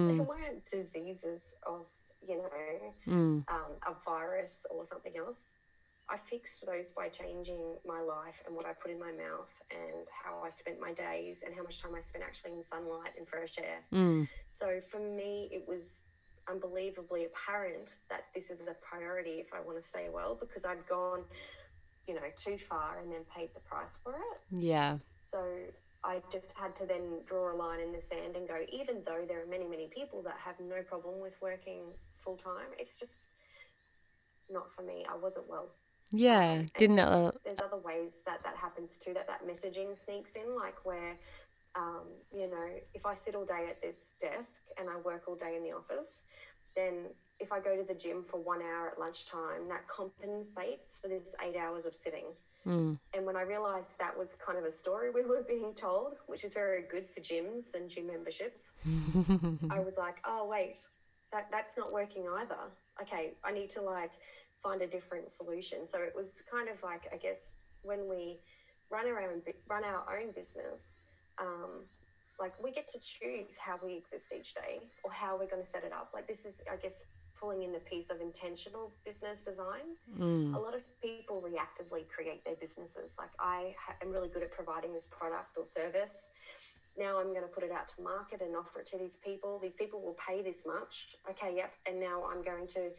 they 0.08 0.20
Mm, 0.20 0.28
weren't 0.28 0.66
diseases 0.66 1.42
of 1.66 1.86
you 2.28 2.38
know 2.38 2.94
mm, 3.08 3.46
um, 3.52 3.78
a 3.88 3.94
virus 4.06 4.66
or 4.72 4.86
something 4.86 5.14
else. 5.18 5.46
I 6.12 6.18
fixed 6.18 6.66
those 6.66 6.92
by 6.92 7.10
changing 7.10 7.78
my 7.86 8.02
life 8.02 8.42
and 8.46 8.56
what 8.56 8.66
I 8.66 8.74
put 8.74 8.92
in 8.92 9.00
my 9.00 9.12
mouth 9.12 9.52
and 9.70 10.08
how 10.24 10.42
I 10.44 10.50
spent 10.50 10.80
my 10.80 10.92
days 10.94 11.44
and 11.46 11.54
how 11.56 11.64
much 11.64 11.82
time 11.82 11.94
I 11.96 12.02
spent 12.02 12.24
actually 12.24 12.54
in 12.54 12.64
sunlight 12.64 13.12
and 13.18 13.28
fresh 13.28 13.58
air. 13.60 13.84
mm, 13.94 14.28
So 14.48 14.82
for 14.90 15.00
me, 15.00 15.50
it 15.52 15.68
was 15.68 16.02
unbelievably 16.50 17.26
apparent 17.26 17.92
that 18.10 18.26
this 18.34 18.50
is 18.50 18.60
a 18.62 18.74
priority 18.82 19.38
if 19.40 19.54
I 19.54 19.60
want 19.60 19.78
to 19.80 19.84
stay 19.88 20.08
well 20.12 20.36
because 20.40 20.66
I'd 20.66 20.86
gone, 20.88 21.22
you 22.08 22.16
know, 22.16 22.22
too 22.36 22.58
far 22.58 23.00
and 23.00 23.12
then 23.12 23.22
paid 23.36 23.50
the 23.54 23.60
price 23.62 24.00
for 24.04 24.16
it. 24.16 24.40
yeah. 24.52 24.98
So 25.22 25.38
I 26.04 26.22
just 26.32 26.58
had 26.58 26.76
to 26.78 26.86
then 26.86 27.22
draw 27.28 27.54
a 27.54 27.56
line 27.56 27.82
in 27.82 27.92
the 27.92 28.02
sand 28.02 28.36
and 28.36 28.48
go, 28.48 28.58
even 28.72 29.04
though 29.06 29.26
there 29.28 29.44
are 29.44 29.46
many, 29.46 29.68
many 29.68 29.90
people 29.94 30.24
that 30.24 30.38
have 30.44 30.56
no 30.60 30.82
problem 30.82 31.20
with 31.20 31.34
working 31.42 31.82
full 32.18 32.38
time, 32.38 32.74
it's 32.80 33.00
just 33.00 33.28
not 34.50 34.74
for 34.74 34.82
me. 34.82 35.06
I 35.08 35.16
wasn't 35.16 35.48
well. 35.48 35.70
Yeah. 36.12 36.42
And 36.42 36.74
Didn't 36.74 36.96
there's, 36.98 37.08
uh, 37.08 37.32
there's 37.44 37.60
other 37.60 37.82
ways 37.84 38.22
that 38.26 38.44
that 38.44 38.56
happens 38.56 38.98
too, 38.98 39.14
that 39.14 39.28
that 39.28 39.46
messaging 39.48 39.98
sneaks 39.98 40.36
in, 40.36 40.56
like 40.56 40.84
where, 40.86 41.18
um, 41.76 42.06
you 42.34 42.50
know, 42.50 42.68
if 42.94 43.06
I 43.06 43.16
sit 43.16 43.36
all 43.36 43.46
day 43.46 43.68
at 43.70 43.82
this 43.82 44.16
desk 44.22 44.62
and 44.80 44.90
I 44.90 44.98
work 44.98 45.24
all 45.28 45.36
day 45.36 45.56
in 45.56 45.64
the 45.64 45.72
office, 45.72 46.24
then 46.76 47.06
if 47.40 47.52
I 47.52 47.60
go 47.60 47.76
to 47.76 47.84
the 47.84 47.94
gym 47.94 48.24
for 48.24 48.40
one 48.40 48.62
hour 48.62 48.90
at 48.90 49.00
lunchtime, 49.00 49.68
that 49.70 49.88
compensates 49.88 51.00
for 51.02 51.08
this 51.08 51.34
eight 51.46 51.56
hours 51.56 51.86
of 51.86 51.96
sitting. 51.96 52.26
mm, 52.66 52.98
And 53.14 53.26
when 53.26 53.36
I 53.36 53.42
realized 53.42 53.98
that 54.00 54.18
was 54.18 54.36
kind 54.46 54.58
of 54.58 54.66
a 54.66 54.72
story 54.72 55.10
we 55.12 55.24
were 55.24 55.44
being 55.48 55.74
told, 55.74 56.16
which 56.28 56.44
is 56.44 56.54
very 56.54 56.84
good 56.92 57.08
for 57.10 57.22
gyms 57.22 57.76
and 57.76 57.90
gym 57.90 58.08
memberships, 58.08 58.74
I 59.70 59.80
was 59.80 59.96
like, 59.98 60.18
oh, 60.26 60.48
wait, 60.48 60.80
that, 61.32 61.48
that's 61.52 61.78
not 61.78 61.94
working 61.94 62.28
either. 62.40 62.58
Okay, 63.02 63.32
I 63.44 63.52
need 63.52 63.70
to 63.72 63.82
like 63.82 64.12
find 64.62 64.82
a 64.82 64.88
different 64.88 65.30
solution. 65.30 65.88
So 65.88 66.00
it 66.00 66.14
was 66.16 66.42
kind 66.52 66.70
of 66.70 66.82
like, 66.84 67.04
I 67.14 67.18
guess, 67.18 67.52
when 67.84 68.10
we 68.10 68.40
run 68.90 69.08
our 69.08 69.22
own, 69.22 69.42
run 69.70 69.84
our 69.84 70.20
own 70.20 70.32
business, 70.32 71.00
um, 71.40 71.86
like 72.40 72.54
we 72.64 72.72
get 72.72 72.88
to 72.90 73.00
choose 73.00 73.56
how 73.60 73.80
we 73.84 73.96
exist 73.96 74.34
each 74.38 74.54
day 74.54 74.80
or 75.04 75.12
how 75.12 75.38
we're 75.38 75.50
going 75.50 75.64
to 75.64 75.70
set 75.70 75.84
it 75.84 75.92
up. 75.92 76.12
Like 76.14 76.28
this 76.28 76.46
is, 76.46 76.56
I 76.72 76.76
guess, 76.78 77.04
pulling 77.40 77.64
in 77.64 77.72
the 77.72 77.80
piece 77.80 78.10
of 78.10 78.20
intentional 78.20 78.92
business 79.06 79.44
design 79.44 79.96
mm, 80.20 80.54
a 80.54 80.60
lot 80.60 80.76
of 80.76 80.82
people 81.02 81.42
reactively 81.42 82.08
create 82.08 82.44
their 82.44 82.56
businesses. 82.60 83.16
Like 83.18 83.32
I 83.40 83.74
am 84.02 84.12
really 84.12 84.28
good 84.28 84.44
at 84.44 84.52
providing 84.52 84.94
this 84.94 85.08
product 85.08 85.56
or 85.58 85.64
service. 85.64 86.28
Now 86.98 87.18
I'm 87.20 87.30
going 87.30 87.48
to 87.48 87.54
put 87.54 87.64
it 87.64 87.72
out 87.72 87.88
to 87.96 88.02
market 88.04 88.42
and 88.42 88.56
offer 88.56 88.82
it 88.82 88.88
to 88.88 88.98
these 88.98 89.18
people. 89.24 89.60
These 89.62 89.78
people 89.78 90.02
will 90.02 90.18
pay 90.20 90.42
this 90.42 90.64
much. 90.66 91.16
Okay, 91.30 91.56
yep. 91.56 91.72
And 91.88 92.00
now 92.00 92.24
I'm 92.30 92.44
going 92.44 92.68
to 92.76 92.92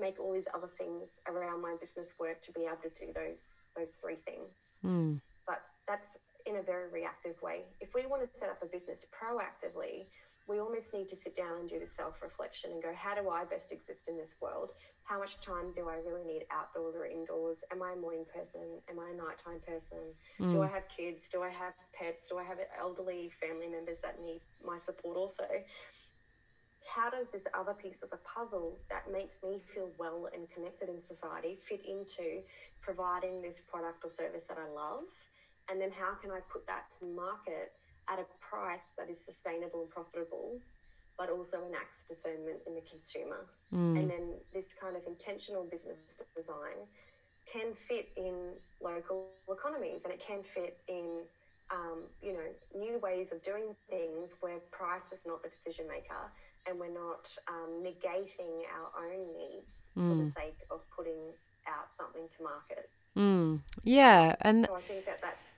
make 0.00 0.18
all 0.20 0.32
these 0.32 0.48
other 0.54 0.70
things 0.78 1.20
around 1.28 1.60
my 1.62 1.74
business 1.80 2.14
work 2.18 2.40
to 2.42 2.52
be 2.52 2.62
able 2.64 2.82
to 2.82 2.90
do 2.98 3.12
those 3.14 3.56
those 3.76 3.92
three 4.00 4.16
things. 4.24 4.78
mm, 4.84 5.20
But 5.46 5.60
that's 5.86 6.16
in 6.46 6.56
a 6.56 6.62
very 6.62 6.90
reactive 6.90 7.40
way. 7.42 7.64
If 7.80 7.94
we 7.94 8.06
want 8.06 8.22
to 8.22 8.38
set 8.38 8.48
up 8.48 8.62
a 8.62 8.66
business 8.66 9.04
proactively, 9.12 10.06
we 10.48 10.60
almost 10.60 10.94
need 10.94 11.08
to 11.08 11.16
sit 11.16 11.36
down 11.36 11.58
and 11.60 11.68
do 11.68 11.78
the 11.78 11.86
self 11.86 12.22
reflection 12.22 12.72
and 12.72 12.82
go, 12.82 12.92
how 12.96 13.14
do 13.14 13.28
I 13.28 13.44
best 13.44 13.70
exist 13.70 14.08
in 14.08 14.16
this 14.16 14.34
world? 14.40 14.70
How 15.04 15.18
much 15.18 15.40
time 15.40 15.72
do 15.76 15.88
I 15.88 15.96
really 15.96 16.24
need 16.24 16.44
outdoors 16.50 16.94
or 16.96 17.04
indoors? 17.06 17.64
Am 17.72 17.82
I 17.82 17.92
a 17.92 17.96
morning 17.96 18.24
person? 18.34 18.80
Am 18.88 18.98
I 18.98 19.10
a 19.10 19.14
nighttime 19.16 19.60
person? 19.66 19.98
Do 20.52 20.62
I 20.62 20.68
have 20.68 20.84
kids? 20.88 21.28
Do 21.28 21.42
I 21.42 21.50
have 21.50 21.72
pets? 21.92 22.28
Do 22.28 22.38
I 22.38 22.44
have 22.44 22.58
elderly 22.80 23.30
family 23.40 23.68
members 23.68 23.98
that 24.02 24.20
need 24.24 24.40
my 24.64 24.78
support 24.78 25.16
also? 25.16 25.44
How 26.88 27.10
does 27.10 27.28
this 27.28 27.44
other 27.52 27.74
piece 27.74 28.02
of 28.02 28.08
the 28.08 28.16
puzzle 28.24 28.78
that 28.88 29.12
makes 29.12 29.42
me 29.42 29.60
feel 29.74 29.90
well 29.98 30.28
and 30.32 30.48
connected 30.50 30.88
in 30.88 31.04
society 31.04 31.58
fit 31.60 31.84
into 31.84 32.40
providing 32.80 33.42
this 33.42 33.60
product 33.68 34.04
or 34.04 34.10
service 34.10 34.46
that 34.48 34.56
I 34.56 34.72
love? 34.72 35.04
And 35.68 35.80
then 35.80 35.90
how 35.92 36.16
can 36.16 36.30
I 36.30 36.40
put 36.50 36.66
that 36.66 36.88
to 36.98 37.04
market 37.04 37.72
at 38.08 38.18
a 38.18 38.24
price 38.40 38.92
that 38.96 39.10
is 39.10 39.20
sustainable 39.20 39.82
and 39.82 39.90
profitable, 39.90 40.56
but 41.18 41.28
also 41.28 41.60
enacts 41.68 42.04
discernment 42.08 42.64
in 42.66 42.74
the 42.74 42.80
consumer? 42.88 43.44
mm, 43.74 43.98
And 43.98 44.08
then 44.08 44.40
this 44.54 44.72
kind 44.80 44.96
of 44.96 45.02
intentional 45.06 45.64
business 45.64 46.16
design 46.34 46.88
can 47.52 47.74
fit 47.74 48.08
in 48.16 48.56
local 48.80 49.28
economies 49.50 50.00
and 50.04 50.12
it 50.12 50.22
can 50.24 50.40
fit 50.42 50.80
in, 50.88 51.20
um, 51.70 52.08
you 52.22 52.32
know, 52.32 52.48
new 52.72 52.98
ways 52.98 53.30
of 53.30 53.44
doing 53.44 53.76
things 53.90 54.36
where 54.40 54.58
price 54.72 55.12
is 55.12 55.26
not 55.26 55.42
the 55.42 55.48
decision 55.48 55.86
maker 55.86 56.32
and 56.68 56.78
we're 56.78 56.92
not 56.92 57.28
um, 57.48 57.82
negating 57.82 58.62
our 58.76 59.04
own 59.04 59.26
needs 59.36 59.88
for 59.94 60.14
the 60.24 60.30
sake 60.30 60.58
of 60.70 60.80
putting 60.94 61.18
out 61.66 61.88
something 61.96 62.22
to 62.36 62.42
market. 62.42 62.90
mm. 63.16 63.60
Yeah. 63.82 64.36
And 64.40 64.64
So 64.64 64.76
I 64.76 64.80
think 64.82 65.04
that 65.06 65.20
that's 65.20 65.48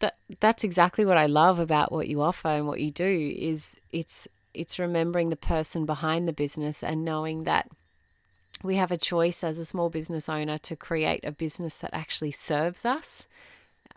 that 0.00 0.16
that's 0.40 0.64
exactly 0.64 1.04
what 1.04 1.16
I 1.16 1.26
love 1.26 1.58
about 1.58 1.92
what 1.92 2.08
you 2.08 2.20
offer 2.20 2.48
and 2.48 2.66
what 2.66 2.80
you 2.80 2.90
do 2.90 3.34
is 3.36 3.76
it's 3.92 4.28
it's 4.52 4.78
remembering 4.78 5.28
the 5.28 5.36
person 5.36 5.86
behind 5.86 6.26
the 6.26 6.32
business 6.32 6.82
and 6.82 7.04
knowing 7.04 7.44
that 7.44 7.68
we 8.62 8.76
have 8.76 8.90
a 8.90 8.96
choice 8.96 9.44
as 9.44 9.58
a 9.58 9.64
small 9.64 9.90
business 9.90 10.28
owner 10.28 10.58
to 10.58 10.76
create 10.76 11.24
a 11.24 11.32
business 11.32 11.78
that 11.80 11.90
actually 11.92 12.30
serves 12.30 12.84
us. 12.84 13.26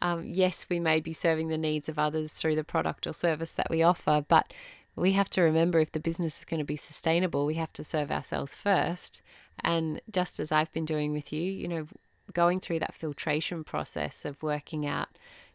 Um, 0.01 0.25
yes, 0.25 0.67
we 0.69 0.79
may 0.79 0.99
be 0.99 1.13
serving 1.13 1.47
the 1.47 1.57
needs 1.57 1.89
of 1.89 1.97
others 1.97 2.33
through 2.33 2.55
the 2.55 2.63
product 2.63 3.07
or 3.07 3.13
service 3.13 3.53
that 3.53 3.69
we 3.69 3.83
offer, 3.83 4.23
but 4.27 4.53
we 4.99 5.13
have 5.13 5.29
to 5.31 5.41
remember 5.41 5.79
if 5.79 5.91
the 5.91 5.99
business 5.99 6.39
is 6.39 6.45
going 6.45 6.59
to 6.59 6.65
be 6.65 6.75
sustainable, 6.75 7.45
we 7.45 7.55
have 7.55 7.73
to 7.73 7.83
serve 7.83 8.11
ourselves 8.11 8.53
first. 8.53 9.21
And 9.63 10.01
just 10.11 10.39
as 10.39 10.51
I've 10.51 10.71
been 10.71 10.85
doing 10.85 11.11
with 11.11 11.33
you, 11.33 11.41
you 11.41 11.67
know, 11.67 11.87
going 12.33 12.59
through 12.59 12.79
that 12.79 12.93
filtration 12.93 13.63
process 13.63 14.25
of 14.25 14.41
working 14.43 14.85
out, 14.85 15.09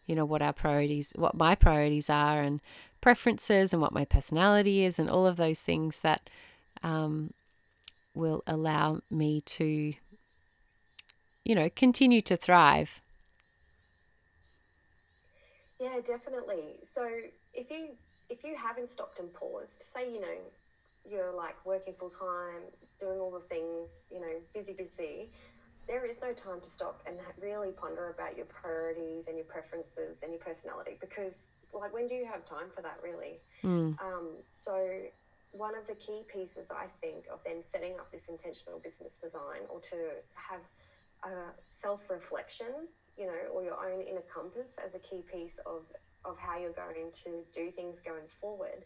you 0.07 0.15
know, 0.15 0.25
what 0.25 0.43
our 0.43 0.53
priorities, 0.53 1.13
what 1.17 1.35
my 1.35 1.55
priorities 1.55 2.11
are, 2.11 2.43
and 2.43 2.61
preferences, 3.01 3.73
and 3.73 3.81
what 3.81 3.93
my 3.93 4.05
personality 4.05 4.85
is, 4.85 4.99
and 4.99 5.09
all 5.09 5.27
of 5.27 5.37
those 5.37 5.61
things 5.61 6.01
that 6.01 6.29
um, 6.83 7.33
will 8.15 8.43
allow 8.47 9.01
me 9.11 9.41
to, 9.43 9.95
you 11.45 11.55
know, 11.55 11.71
continue 11.75 12.21
to 12.23 12.37
thrive. 12.37 13.01
Yeah, 15.81 16.01
definitely. 16.07 16.77
So 16.83 17.09
if 17.53 17.71
you 17.71 17.89
if 18.35 18.45
you 18.45 18.57
haven't 18.57 18.91
stopped 18.91 19.19
and 19.21 19.33
paused, 19.33 19.83
say 19.83 20.11
you 20.13 20.21
know 20.21 20.39
you're 21.09 21.35
like 21.37 21.55
working 21.67 21.95
full 21.99 22.11
time, 22.11 22.65
doing 22.99 23.21
all 23.21 23.31
the 23.31 23.47
things, 23.47 24.09
you 24.11 24.19
know, 24.19 24.35
busy, 24.55 24.73
busy, 24.73 25.31
there 25.87 26.07
is 26.07 26.17
no 26.23 26.33
time 26.33 26.61
to 26.61 26.71
stop 26.71 27.03
and 27.07 27.17
really 27.41 27.71
ponder 27.73 28.11
about 28.11 28.37
your 28.37 28.47
priorities 28.47 29.29
and 29.29 29.37
your 29.37 29.45
preferences 29.45 30.19
and 30.23 30.33
your 30.33 30.41
personality 30.41 30.97
because 31.01 31.47
like 31.73 31.93
when 31.93 32.07
do 32.07 32.15
you 32.15 32.25
have 32.25 32.45
time 32.47 32.69
for 32.75 32.83
that 32.83 32.99
really 33.03 33.41
mm. 33.63 33.93
um, 34.01 34.29
so 34.53 34.75
one 35.53 35.77
of 35.77 35.87
the 35.87 35.95
key 35.95 36.23
pieces 36.33 36.67
i 36.71 36.87
think 37.01 37.25
of 37.33 37.39
then 37.45 37.63
setting 37.67 37.93
up 38.01 38.11
this 38.11 38.29
intentional 38.29 38.79
business 38.81 39.19
design 39.21 39.63
or 39.69 39.81
to 39.81 39.97
have 40.35 40.61
a 41.25 41.53
self-reflection 41.69 42.89
you 43.19 43.27
know 43.27 43.53
or 43.53 43.63
your 43.63 43.77
own 43.77 44.01
inner 44.01 44.25
compass 44.33 44.77
as 44.85 44.95
a 44.95 44.99
key 44.99 45.23
piece 45.31 45.59
of 45.67 45.83
of 46.25 46.39
how 46.39 46.59
you're 46.59 46.73
going 46.73 47.11
to 47.25 47.45
do 47.53 47.71
things 47.71 48.01
going 48.01 48.27
forward 48.41 48.85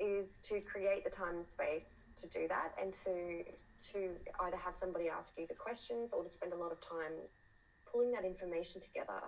is 0.00 0.38
to 0.38 0.60
create 0.60 1.04
the 1.04 1.10
time 1.10 1.36
and 1.36 1.48
space 1.48 2.06
to 2.16 2.26
do 2.28 2.48
that 2.48 2.74
and 2.80 2.92
to 2.92 3.44
to 3.92 4.08
either 4.40 4.56
have 4.56 4.74
somebody 4.74 5.08
ask 5.08 5.34
you 5.36 5.46
the 5.46 5.54
questions 5.54 6.12
or 6.12 6.24
to 6.24 6.30
spend 6.30 6.52
a 6.52 6.56
lot 6.56 6.72
of 6.72 6.80
time 6.80 7.12
pulling 7.90 8.10
that 8.10 8.24
information 8.24 8.80
together 8.80 9.20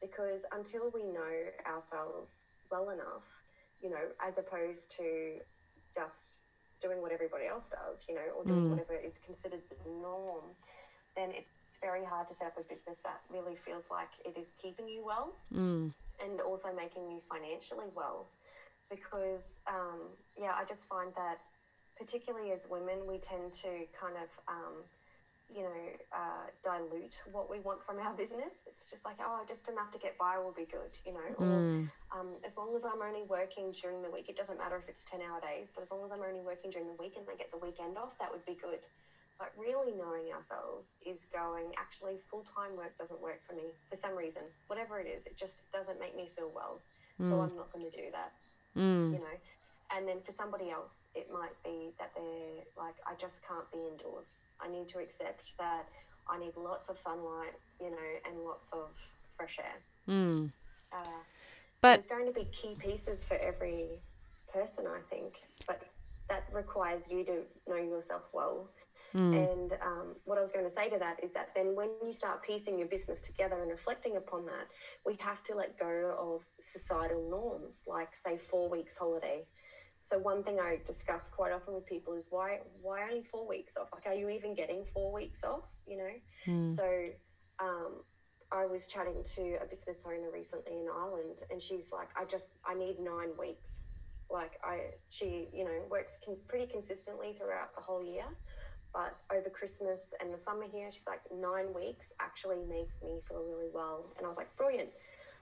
because 0.00 0.44
until 0.52 0.90
we 0.94 1.02
know 1.02 1.34
ourselves 1.66 2.46
well 2.70 2.90
enough 2.90 3.24
you 3.82 3.90
know 3.90 4.04
as 4.24 4.38
opposed 4.38 4.94
to 4.96 5.38
just 5.94 6.40
doing 6.80 7.00
what 7.00 7.12
everybody 7.12 7.46
else 7.46 7.70
does 7.70 8.04
you 8.08 8.14
know 8.14 8.28
or 8.36 8.44
doing 8.44 8.66
mm. 8.66 8.70
whatever 8.70 8.94
is 8.94 9.18
considered 9.24 9.60
the 9.68 9.90
norm 9.90 10.44
then 11.16 11.30
it's 11.30 11.78
very 11.80 12.04
hard 12.04 12.28
to 12.28 12.34
set 12.34 12.48
up 12.48 12.58
a 12.58 12.62
business 12.62 12.98
that 12.98 13.20
really 13.32 13.56
feels 13.56 13.90
like 13.90 14.08
it 14.24 14.38
is 14.38 14.48
keeping 14.60 14.86
you 14.86 15.02
well 15.04 15.34
mm. 15.52 15.90
And 16.22 16.40
also 16.40 16.68
making 16.72 17.08
you 17.10 17.20
financially 17.30 17.86
well 17.94 18.30
because 18.90 19.56
um, 19.66 20.14
yeah 20.36 20.52
i 20.58 20.64
just 20.64 20.86
find 20.88 21.12
that 21.16 21.38
particularly 21.96 22.50
as 22.52 22.66
women, 22.68 23.06
we 23.06 23.18
tend 23.18 23.52
to 23.62 23.86
kind 23.98 24.16
of, 24.18 24.28
um, 24.48 24.84
you 25.48 25.62
know, 25.62 25.82
uh, 26.10 26.48
dilute 26.62 27.14
what 27.30 27.50
we 27.50 27.60
want 27.60 27.82
from 27.84 27.98
our 27.98 28.12
business. 28.16 28.66
It's 28.66 28.88
just 28.88 29.04
like, 29.04 29.16
oh, 29.20 29.44
just 29.46 29.68
enough 29.68 29.90
to 29.92 29.98
get 29.98 30.18
by 30.18 30.38
will 30.38 30.54
be 30.54 30.66
good, 30.70 30.90
you 31.06 31.12
know. 31.12 31.30
Mm. 31.38 31.42
Or 31.42 32.18
um, 32.18 32.28
as 32.44 32.56
long 32.56 32.74
as 32.74 32.84
I'm 32.84 33.02
only 33.02 33.22
working 33.22 33.72
during 33.80 34.02
the 34.02 34.10
week, 34.10 34.26
it 34.28 34.36
doesn't 34.36 34.58
matter 34.58 34.76
if 34.76 34.88
it's 34.88 35.04
10 35.10 35.20
hour 35.20 35.40
days, 35.40 35.70
but 35.74 35.82
as 35.82 35.90
long 35.90 36.04
as 36.04 36.10
I'm 36.10 36.22
only 36.22 36.40
working 36.40 36.70
during 36.70 36.88
the 36.88 36.98
week 36.98 37.14
and 37.16 37.26
I 37.30 37.36
get 37.36 37.50
the 37.50 37.58
weekend 37.58 37.96
off, 37.98 38.18
that 38.18 38.30
would 38.30 38.44
be 38.44 38.56
good. 38.60 38.80
But 39.38 39.50
really 39.58 39.92
knowing 39.92 40.32
ourselves 40.32 40.94
is 41.04 41.26
going, 41.32 41.72
actually, 41.76 42.18
full 42.30 42.46
time 42.54 42.76
work 42.76 42.96
doesn't 42.98 43.20
work 43.20 43.40
for 43.46 43.54
me 43.54 43.74
for 43.90 43.96
some 43.96 44.16
reason. 44.16 44.42
Whatever 44.68 45.00
it 45.00 45.06
is, 45.06 45.26
it 45.26 45.36
just 45.36 45.70
doesn't 45.72 45.98
make 45.98 46.16
me 46.16 46.30
feel 46.36 46.50
well. 46.54 46.80
Mm. 47.20 47.28
So 47.28 47.40
I'm 47.40 47.56
not 47.56 47.72
going 47.72 47.84
to 47.84 47.96
do 47.96 48.10
that, 48.12 48.32
mm. 48.76 49.12
you 49.12 49.18
know. 49.18 49.38
And 49.94 50.08
then 50.08 50.16
for 50.24 50.32
somebody 50.32 50.70
else, 50.70 51.10
it 51.14 51.28
might 51.32 51.54
be 51.64 51.92
that 51.98 52.10
they're 52.14 52.64
like, 52.76 52.94
I 53.06 53.14
just 53.18 53.46
can't 53.46 53.70
be 53.72 53.78
indoors. 53.78 54.30
I 54.60 54.68
need 54.68 54.88
to 54.88 54.98
accept 54.98 55.56
that 55.58 55.86
I 56.28 56.38
need 56.38 56.52
lots 56.56 56.88
of 56.88 56.98
sunlight, 56.98 57.54
you 57.80 57.90
know, 57.90 58.10
and 58.26 58.44
lots 58.44 58.72
of 58.72 58.88
fresh 59.36 59.58
air. 59.58 60.14
Mm. 60.14 60.50
Uh, 60.92 61.04
so 61.04 61.10
but 61.82 61.96
there's 61.96 62.06
going 62.06 62.26
to 62.26 62.32
be 62.32 62.46
key 62.50 62.76
pieces 62.78 63.24
for 63.24 63.36
every 63.36 63.86
person, 64.52 64.86
I 64.86 65.00
think. 65.10 65.34
But 65.66 65.82
that 66.28 66.44
requires 66.52 67.10
you 67.10 67.24
to 67.24 67.42
know 67.68 67.76
yourself 67.76 68.22
well. 68.32 68.68
Mm. 69.14 69.52
And 69.52 69.72
um, 69.74 70.16
what 70.24 70.38
I 70.38 70.40
was 70.40 70.50
going 70.50 70.64
to 70.64 70.70
say 70.70 70.88
to 70.90 70.98
that 70.98 71.22
is 71.22 71.32
that 71.34 71.50
then 71.54 71.76
when 71.76 71.90
you 72.04 72.12
start 72.12 72.42
piecing 72.42 72.78
your 72.78 72.88
business 72.88 73.20
together 73.20 73.60
and 73.62 73.70
reflecting 73.70 74.16
upon 74.16 74.44
that, 74.46 74.66
we 75.06 75.16
have 75.20 75.42
to 75.44 75.54
let 75.54 75.78
go 75.78 76.16
of 76.18 76.42
societal 76.60 77.30
norms, 77.30 77.84
like, 77.86 78.08
say, 78.14 78.36
four 78.36 78.68
weeks 78.68 78.98
holiday 78.98 79.46
so 80.04 80.18
one 80.18 80.44
thing 80.44 80.60
I 80.60 80.80
discuss 80.86 81.30
quite 81.34 81.50
often 81.50 81.74
with 81.74 81.86
people 81.86 82.12
is 82.12 82.26
why 82.28 82.58
why 82.82 83.08
only 83.08 83.22
four 83.24 83.48
weeks 83.48 83.76
off? 83.78 83.88
Like, 83.92 84.04
are 84.06 84.14
you 84.14 84.28
even 84.28 84.54
getting 84.54 84.84
four 84.84 85.10
weeks 85.12 85.42
off? 85.42 85.64
You 85.86 85.96
know. 85.96 86.10
Mm. 86.46 86.76
So 86.76 86.84
um, 87.58 88.02
I 88.52 88.66
was 88.66 88.86
chatting 88.86 89.24
to 89.36 89.56
a 89.62 89.66
business 89.66 90.04
owner 90.06 90.30
recently 90.30 90.72
in 90.72 90.86
Ireland, 90.94 91.38
and 91.50 91.60
she's 91.60 91.88
like, 91.90 92.08
I 92.20 92.26
just 92.26 92.50
I 92.66 92.74
need 92.74 93.00
nine 93.00 93.30
weeks. 93.38 93.84
Like 94.30 94.52
I 94.62 94.92
she 95.08 95.48
you 95.54 95.64
know 95.64 95.80
works 95.90 96.18
con- 96.24 96.36
pretty 96.48 96.66
consistently 96.66 97.34
throughout 97.38 97.74
the 97.74 97.80
whole 97.80 98.04
year, 98.04 98.26
but 98.94 99.16
over 99.36 99.50
Christmas 99.50 100.14
and 100.20 100.32
the 100.32 100.38
summer 100.38 100.64
here, 100.72 100.90
she's 100.90 101.06
like 101.06 101.20
nine 101.34 101.74
weeks 101.74 102.12
actually 102.20 102.58
makes 102.68 102.94
me 103.02 103.18
feel 103.28 103.44
really 103.44 103.70
well. 103.74 104.06
And 104.16 104.24
I 104.24 104.28
was 104.28 104.38
like, 104.38 104.54
brilliant 104.56 104.90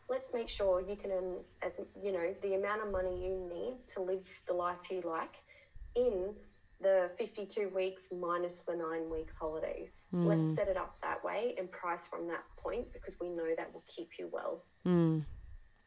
let's 0.08 0.34
make 0.34 0.48
sure 0.48 0.80
you 0.80 0.96
can 0.96 1.10
earn 1.10 1.36
as 1.62 1.80
you 2.02 2.12
know 2.12 2.34
the 2.42 2.54
amount 2.54 2.82
of 2.82 2.90
money 2.90 3.24
you 3.24 3.48
need 3.48 3.76
to 3.86 4.02
live 4.02 4.26
the 4.46 4.52
life 4.52 4.90
you 4.90 5.00
like 5.04 5.36
in 5.94 6.34
the 6.82 7.10
52 7.16 7.70
weeks 7.74 8.08
minus 8.12 8.58
the 8.66 8.74
nine 8.74 9.08
weeks 9.08 9.32
holidays. 9.38 10.02
Mm. 10.12 10.26
Let's 10.26 10.54
set 10.54 10.68
it 10.68 10.76
up 10.76 10.96
that 11.02 11.22
way 11.24 11.54
and 11.58 11.70
price 11.70 12.08
from 12.08 12.26
that 12.28 12.42
point 12.56 12.92
because 12.92 13.16
we 13.20 13.28
know 13.28 13.54
that 13.56 13.72
will 13.72 13.84
keep 13.86 14.10
you 14.18 14.28
well. 14.32 14.64
Mm. 14.86 15.24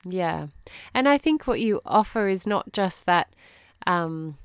Yeah. 0.05 0.47
And 0.93 1.09
I 1.09 1.17
think 1.17 1.47
what 1.47 1.59
you 1.59 1.81
offer 1.85 2.27
is 2.27 2.47
not 2.47 2.71
just 2.71 3.05
that, 3.07 3.33
um, 3.85 4.37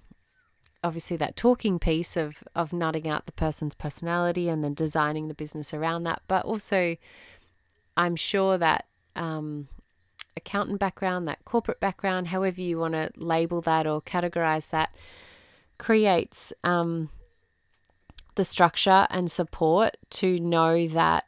obviously, 0.83 1.16
that 1.18 1.37
talking 1.37 1.78
piece 1.78 2.16
of, 2.16 2.43
of 2.55 2.72
nutting 2.72 3.09
out 3.09 3.26
the 3.26 3.33
person's 3.33 3.74
personality 3.74 4.49
and 4.49 4.64
then 4.64 4.74
designing 4.74 5.28
the 5.28 5.35
business 5.35 5.74
around 5.74 6.05
that, 6.05 6.22
but 6.28 6.45
also 6.45 6.97
I'm 7.97 8.16
sure 8.16 8.57
that 8.59 8.87
um, 9.16 9.68
accountant 10.37 10.78
background, 10.78 11.28
that 11.28 11.45
corporate 11.45 11.81
background, 11.81 12.28
however 12.28 12.61
you 12.61 12.78
want 12.78 12.95
to 12.95 13.11
label 13.16 13.61
that 13.62 13.87
or 13.87 14.01
categorize 14.01 14.70
that, 14.70 14.95
creates 15.78 16.53
um, 16.64 17.11
the 18.35 18.45
structure 18.45 19.07
and 19.11 19.31
support 19.31 19.97
to 20.11 20.39
know 20.41 20.87
that 20.87 21.26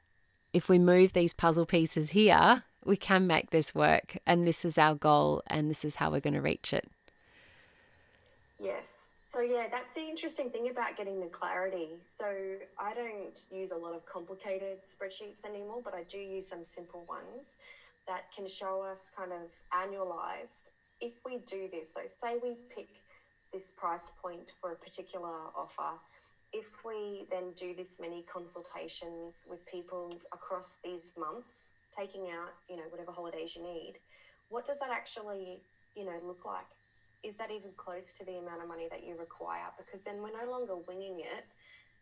if 0.53 0.69
we 0.69 0.79
move 0.79 1.13
these 1.13 1.33
puzzle 1.33 1.67
pieces 1.67 2.11
here, 2.11 2.65
we 2.85 2.97
can 2.97 3.27
make 3.27 3.51
this 3.51 3.75
work, 3.75 4.17
and 4.27 4.47
this 4.47 4.65
is 4.65 4.77
our 4.77 4.95
goal, 4.95 5.43
and 5.47 5.71
this 5.71 5.85
is 5.85 5.97
how 5.97 6.11
we're 6.11 6.21
going 6.21 6.35
to 6.35 6.41
reach 6.41 6.73
it. 6.73 6.89
Yes. 8.59 9.02
So 9.33 9.41
yeah, 9.41 9.65
that's 9.71 9.95
the 9.95 10.03
interesting 10.03 10.51
thing 10.51 10.69
about 10.69 10.95
getting 10.99 11.19
the 11.19 11.27
clarity. 11.29 11.89
So 12.11 12.27
I 12.79 12.93
don't 12.93 13.33
use 13.51 13.71
a 13.71 13.77
lot 13.77 13.95
of 13.95 14.05
complicated 14.05 14.85
spreadsheets 14.85 15.49
anymore, 15.49 15.81
but 15.83 15.95
I 15.95 16.03
do 16.03 16.19
use 16.19 16.47
some 16.51 16.67
simple 16.67 17.07
ones 17.09 17.57
that 18.07 18.25
can 18.37 18.47
show 18.47 18.83
us 18.83 19.11
kind 19.17 19.33
of 19.33 19.49
annualized 19.73 20.69
if 21.01 21.13
we 21.25 21.39
do 21.49 21.67
this. 21.73 21.95
So 21.95 22.01
say 22.09 22.37
we 22.43 22.57
pick 22.77 22.89
this 23.55 23.73
price 23.75 24.11
point 24.21 24.53
for 24.61 24.73
a 24.73 24.77
particular 24.77 25.49
offer. 25.57 25.97
If 26.53 26.67
we 26.85 27.25
then 27.31 27.53
do 27.59 27.75
this 27.75 27.99
many 27.99 28.27
consultations 28.31 29.47
with 29.49 29.65
people 29.65 30.13
across 30.35 30.77
these 30.85 31.11
months, 31.19 31.71
taking 31.97 32.29
out, 32.29 32.53
you 32.69 32.77
know, 32.77 32.85
whatever 32.91 33.13
holidays 33.13 33.57
you 33.57 33.63
need, 33.63 33.95
what 34.51 34.67
does 34.67 34.79
that 34.81 34.91
actually, 34.93 35.63
you 35.97 36.05
know, 36.05 36.21
look 36.27 36.45
like? 36.45 36.69
Is 37.23 37.37
that 37.37 37.51
even 37.51 37.71
close 37.77 38.13
to 38.15 38.25
the 38.25 38.39
amount 38.39 38.63
of 38.63 38.69
money 38.69 38.89
that 38.91 39.07
you 39.07 39.17
require? 39.19 39.71
Because 39.79 40.05
then 40.05 40.23
we're 40.23 40.35
no 40.35 40.51
longer 40.51 40.77
winging 40.77 41.21
it, 41.21 41.47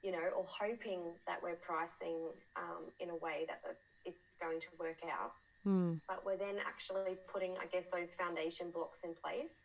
you 0.03 0.13
know, 0.13 0.25
or 0.37 0.45
hoping 0.49 1.01
that 1.27 1.43
we're 1.43 1.61
pricing 1.61 2.17
um, 2.57 2.89
in 3.01 3.11
a 3.11 3.17
way 3.17 3.45
that 3.49 3.61
it's 4.05 4.37
going 4.41 4.61
to 4.61 4.69
work 4.79 4.99
out. 5.05 5.33
Mm. 5.67 6.01
But 6.09 6.25
we're 6.25 6.39
then 6.39 6.57
actually 6.67 7.17
putting, 7.31 7.53
I 7.61 7.67
guess, 7.67 7.91
those 7.91 8.15
foundation 8.15 8.71
blocks 8.71 9.05
in 9.05 9.13
place. 9.23 9.61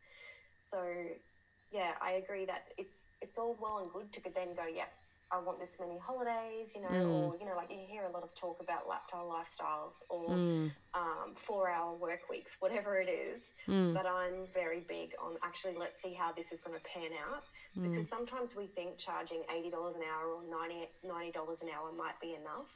So, 0.58 0.84
yeah, 1.72 1.92
I 2.02 2.20
agree 2.20 2.46
that 2.46 2.68
it's 2.78 3.06
it's 3.22 3.38
all 3.38 3.56
well 3.60 3.80
and 3.80 3.92
good 3.92 4.12
to 4.14 4.30
then 4.36 4.56
go, 4.56 4.66
yeah, 4.68 4.92
I 5.32 5.40
want 5.40 5.60
this 5.60 5.76
many 5.80 5.98
holidays, 5.98 6.74
you 6.76 6.82
know, 6.82 6.90
Mm. 6.90 7.10
or 7.10 7.36
you 7.36 7.46
know, 7.46 7.56
like 7.56 7.70
you 7.72 7.86
hear 7.88 8.04
a 8.06 8.10
lot 8.10 8.24
of 8.24 8.34
talk 8.36 8.60
about 8.60 8.88
lifestyle 8.88 9.26
lifestyles 9.28 10.02
or 10.10 10.30
Mm. 10.30 10.72
um, 10.94 11.36
four-hour 11.36 11.94
work 11.96 12.30
weeks, 12.30 12.56
whatever 12.60 13.00
it 13.02 13.10
is. 13.10 13.44
Mm. 13.68 13.94
But 13.94 14.06
I'm 14.06 14.46
very 14.54 14.82
big 14.82 15.14
on 15.20 15.38
actually 15.42 15.74
let's 15.74 16.00
see 16.02 16.14
how 16.14 16.32
this 16.32 16.52
is 16.52 16.62
going 16.62 16.78
to 16.78 16.84
pan 16.84 17.12
out 17.14 17.44
Mm. 17.76 17.84
because 17.90 18.08
sometimes 18.08 18.56
we 18.56 18.68
think 18.68 18.98
charging 19.00 19.44
eighty 19.50 19.70
dollars 19.70 19.96
an 19.96 20.04
hour 20.04 20.32
or 20.32 20.44
90 20.44 21.32
dollars 21.32 21.62
an 21.62 21.70
hour 21.70 21.92
might 21.92 22.20
be 22.22 22.34
enough, 22.34 22.70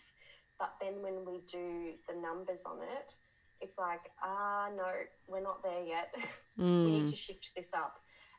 but 0.57 0.71
then 0.81 1.01
when 1.01 1.23
we 1.25 1.39
do 1.51 1.95
the 2.07 2.15
numbers 2.15 2.65
on 2.65 2.81
it, 2.81 3.13
it's 3.61 3.77
like 3.77 4.09
ah 4.23 4.69
no, 4.75 4.89
we're 5.27 5.39
not 5.39 5.61
there 5.61 5.83
yet. 5.83 6.13
we 6.57 6.63
need 6.91 7.05
Mm. 7.05 7.09
to 7.11 7.15
shift 7.15 7.51
this 7.55 7.73
up. 7.73 7.93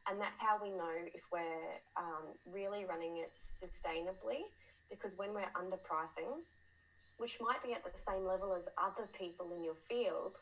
And 0.09 0.21
that's 0.21 0.39
how 0.39 0.59
we 0.63 0.71
know 0.71 0.97
if 1.13 1.23
we're 1.31 1.79
um, 1.97 2.33
really 2.51 2.85
running 2.85 3.19
it 3.19 3.33
sustainably. 3.35 4.49
Because 4.91 5.17
when 5.17 5.35
we're 5.35 5.53
underpricing, 5.55 6.43
which 7.19 7.39
might 7.41 7.63
be 7.63 7.73
at 7.75 7.85
the 7.85 7.99
same 7.99 8.27
level 8.27 8.57
as 8.57 8.65
other 8.81 9.07
people 9.17 9.53
in 9.55 9.63
your 9.63 9.77
field, 9.89 10.35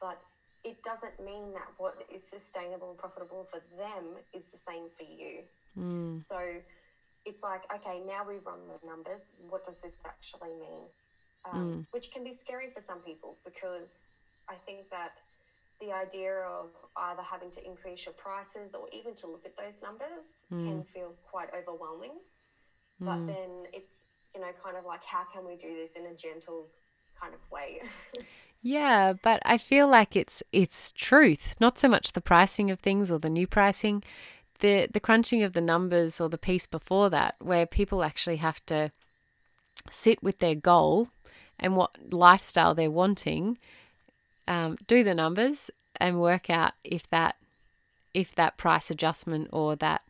but 0.00 0.22
it 0.64 0.82
doesn't 0.82 1.18
mean 1.18 1.52
that 1.52 1.66
what 1.76 1.98
is 2.14 2.22
sustainable 2.22 2.90
and 2.90 2.98
profitable 2.98 3.46
for 3.50 3.60
them 3.76 4.16
is 4.32 4.46
the 4.46 4.58
same 4.58 4.86
for 4.96 5.02
you. 5.02 5.42
Mm. 5.76 6.22
So 6.22 6.38
it's 7.26 7.42
like, 7.42 7.62
okay, 7.74 8.00
now 8.06 8.22
we 8.26 8.38
run 8.46 8.62
the 8.70 8.86
numbers. 8.86 9.28
What 9.50 9.66
does 9.66 9.80
this 9.80 9.96
actually 10.06 10.54
mean? 10.54 10.86
Um, 11.44 11.86
Which 11.90 12.12
can 12.12 12.22
be 12.22 12.32
scary 12.32 12.70
for 12.70 12.80
some 12.80 13.00
people 13.00 13.36
because 13.44 13.98
I 14.48 14.54
think 14.64 14.88
that 14.90 15.18
the 15.82 15.92
idea 15.92 16.32
of 16.32 16.68
either 16.96 17.22
having 17.22 17.50
to 17.50 17.66
increase 17.66 18.06
your 18.06 18.14
prices 18.14 18.74
or 18.74 18.86
even 18.92 19.14
to 19.16 19.26
look 19.26 19.44
at 19.44 19.56
those 19.56 19.82
numbers 19.82 20.46
hmm. 20.48 20.66
can 20.66 20.84
feel 20.84 21.12
quite 21.28 21.48
overwhelming. 21.58 22.12
But 23.00 23.16
hmm. 23.16 23.26
then 23.26 23.50
it's, 23.72 24.06
you 24.34 24.40
know, 24.40 24.50
kind 24.62 24.76
of 24.76 24.84
like, 24.84 25.04
how 25.04 25.24
can 25.32 25.46
we 25.46 25.56
do 25.56 25.74
this 25.74 25.96
in 25.96 26.06
a 26.06 26.14
gentle 26.14 26.66
kind 27.20 27.34
of 27.34 27.50
way? 27.50 27.82
Yeah, 28.64 29.14
but 29.20 29.42
I 29.44 29.58
feel 29.58 29.88
like 29.88 30.14
it's 30.14 30.40
it's 30.52 30.92
truth, 30.92 31.56
not 31.60 31.80
so 31.80 31.88
much 31.88 32.12
the 32.12 32.20
pricing 32.20 32.70
of 32.70 32.78
things 32.78 33.10
or 33.10 33.18
the 33.18 33.28
new 33.28 33.48
pricing, 33.48 34.04
the 34.60 34.86
the 34.92 35.00
crunching 35.00 35.42
of 35.42 35.52
the 35.52 35.60
numbers 35.60 36.20
or 36.20 36.28
the 36.28 36.38
piece 36.38 36.68
before 36.68 37.10
that, 37.10 37.34
where 37.40 37.66
people 37.66 38.04
actually 38.04 38.36
have 38.36 38.64
to 38.66 38.92
sit 39.90 40.22
with 40.22 40.38
their 40.38 40.54
goal 40.54 41.08
and 41.58 41.74
what 41.74 42.12
lifestyle 42.12 42.72
they're 42.72 42.88
wanting, 42.88 43.58
um, 44.48 44.76
do 44.86 45.04
the 45.04 45.14
numbers 45.14 45.70
and 45.96 46.20
work 46.20 46.50
out 46.50 46.72
if 46.84 47.08
that 47.10 47.36
if 48.14 48.34
that 48.34 48.56
price 48.56 48.90
adjustment 48.90 49.48
or 49.52 49.74
that 49.76 50.02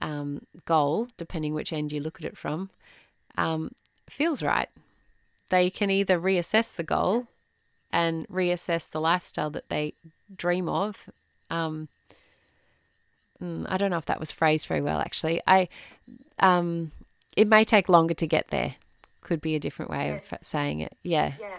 um, 0.00 0.42
goal, 0.64 1.08
depending 1.16 1.54
which 1.54 1.72
end 1.72 1.92
you 1.92 2.00
look 2.00 2.18
at 2.18 2.24
it 2.24 2.36
from, 2.36 2.70
um, 3.38 3.70
feels 4.08 4.42
right. 4.42 4.68
They 5.48 5.70
can 5.70 5.90
either 5.90 6.18
reassess 6.18 6.74
the 6.74 6.82
goal 6.82 7.28
and 7.92 8.26
reassess 8.28 8.90
the 8.90 9.00
lifestyle 9.00 9.50
that 9.50 9.68
they 9.68 9.94
dream 10.36 10.68
of. 10.68 11.08
Um, 11.50 11.88
mm, 13.42 13.64
I 13.68 13.76
don't 13.76 13.90
know 13.90 13.98
if 13.98 14.06
that 14.06 14.20
was 14.20 14.32
phrased 14.32 14.66
very 14.66 14.80
well, 14.80 14.98
actually. 14.98 15.40
I, 15.46 15.68
um, 16.40 16.90
it 17.36 17.46
may 17.46 17.62
take 17.62 17.88
longer 17.88 18.14
to 18.14 18.26
get 18.26 18.48
there. 18.48 18.74
Could 19.20 19.40
be 19.40 19.54
a 19.54 19.60
different 19.60 19.90
way 19.90 20.10
of 20.10 20.38
saying 20.42 20.80
it. 20.80 20.96
Yeah. 21.02 21.34
Yeah. 21.40 21.56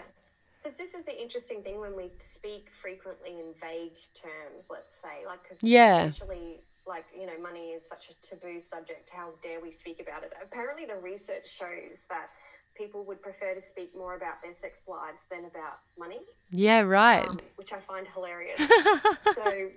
Because 0.76 0.92
this 0.92 1.00
is 1.00 1.06
the 1.06 1.22
interesting 1.22 1.62
thing 1.62 1.80
when 1.80 1.96
we 1.96 2.10
speak 2.18 2.68
frequently 2.82 3.30
in 3.40 3.54
vague 3.60 3.96
terms, 4.14 4.64
let's 4.70 4.94
say, 5.00 5.24
like, 5.26 5.42
because 5.42 5.62
Yeah. 5.62 6.00
essentially, 6.06 6.60
like, 6.86 7.06
you 7.18 7.26
know, 7.26 7.38
money 7.38 7.70
is 7.72 7.86
such 7.88 8.10
a 8.10 8.14
taboo 8.20 8.60
subject. 8.60 9.10
How 9.10 9.32
dare 9.42 9.60
we 9.60 9.72
speak 9.72 10.00
about 10.00 10.22
it? 10.22 10.32
Apparently, 10.42 10.84
the 10.84 10.96
research 10.96 11.48
shows 11.48 12.04
that 12.10 12.30
people 12.74 13.04
would 13.04 13.22
prefer 13.22 13.54
to 13.54 13.60
speak 13.60 13.94
more 13.96 14.14
about 14.16 14.42
their 14.42 14.54
sex 14.54 14.82
lives 14.86 15.24
than 15.30 15.46
about 15.46 15.78
money, 15.98 16.20
Yeah. 16.50 16.80
Right. 16.80 17.26
um, 17.26 17.40
which 17.56 17.72
I 17.72 17.80
find 17.80 18.06
hilarious. 18.08 18.60
so 19.34 19.70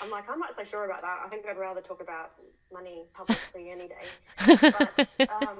I'm 0.00 0.10
like, 0.10 0.28
I'm 0.30 0.38
not 0.38 0.54
so 0.54 0.64
sure 0.64 0.84
about 0.86 1.02
that. 1.02 1.20
I 1.24 1.28
think 1.28 1.46
I'd 1.46 1.58
rather 1.58 1.82
talk 1.82 2.00
about 2.00 2.32
money 2.72 3.04
publicly 3.12 3.70
any 3.70 3.88
day. 3.88 4.70
But, 4.72 5.28
um, 5.30 5.58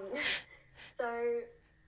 so 0.96 1.40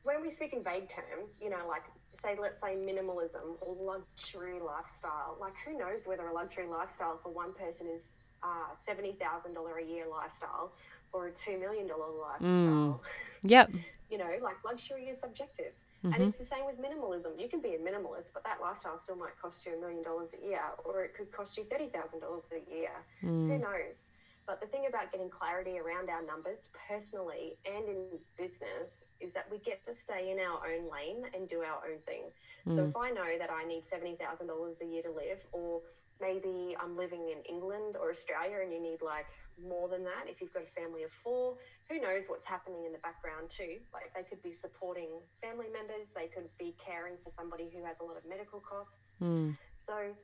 when 0.03 0.20
we 0.20 0.30
speak 0.30 0.53
in 0.53 0.62
vague 0.62 0.88
terms, 0.88 1.38
you 1.40 1.49
know, 1.49 1.66
like 1.66 1.84
say, 2.24 2.36
let's 2.40 2.60
say 2.60 2.74
minimalism 2.76 3.56
or 3.60 3.76
luxury 3.80 4.58
lifestyle, 4.60 5.36
like 5.40 5.54
who 5.64 5.78
knows 5.78 6.06
whether 6.06 6.26
a 6.26 6.32
luxury 6.32 6.66
lifestyle 6.66 7.18
for 7.22 7.30
one 7.30 7.52
person 7.52 7.86
is 7.86 8.02
uh, 8.42 8.72
$70,000 8.88 9.16
a 9.16 9.86
year 9.86 10.06
lifestyle 10.10 10.72
or 11.12 11.28
a 11.28 11.32
$2 11.32 11.60
million 11.60 11.88
lifestyle. 11.88 13.02
yep. 13.42 13.70
You 14.10 14.18
know, 14.18 14.30
like 14.42 14.62
luxury 14.64 15.06
is 15.06 15.18
subjective. 15.18 15.72
Mm-hmm. 16.04 16.12
And 16.12 16.22
it's 16.24 16.38
the 16.38 16.44
same 16.44 16.66
with 16.66 16.76
minimalism. 16.78 17.40
You 17.40 17.48
can 17.48 17.60
be 17.60 17.70
a 17.70 17.78
minimalist, 17.78 18.32
but 18.34 18.44
that 18.44 18.58
lifestyle 18.60 18.98
still 18.98 19.16
might 19.16 19.36
cost 19.40 19.64
you 19.64 19.76
a 19.76 19.80
million 19.80 20.04
dollars 20.04 20.28
a 20.38 20.46
year, 20.46 20.60
or 20.84 21.02
it 21.02 21.16
could 21.16 21.32
cost 21.32 21.56
you 21.56 21.64
$30,000 21.64 22.20
a 22.20 22.72
year. 22.72 22.90
Mm. 23.24 23.48
Who 23.48 23.58
knows? 23.58 24.10
But 24.47 24.61
the 24.61 24.66
thing 24.66 24.84
about 24.88 25.11
getting 25.11 25.30
clarity 25.30 25.78
around 25.78 26.11
our 26.11 26.24
numbers 26.24 26.68
personally 26.88 27.57
and 27.64 27.88
in 27.88 28.05
business 28.36 29.05
is 29.20 29.32
that 29.32 29.49
we 29.51 29.59
get 29.59 29.84
to 29.86 29.95
stay 29.95 30.30
in 30.30 30.38
our 30.38 30.61
own 30.68 30.90
lane 30.90 31.24
and 31.34 31.49
do 31.49 31.61
our 31.61 31.80
own 31.88 31.99
thing. 32.05 32.28
So 32.72 32.84
if 32.84 32.97
I 32.97 33.11
know 33.11 33.38
that 33.38 33.51
I 33.51 33.64
need 33.64 33.84
$70,000 33.84 34.16
a 34.16 34.86
year 34.86 35.03
to 35.03 35.11
live, 35.11 35.45
or 35.53 35.82
maybe 36.20 36.76
I'm 36.80 36.97
living 36.97 37.28
in 37.28 37.42
England 37.45 37.97
or 38.01 38.11
Australia 38.11 38.59
and 38.62 38.72
you 38.72 38.80
need 38.80 39.03
like 39.03 39.28
more 39.61 39.88
than 39.88 40.03
that 40.05 40.24
if 40.28 40.40
you've 40.40 40.53
got 40.55 40.62
a 40.62 40.80
family 40.80 41.03
of 41.03 41.11
four, 41.11 41.57
who 41.88 42.01
knows 42.01 42.26
what's 42.28 42.47
happening 42.47 42.84
in 42.86 42.92
the 42.92 42.99
background 42.99 43.51
too? 43.51 43.78
Like 43.92 44.12
they 44.14 44.22
could 44.22 44.42
be 44.42 44.55
supporting 44.55 45.09
family 45.42 45.66
members, 45.72 46.09
they 46.14 46.28
could 46.28 46.49
be 46.59 46.74
caring 46.80 47.14
for 47.22 47.30
somebody 47.30 47.70
who 47.74 47.84
has 47.84 48.01
a 48.01 48.05
lot 48.05 48.16
of 48.16 48.24
medical 48.28 48.61
costs. 48.61 49.12
Mm. 49.20 49.57
So, 49.76 50.14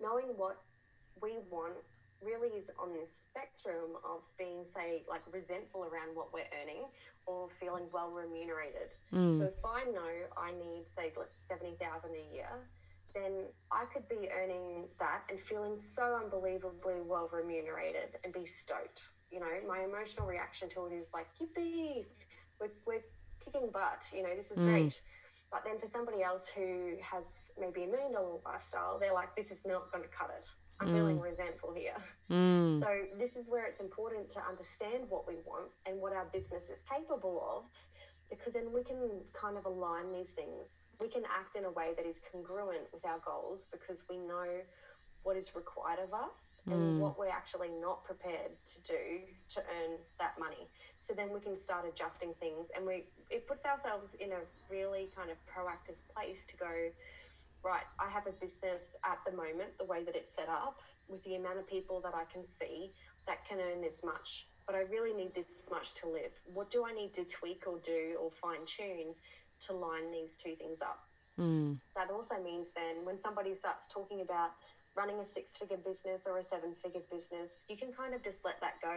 knowing 0.00 0.34
what 0.36 0.58
we 1.22 1.38
want 1.50 1.78
really 2.22 2.48
is 2.56 2.68
on 2.78 2.92
this 2.92 3.22
spectrum 3.28 3.96
of 4.04 4.20
being, 4.38 4.64
say, 4.64 5.02
like 5.08 5.22
resentful 5.32 5.84
around 5.84 6.14
what 6.14 6.32
we're 6.32 6.48
earning 6.60 6.88
or 7.26 7.48
feeling 7.58 7.84
well 7.92 8.10
remunerated. 8.10 8.90
Mm. 9.12 9.38
So, 9.38 9.44
if 9.44 9.64
I 9.64 9.84
know 9.84 10.10
I 10.36 10.50
need, 10.52 10.84
say, 10.96 11.12
let's 11.16 11.38
seventy 11.48 11.76
thousand 11.80 12.12
a 12.14 12.34
year, 12.34 12.68
then 13.14 13.46
I 13.72 13.84
could 13.92 14.08
be 14.08 14.28
earning 14.30 14.86
that 14.98 15.22
and 15.30 15.40
feeling 15.40 15.80
so 15.80 16.16
unbelievably 16.22 17.00
well 17.02 17.28
remunerated 17.32 18.16
and 18.24 18.32
be 18.32 18.46
stoked. 18.46 19.02
You 19.30 19.40
know, 19.40 19.50
my 19.66 19.82
emotional 19.82 20.26
reaction 20.26 20.68
to 20.70 20.86
it 20.86 20.92
is 20.92 21.10
like, 21.14 21.26
yippee, 21.40 22.04
we're, 22.60 22.70
we're 22.86 23.02
kicking 23.44 23.70
butt. 23.70 24.02
You 24.12 24.22
know, 24.22 24.34
this 24.34 24.50
is 24.50 24.58
Mm. 24.58 24.64
great. 24.66 25.00
But 25.50 25.64
then 25.64 25.78
for 25.80 25.88
somebody 25.88 26.22
else 26.22 26.46
who 26.54 26.96
has 27.02 27.50
maybe 27.58 27.82
a 27.82 27.86
million 27.88 28.12
dollar 28.12 28.38
lifestyle, 28.44 28.98
they're 29.00 29.12
like, 29.12 29.34
this 29.34 29.50
is 29.50 29.58
not 29.64 29.90
going 29.90 30.04
to 30.04 30.10
cut 30.10 30.30
it. 30.36 30.46
I'm 30.80 30.94
feeling 30.94 31.20
resentful 31.20 31.72
here. 31.74 31.96
Mm. 32.30 32.80
So 32.80 32.88
this 33.18 33.36
is 33.36 33.48
where 33.48 33.66
it's 33.66 33.80
important 33.80 34.30
to 34.30 34.40
understand 34.48 35.04
what 35.08 35.28
we 35.28 35.34
want 35.44 35.70
and 35.86 36.00
what 36.00 36.12
our 36.12 36.26
business 36.32 36.70
is 36.70 36.80
capable 36.88 37.42
of, 37.56 37.64
because 38.30 38.54
then 38.54 38.72
we 38.72 38.82
can 38.82 39.20
kind 39.32 39.56
of 39.56 39.66
align 39.66 40.12
these 40.12 40.30
things. 40.30 40.86
We 41.00 41.08
can 41.08 41.22
act 41.24 41.56
in 41.56 41.64
a 41.64 41.70
way 41.70 41.92
that 41.96 42.06
is 42.06 42.20
congruent 42.32 42.88
with 42.92 43.04
our 43.04 43.18
goals 43.24 43.66
because 43.70 44.04
we 44.08 44.16
know 44.16 44.46
what 45.22 45.36
is 45.36 45.54
required 45.54 45.98
of 46.02 46.14
us 46.14 46.56
and 46.66 47.00
what 47.00 47.18
we're 47.18 47.28
actually 47.28 47.68
not 47.80 48.04
prepared 48.04 48.52
to 48.64 48.80
do 48.82 49.20
to 49.48 49.60
earn 49.60 49.98
that 50.18 50.38
money. 50.38 50.68
So 51.00 51.12
then 51.14 51.32
we 51.32 51.40
can 51.40 51.58
start 51.58 51.84
adjusting 51.86 52.32
things, 52.38 52.70
and 52.76 52.86
we 52.86 53.06
it 53.28 53.46
puts 53.46 53.64
ourselves 53.64 54.14
in 54.20 54.30
a 54.32 54.40
really 54.70 55.10
kind 55.16 55.30
of 55.30 55.36
proactive 55.44 55.96
place 56.14 56.44
to 56.46 56.56
go 56.56 56.70
right, 57.62 57.84
I 57.98 58.08
have 58.10 58.26
a 58.26 58.32
business 58.32 58.96
at 59.04 59.18
the 59.26 59.36
moment, 59.36 59.76
the 59.78 59.84
way 59.84 60.04
that 60.04 60.16
it's 60.16 60.34
set 60.34 60.48
up, 60.48 60.80
with 61.08 61.22
the 61.24 61.34
amount 61.34 61.58
of 61.58 61.68
people 61.68 62.00
that 62.00 62.14
I 62.14 62.24
can 62.32 62.46
see 62.46 62.92
that 63.26 63.46
can 63.48 63.58
earn 63.58 63.80
this 63.80 64.02
much. 64.04 64.46
But 64.66 64.74
I 64.74 64.82
really 64.82 65.12
need 65.12 65.34
this 65.34 65.62
much 65.70 65.94
to 65.94 66.08
live. 66.08 66.32
What 66.52 66.70
do 66.70 66.86
I 66.86 66.92
need 66.92 67.12
to 67.14 67.24
tweak 67.24 67.64
or 67.66 67.78
do 67.84 68.16
or 68.20 68.30
fine 68.30 68.64
tune 68.66 69.14
to 69.66 69.72
line 69.72 70.12
these 70.12 70.36
two 70.36 70.54
things 70.54 70.80
up? 70.80 71.00
Mm. 71.38 71.78
That 71.96 72.10
also 72.10 72.36
means 72.42 72.68
then 72.74 73.04
when 73.04 73.18
somebody 73.18 73.54
starts 73.54 73.88
talking 73.92 74.20
about 74.20 74.50
running 74.96 75.18
a 75.18 75.24
six 75.24 75.56
figure 75.56 75.76
business 75.76 76.22
or 76.26 76.38
a 76.38 76.44
seven 76.44 76.74
figure 76.82 77.00
business, 77.10 77.64
you 77.68 77.76
can 77.76 77.92
kind 77.92 78.14
of 78.14 78.22
just 78.22 78.44
let 78.44 78.60
that 78.60 78.74
go. 78.82 78.94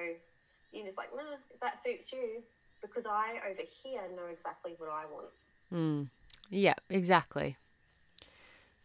You're 0.72 0.86
just 0.86 0.97
like, 0.97 1.09
nah, 1.16 1.38
if 1.53 1.59
that 1.59 1.82
suits 1.82 2.11
you, 2.11 2.43
because 2.82 3.05
I 3.05 3.39
over 3.49 3.61
here 3.84 4.01
know 4.16 4.28
exactly 4.32 4.74
what 4.78 4.89
I 4.89 5.05
want. 5.05 5.30
Mm. 5.74 6.09
Yeah, 6.49 6.76
exactly. 6.89 7.57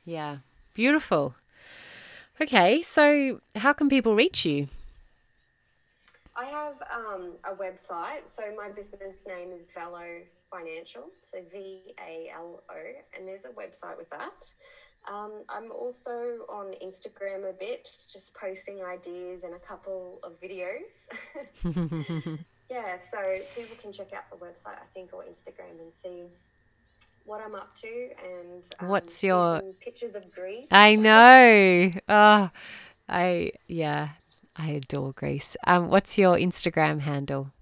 Yeah, 0.09 0.39
beautiful. 0.73 1.35
Okay, 2.41 2.81
so 2.81 3.43
how 3.55 3.75
can 3.75 3.91
people 3.91 4.15
reach 4.15 4.47
you? 4.47 4.69
I 6.35 6.47
have 6.47 6.77
um, 6.91 7.33
a 7.45 7.55
website. 7.55 8.25
So 8.27 8.43
my 8.57 8.71
business 8.71 9.25
name 9.29 9.51
is 9.53 9.69
Valo 9.77 10.23
Financial. 10.51 11.03
So 11.21 11.43
V 11.53 11.95
A 12.01 12.31
L 12.35 12.63
O, 12.71 12.81
and 13.15 13.29
there's 13.29 13.45
a 13.45 13.49
website 13.49 13.99
with 13.99 14.09
that. 14.09 14.51
Um, 15.13 15.43
I'm 15.51 15.71
also 15.73 16.47
on 16.49 16.73
Instagram 16.83 17.47
a 17.47 17.53
bit, 17.53 17.87
just 18.11 18.33
posting 18.33 18.83
ideas 18.83 19.45
and 19.45 19.53
a 19.53 19.59
couple 19.59 20.21
of 20.23 20.41
videos. 20.41 21.05
yeah, 22.71 22.97
so 23.13 23.37
people 23.55 23.77
can 23.83 23.93
check 23.93 24.15
out 24.15 24.25
the 24.31 24.43
website, 24.43 24.81
I 24.81 24.89
think, 24.95 25.13
or 25.13 25.25
Instagram 25.25 25.79
and 25.83 25.93
see 26.03 26.23
what 27.29 27.43
I'm 27.43 27.55
up 27.55 27.75
to 27.77 28.09
and 28.25 28.65
um, 28.81 28.89
What's 28.89 29.23
your 29.23 29.61
pictures 29.81 30.15
of 30.15 30.31
Greece? 30.33 30.67
I 30.71 30.95
know. 30.95 31.91
Oh, 32.09 32.51
I 33.09 33.53
yeah, 33.67 34.09
I 34.57 34.69
adore 34.71 35.13
Greece. 35.13 35.57
Um, 35.67 35.89
what's 35.89 36.17
your 36.19 36.37
Instagram 36.37 37.01
handle? 37.01 37.53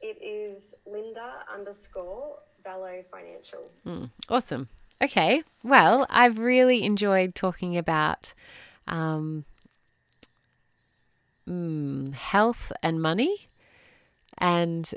It 0.00 0.18
is 0.22 0.74
Linda 0.86 1.32
underscore 1.52 2.36
Valo 2.64 3.02
Financial. 3.10 3.70
Mm, 3.86 4.10
awesome. 4.28 4.68
Okay. 5.02 5.42
Well, 5.62 6.06
I've 6.10 6.38
really 6.38 6.82
enjoyed 6.84 7.34
talking 7.34 7.76
about 7.76 8.34
um, 8.86 9.44
mm, 11.48 12.12
health 12.14 12.72
and 12.82 13.00
money, 13.00 13.48
and 14.38 14.94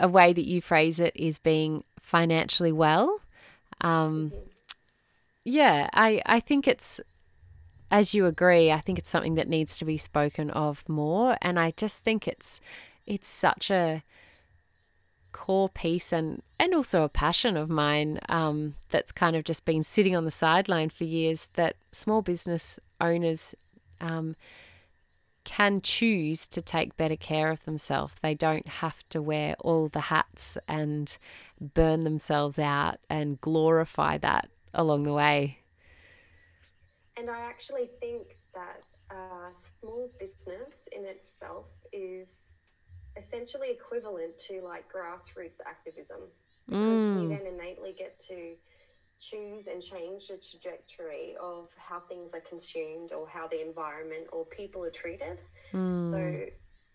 a 0.00 0.08
way 0.08 0.32
that 0.32 0.46
you 0.46 0.60
phrase 0.60 1.00
it 1.00 1.14
is 1.16 1.38
being 1.38 1.84
financially 2.00 2.72
well. 2.72 3.20
Um, 3.80 4.32
yeah, 5.44 5.88
I, 5.92 6.22
I 6.26 6.40
think 6.40 6.68
it's, 6.68 7.00
as 7.90 8.14
you 8.14 8.26
agree, 8.26 8.70
I 8.70 8.78
think 8.78 8.98
it's 8.98 9.08
something 9.08 9.34
that 9.36 9.48
needs 9.48 9.78
to 9.78 9.84
be 9.84 9.96
spoken 9.96 10.50
of 10.50 10.88
more. 10.88 11.36
And 11.40 11.58
I 11.58 11.72
just 11.72 12.04
think 12.04 12.28
it's, 12.28 12.60
it's 13.06 13.28
such 13.28 13.70
a 13.70 14.02
core 15.32 15.68
piece 15.68 16.12
and, 16.12 16.42
and 16.58 16.74
also 16.74 17.02
a 17.02 17.08
passion 17.08 17.56
of 17.56 17.68
mine 17.68 18.18
um, 18.28 18.74
that's 18.90 19.12
kind 19.12 19.36
of 19.36 19.44
just 19.44 19.64
been 19.64 19.82
sitting 19.82 20.16
on 20.16 20.24
the 20.24 20.30
sideline 20.30 20.90
for 20.90 21.04
years 21.04 21.50
that 21.54 21.76
small 21.92 22.22
business 22.22 22.78
owners 23.00 23.54
um, 24.00 24.36
can 25.48 25.80
choose 25.80 26.46
to 26.48 26.60
take 26.60 26.94
better 26.98 27.16
care 27.16 27.50
of 27.50 27.64
themselves. 27.64 28.14
They 28.20 28.34
don't 28.34 28.68
have 28.68 29.02
to 29.08 29.22
wear 29.22 29.56
all 29.60 29.88
the 29.88 30.02
hats 30.02 30.58
and 30.68 31.16
burn 31.58 32.04
themselves 32.04 32.58
out 32.58 32.98
and 33.08 33.40
glorify 33.40 34.18
that 34.18 34.50
along 34.74 35.04
the 35.04 35.14
way. 35.14 35.60
And 37.16 37.30
I 37.30 37.40
actually 37.40 37.90
think 38.00 38.36
that 38.54 38.82
uh, 39.10 39.50
small 39.52 40.10
business 40.20 40.88
in 40.92 41.04
itself 41.04 41.66
is 41.92 42.40
essentially 43.16 43.70
equivalent 43.70 44.38
to 44.48 44.60
like 44.62 44.84
grassroots 44.92 45.60
activism 45.66 46.20
because 46.70 47.08
we 47.14 47.26
Mm, 47.26 47.28
then 47.28 47.46
innately 47.46 47.94
get 47.98 48.18
to 48.28 48.54
choose 49.20 49.66
and 49.66 49.82
change 49.82 50.28
the 50.28 50.36
trajectory 50.38 51.34
of 51.40 51.68
how 51.76 52.00
things 52.00 52.32
are 52.34 52.40
consumed 52.40 53.12
or 53.12 53.28
how 53.28 53.46
the 53.48 53.60
environment 53.66 54.26
or 54.32 54.44
people 54.46 54.84
are 54.84 54.90
treated. 54.90 55.38
mm, 55.74 56.10
So 56.10 56.46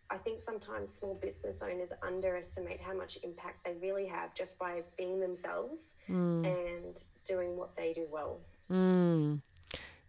I 0.10 0.18
think 0.18 0.42
sometimes 0.42 0.94
small 0.94 1.16
business 1.22 1.62
owners 1.64 1.92
underestimate 2.06 2.82
how 2.82 2.94
much 2.96 3.18
impact 3.24 3.66
they 3.66 3.76
really 3.82 4.08
have 4.08 4.34
just 4.36 4.58
by 4.60 4.82
being 4.98 5.20
themselves 5.20 5.96
mm, 6.10 6.46
and 6.46 7.02
doing 7.28 7.58
what 7.58 7.76
they 7.76 7.94
do 7.94 8.06
well. 8.12 8.40
mm. 8.72 9.42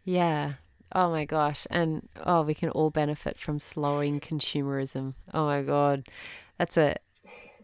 Yeah. 0.05 0.55
Oh 0.93 1.11
my 1.11 1.25
gosh. 1.25 1.67
And 1.71 2.09
oh, 2.25 2.43
we 2.43 2.55
can 2.55 2.71
all 2.71 2.91
benefit 2.91 3.39
from 3.39 3.59
slowing 3.61 4.21
consumerism. 4.21 5.15
Oh 5.33 5.47
my 5.47 5.62
God. 5.62 6.07
That's 6.59 6.77
a, 6.77 6.97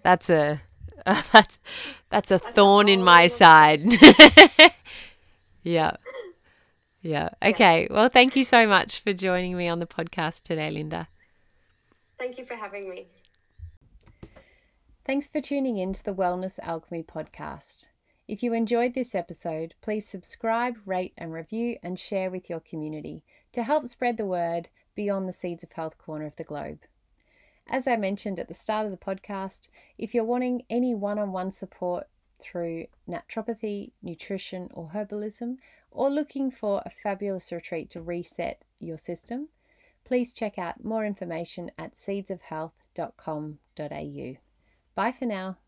that's 0.03 0.31
a, 0.31 0.63
that's, 1.33 1.59
that's 2.11 2.31
a 2.31 2.39
thorn 2.39 2.89
in 2.89 3.03
my 3.03 3.27
side. 3.27 3.83
yeah. 5.63 5.97
Yeah. 7.03 7.31
Okay. 7.43 7.89
Well, 7.91 8.09
thank 8.09 8.37
you 8.37 8.45
so 8.45 8.67
much 8.67 9.01
for 9.01 9.13
joining 9.13 9.57
me 9.57 9.69
on 9.69 9.79
the 9.79 9.87
podcast 9.87 10.43
today, 10.43 10.71
Linda. 10.71 11.09
Thank 12.19 12.37
you 12.39 12.45
for 12.45 12.55
having 12.55 12.91
me. 12.91 13.07
Thanks 15.07 15.27
for 15.27 15.41
tuning 15.41 15.79
in 15.79 15.93
to 15.95 16.05
the 16.05 16.15
Wellness 16.15 16.59
Alchemy 16.63 17.05
podcast. 17.05 17.89
If 18.29 18.43
you 18.43 18.53
enjoyed 18.53 18.95
this 18.95 19.15
episode, 19.15 19.75
please 19.81 20.07
subscribe, 20.07 20.77
rate, 20.85 21.15
and 21.17 21.33
review 21.33 21.79
and 21.83 21.99
share 21.99 22.31
with 22.31 22.49
your 22.49 22.61
community 22.61 23.25
to 23.53 23.63
help 23.63 23.87
spread 23.87 24.19
the 24.19 24.27
word 24.27 24.69
beyond 24.95 25.27
the 25.27 25.33
Seeds 25.33 25.65
of 25.65 25.73
Health 25.73 25.99
corner 25.99 26.27
of 26.27 26.37
the 26.37 26.45
globe. 26.45 26.81
As 27.71 27.87
I 27.87 27.97
mentioned 27.97 28.41
at 28.41 28.49
the 28.49 28.55
start 28.55 28.85
of 28.85 28.91
the 28.91 28.99
podcast, 28.99 29.69
if 29.97 30.13
you're 30.13 30.25
wanting 30.25 30.65
any 30.69 30.93
one 30.93 31.21
on 31.21 31.31
one 31.31 31.53
support 31.53 32.09
through 32.41 32.87
naturopathy, 33.09 33.93
nutrition, 34.03 34.69
or 34.75 34.91
herbalism, 34.93 35.59
or 35.93 36.11
looking 36.11 36.51
for 36.51 36.83
a 36.85 36.91
fabulous 36.91 37.53
retreat 37.53 37.89
to 37.91 38.01
reset 38.01 38.65
your 38.81 38.99
system, 38.99 39.51
please 40.05 40.33
check 40.33 40.59
out 40.59 40.83
more 40.85 41.07
information 41.07 41.71
at 41.79 41.95
seedsofhealth.com.au. 41.95 44.37
Bye 44.97 45.13
for 45.13 45.27
now. 45.27 45.59